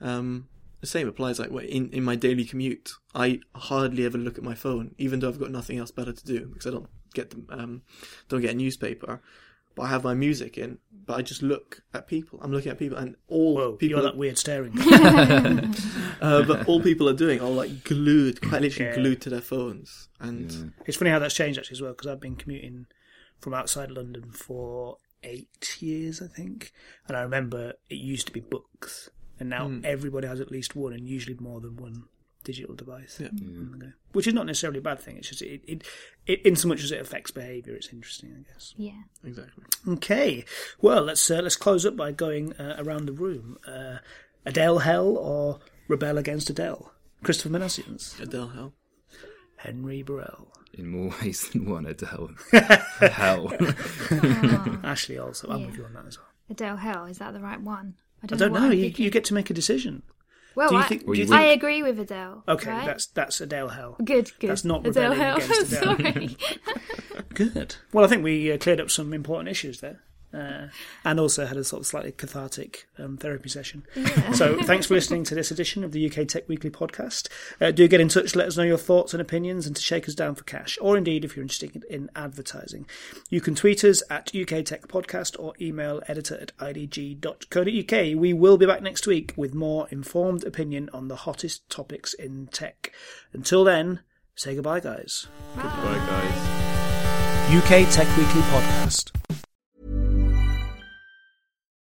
Um, 0.00 0.48
the 0.80 0.86
same 0.86 1.08
applies 1.08 1.38
like 1.38 1.50
in 1.50 1.90
in 1.90 2.04
my 2.04 2.16
daily 2.16 2.44
commute. 2.44 2.92
I 3.14 3.40
hardly 3.54 4.04
ever 4.04 4.18
look 4.18 4.38
at 4.38 4.44
my 4.44 4.54
phone, 4.54 4.94
even 4.98 5.20
though 5.20 5.28
I've 5.28 5.40
got 5.40 5.50
nothing 5.50 5.78
else 5.78 5.90
better 5.90 6.12
to 6.12 6.24
do 6.24 6.46
because 6.46 6.66
I 6.66 6.70
don't 6.70 6.88
get 7.14 7.30
the, 7.30 7.42
um 7.50 7.82
don't 8.28 8.40
get 8.40 8.52
a 8.52 8.54
newspaper. 8.54 9.20
But 9.78 9.84
I 9.84 9.88
have 9.88 10.04
my 10.04 10.14
music 10.14 10.58
in, 10.58 10.78
but 11.06 11.14
I 11.18 11.22
just 11.22 11.42
look 11.42 11.82
at 11.94 12.06
people. 12.06 12.38
I'm 12.42 12.52
looking 12.52 12.70
at 12.72 12.78
people, 12.78 12.98
and 12.98 13.16
all 13.28 13.54
Whoa, 13.54 13.72
people, 13.72 13.90
you're 13.98 14.02
that 14.02 14.16
weird 14.16 14.36
staring. 14.36 14.72
uh, 16.20 16.42
but 16.44 16.66
all 16.68 16.80
people 16.82 17.08
are 17.08 17.14
doing 17.14 17.40
are 17.40 17.48
like 17.50 17.84
glued, 17.84 18.40
quite 18.40 18.60
literally 18.62 18.90
Yeah. 18.90 18.94
glued 18.96 19.20
to 19.22 19.30
their 19.30 19.40
phones. 19.40 20.08
And 20.20 20.72
It's 20.86 20.96
funny 20.96 21.10
how 21.10 21.18
that's 21.18 21.34
changed 21.34 21.58
actually 21.58 21.76
as 21.76 21.82
well 21.82 21.92
because 21.92 22.06
I've 22.08 22.20
been 22.20 22.36
commuting 22.36 22.86
from 23.40 23.54
outside 23.54 23.90
London 23.90 24.30
for 24.32 24.98
eight 25.22 25.76
years, 25.80 26.20
I 26.20 26.26
think, 26.26 26.72
and 27.06 27.16
I 27.16 27.22
remember 27.22 27.74
it 27.88 27.94
used 27.96 28.26
to 28.26 28.32
be 28.32 28.40
books, 28.40 29.10
and 29.38 29.48
now 29.48 29.68
Hmm. 29.68 29.80
everybody 29.84 30.26
has 30.26 30.40
at 30.40 30.50
least 30.50 30.74
one, 30.76 30.92
and 30.92 31.06
usually 31.08 31.36
more 31.38 31.60
than 31.60 31.76
one 31.76 32.04
digital 32.52 32.74
device. 32.74 33.18
Yeah. 33.20 33.28
on 33.28 33.76
the 33.78 33.86
go. 33.86 33.92
Which 34.12 34.26
is 34.26 34.34
not 34.34 34.46
necessarily 34.46 34.78
a 34.78 34.82
bad 34.82 35.00
thing. 35.00 35.16
It's 35.18 35.28
just 35.28 35.42
it, 35.42 35.60
it, 35.66 35.84
it 36.26 36.40
in 36.46 36.56
so 36.56 36.66
much 36.68 36.82
as 36.82 36.90
it 36.92 37.00
affects 37.00 37.30
behaviour, 37.30 37.74
it's 37.74 37.92
interesting, 37.92 38.34
I 38.38 38.52
guess. 38.52 38.74
Yeah. 38.76 39.02
exactly. 39.24 39.64
Okay, 39.86 40.44
well 40.80 41.02
let's 41.02 41.30
uh, 41.30 41.40
let's 41.42 41.56
close 41.56 41.84
up 41.86 41.96
by 41.96 42.12
going 42.12 42.54
uh, 42.54 42.76
around 42.78 43.06
the 43.06 43.12
room. 43.12 43.58
Uh, 43.66 43.98
Adele 44.46 44.78
Hell 44.78 45.16
or 45.18 45.60
Rebel 45.88 46.16
Against 46.18 46.48
Adele? 46.50 46.92
Christopher 47.22 47.50
Minasians, 47.50 48.18
Adele 48.20 48.48
Hell. 48.48 48.72
Henry 49.56 50.02
Burrell, 50.02 50.52
In 50.72 50.88
more 50.88 51.12
ways 51.22 51.48
than 51.50 51.68
one, 51.68 51.84
Adele. 51.84 52.30
Hell. 53.00 53.48
Ashleigh. 54.84 55.18
Also, 55.24 55.48
I'm 55.50 55.60
Yeah. 55.60 55.66
with 55.66 55.76
you 55.76 55.84
on 55.84 55.92
that 55.94 56.06
as 56.06 56.16
well. 56.18 56.26
Adele 56.50 56.76
Hell, 56.76 57.04
is 57.06 57.18
that 57.18 57.32
the 57.34 57.40
right 57.40 57.60
one? 57.60 57.94
I 58.22 58.26
don't, 58.26 58.38
don't 58.38 58.52
what 58.52 58.60
know. 58.62 58.70
You, 58.70 58.92
you 58.96 59.10
get 59.10 59.24
to 59.26 59.34
make 59.34 59.50
a 59.50 59.54
decision. 59.54 60.02
Well, 60.58 60.68
do 60.70 60.74
you 60.74 60.80
I, 60.82 60.84
think- 60.86 61.06
do 61.06 61.12
you 61.12 61.18
you 61.20 61.26
think- 61.26 61.40
I 61.40 61.44
agree 61.44 61.82
with 61.82 61.98
Adele. 62.00 62.42
Okay, 62.48 62.70
right? 62.70 62.86
that's 62.86 63.06
that's 63.06 63.40
Adele 63.40 63.68
Hell. 63.68 63.96
good. 64.04 64.30
Good. 64.38 64.50
that's 64.50 64.64
not 64.64 64.86
Adele 64.86 65.12
Hell. 65.14 65.36
against 65.36 65.72
Adele. 65.72 65.96
Sorry. 65.96 66.36
Good. 67.34 67.76
Well, 67.92 68.04
I 68.04 68.08
think 68.08 68.22
we 68.24 68.50
uh, 68.52 68.58
cleared 68.58 68.80
up 68.80 68.90
some 68.90 69.12
important 69.14 69.48
issues 69.48 69.80
there. 69.80 70.00
Uh, 70.32 70.68
and 71.04 71.18
also 71.18 71.46
had 71.46 71.56
a 71.56 71.64
sort 71.64 71.80
of 71.80 71.86
slightly 71.86 72.12
cathartic 72.12 72.86
um, 72.98 73.16
therapy 73.16 73.48
session. 73.48 73.82
So, 74.34 74.62
thanks 74.62 74.86
for 74.86 74.94
listening 74.94 75.24
to 75.24 75.34
this 75.34 75.50
edition 75.50 75.82
of 75.82 75.92
the 75.92 76.06
UK 76.06 76.28
Tech 76.28 76.46
Weekly 76.48 76.68
podcast. 76.70 77.28
Uh, 77.60 77.70
do 77.70 77.88
get 77.88 78.00
in 78.00 78.08
touch, 78.08 78.36
let 78.36 78.46
us 78.46 78.56
know 78.56 78.62
your 78.62 78.76
thoughts 78.76 79.14
and 79.14 79.22
opinions, 79.22 79.66
and 79.66 79.74
to 79.74 79.80
shake 79.80 80.06
us 80.06 80.14
down 80.14 80.34
for 80.34 80.44
cash, 80.44 80.76
or 80.82 80.98
indeed 80.98 81.24
if 81.24 81.34
you're 81.34 81.42
interested 81.42 81.82
in 81.84 82.10
advertising. 82.14 82.86
You 83.30 83.40
can 83.40 83.54
tweet 83.54 83.84
us 83.84 84.02
at 84.10 84.34
UK 84.34 84.64
Tech 84.64 84.86
Podcast 84.88 85.36
or 85.38 85.54
email 85.60 86.02
editor 86.08 86.38
at 86.40 86.56
idg.co.uk. 86.58 88.20
We 88.20 88.32
will 88.32 88.58
be 88.58 88.66
back 88.66 88.82
next 88.82 89.06
week 89.06 89.32
with 89.36 89.54
more 89.54 89.88
informed 89.90 90.44
opinion 90.44 90.90
on 90.92 91.08
the 91.08 91.16
hottest 91.16 91.68
topics 91.70 92.12
in 92.14 92.48
tech. 92.48 92.92
Until 93.32 93.64
then, 93.64 94.00
say 94.34 94.54
goodbye, 94.54 94.80
guys. 94.80 95.26
Bye, 95.56 95.62
guys. 95.62 96.58
UK 97.50 97.90
Tech 97.90 98.08
Weekly 98.16 98.42
podcast. 98.42 99.37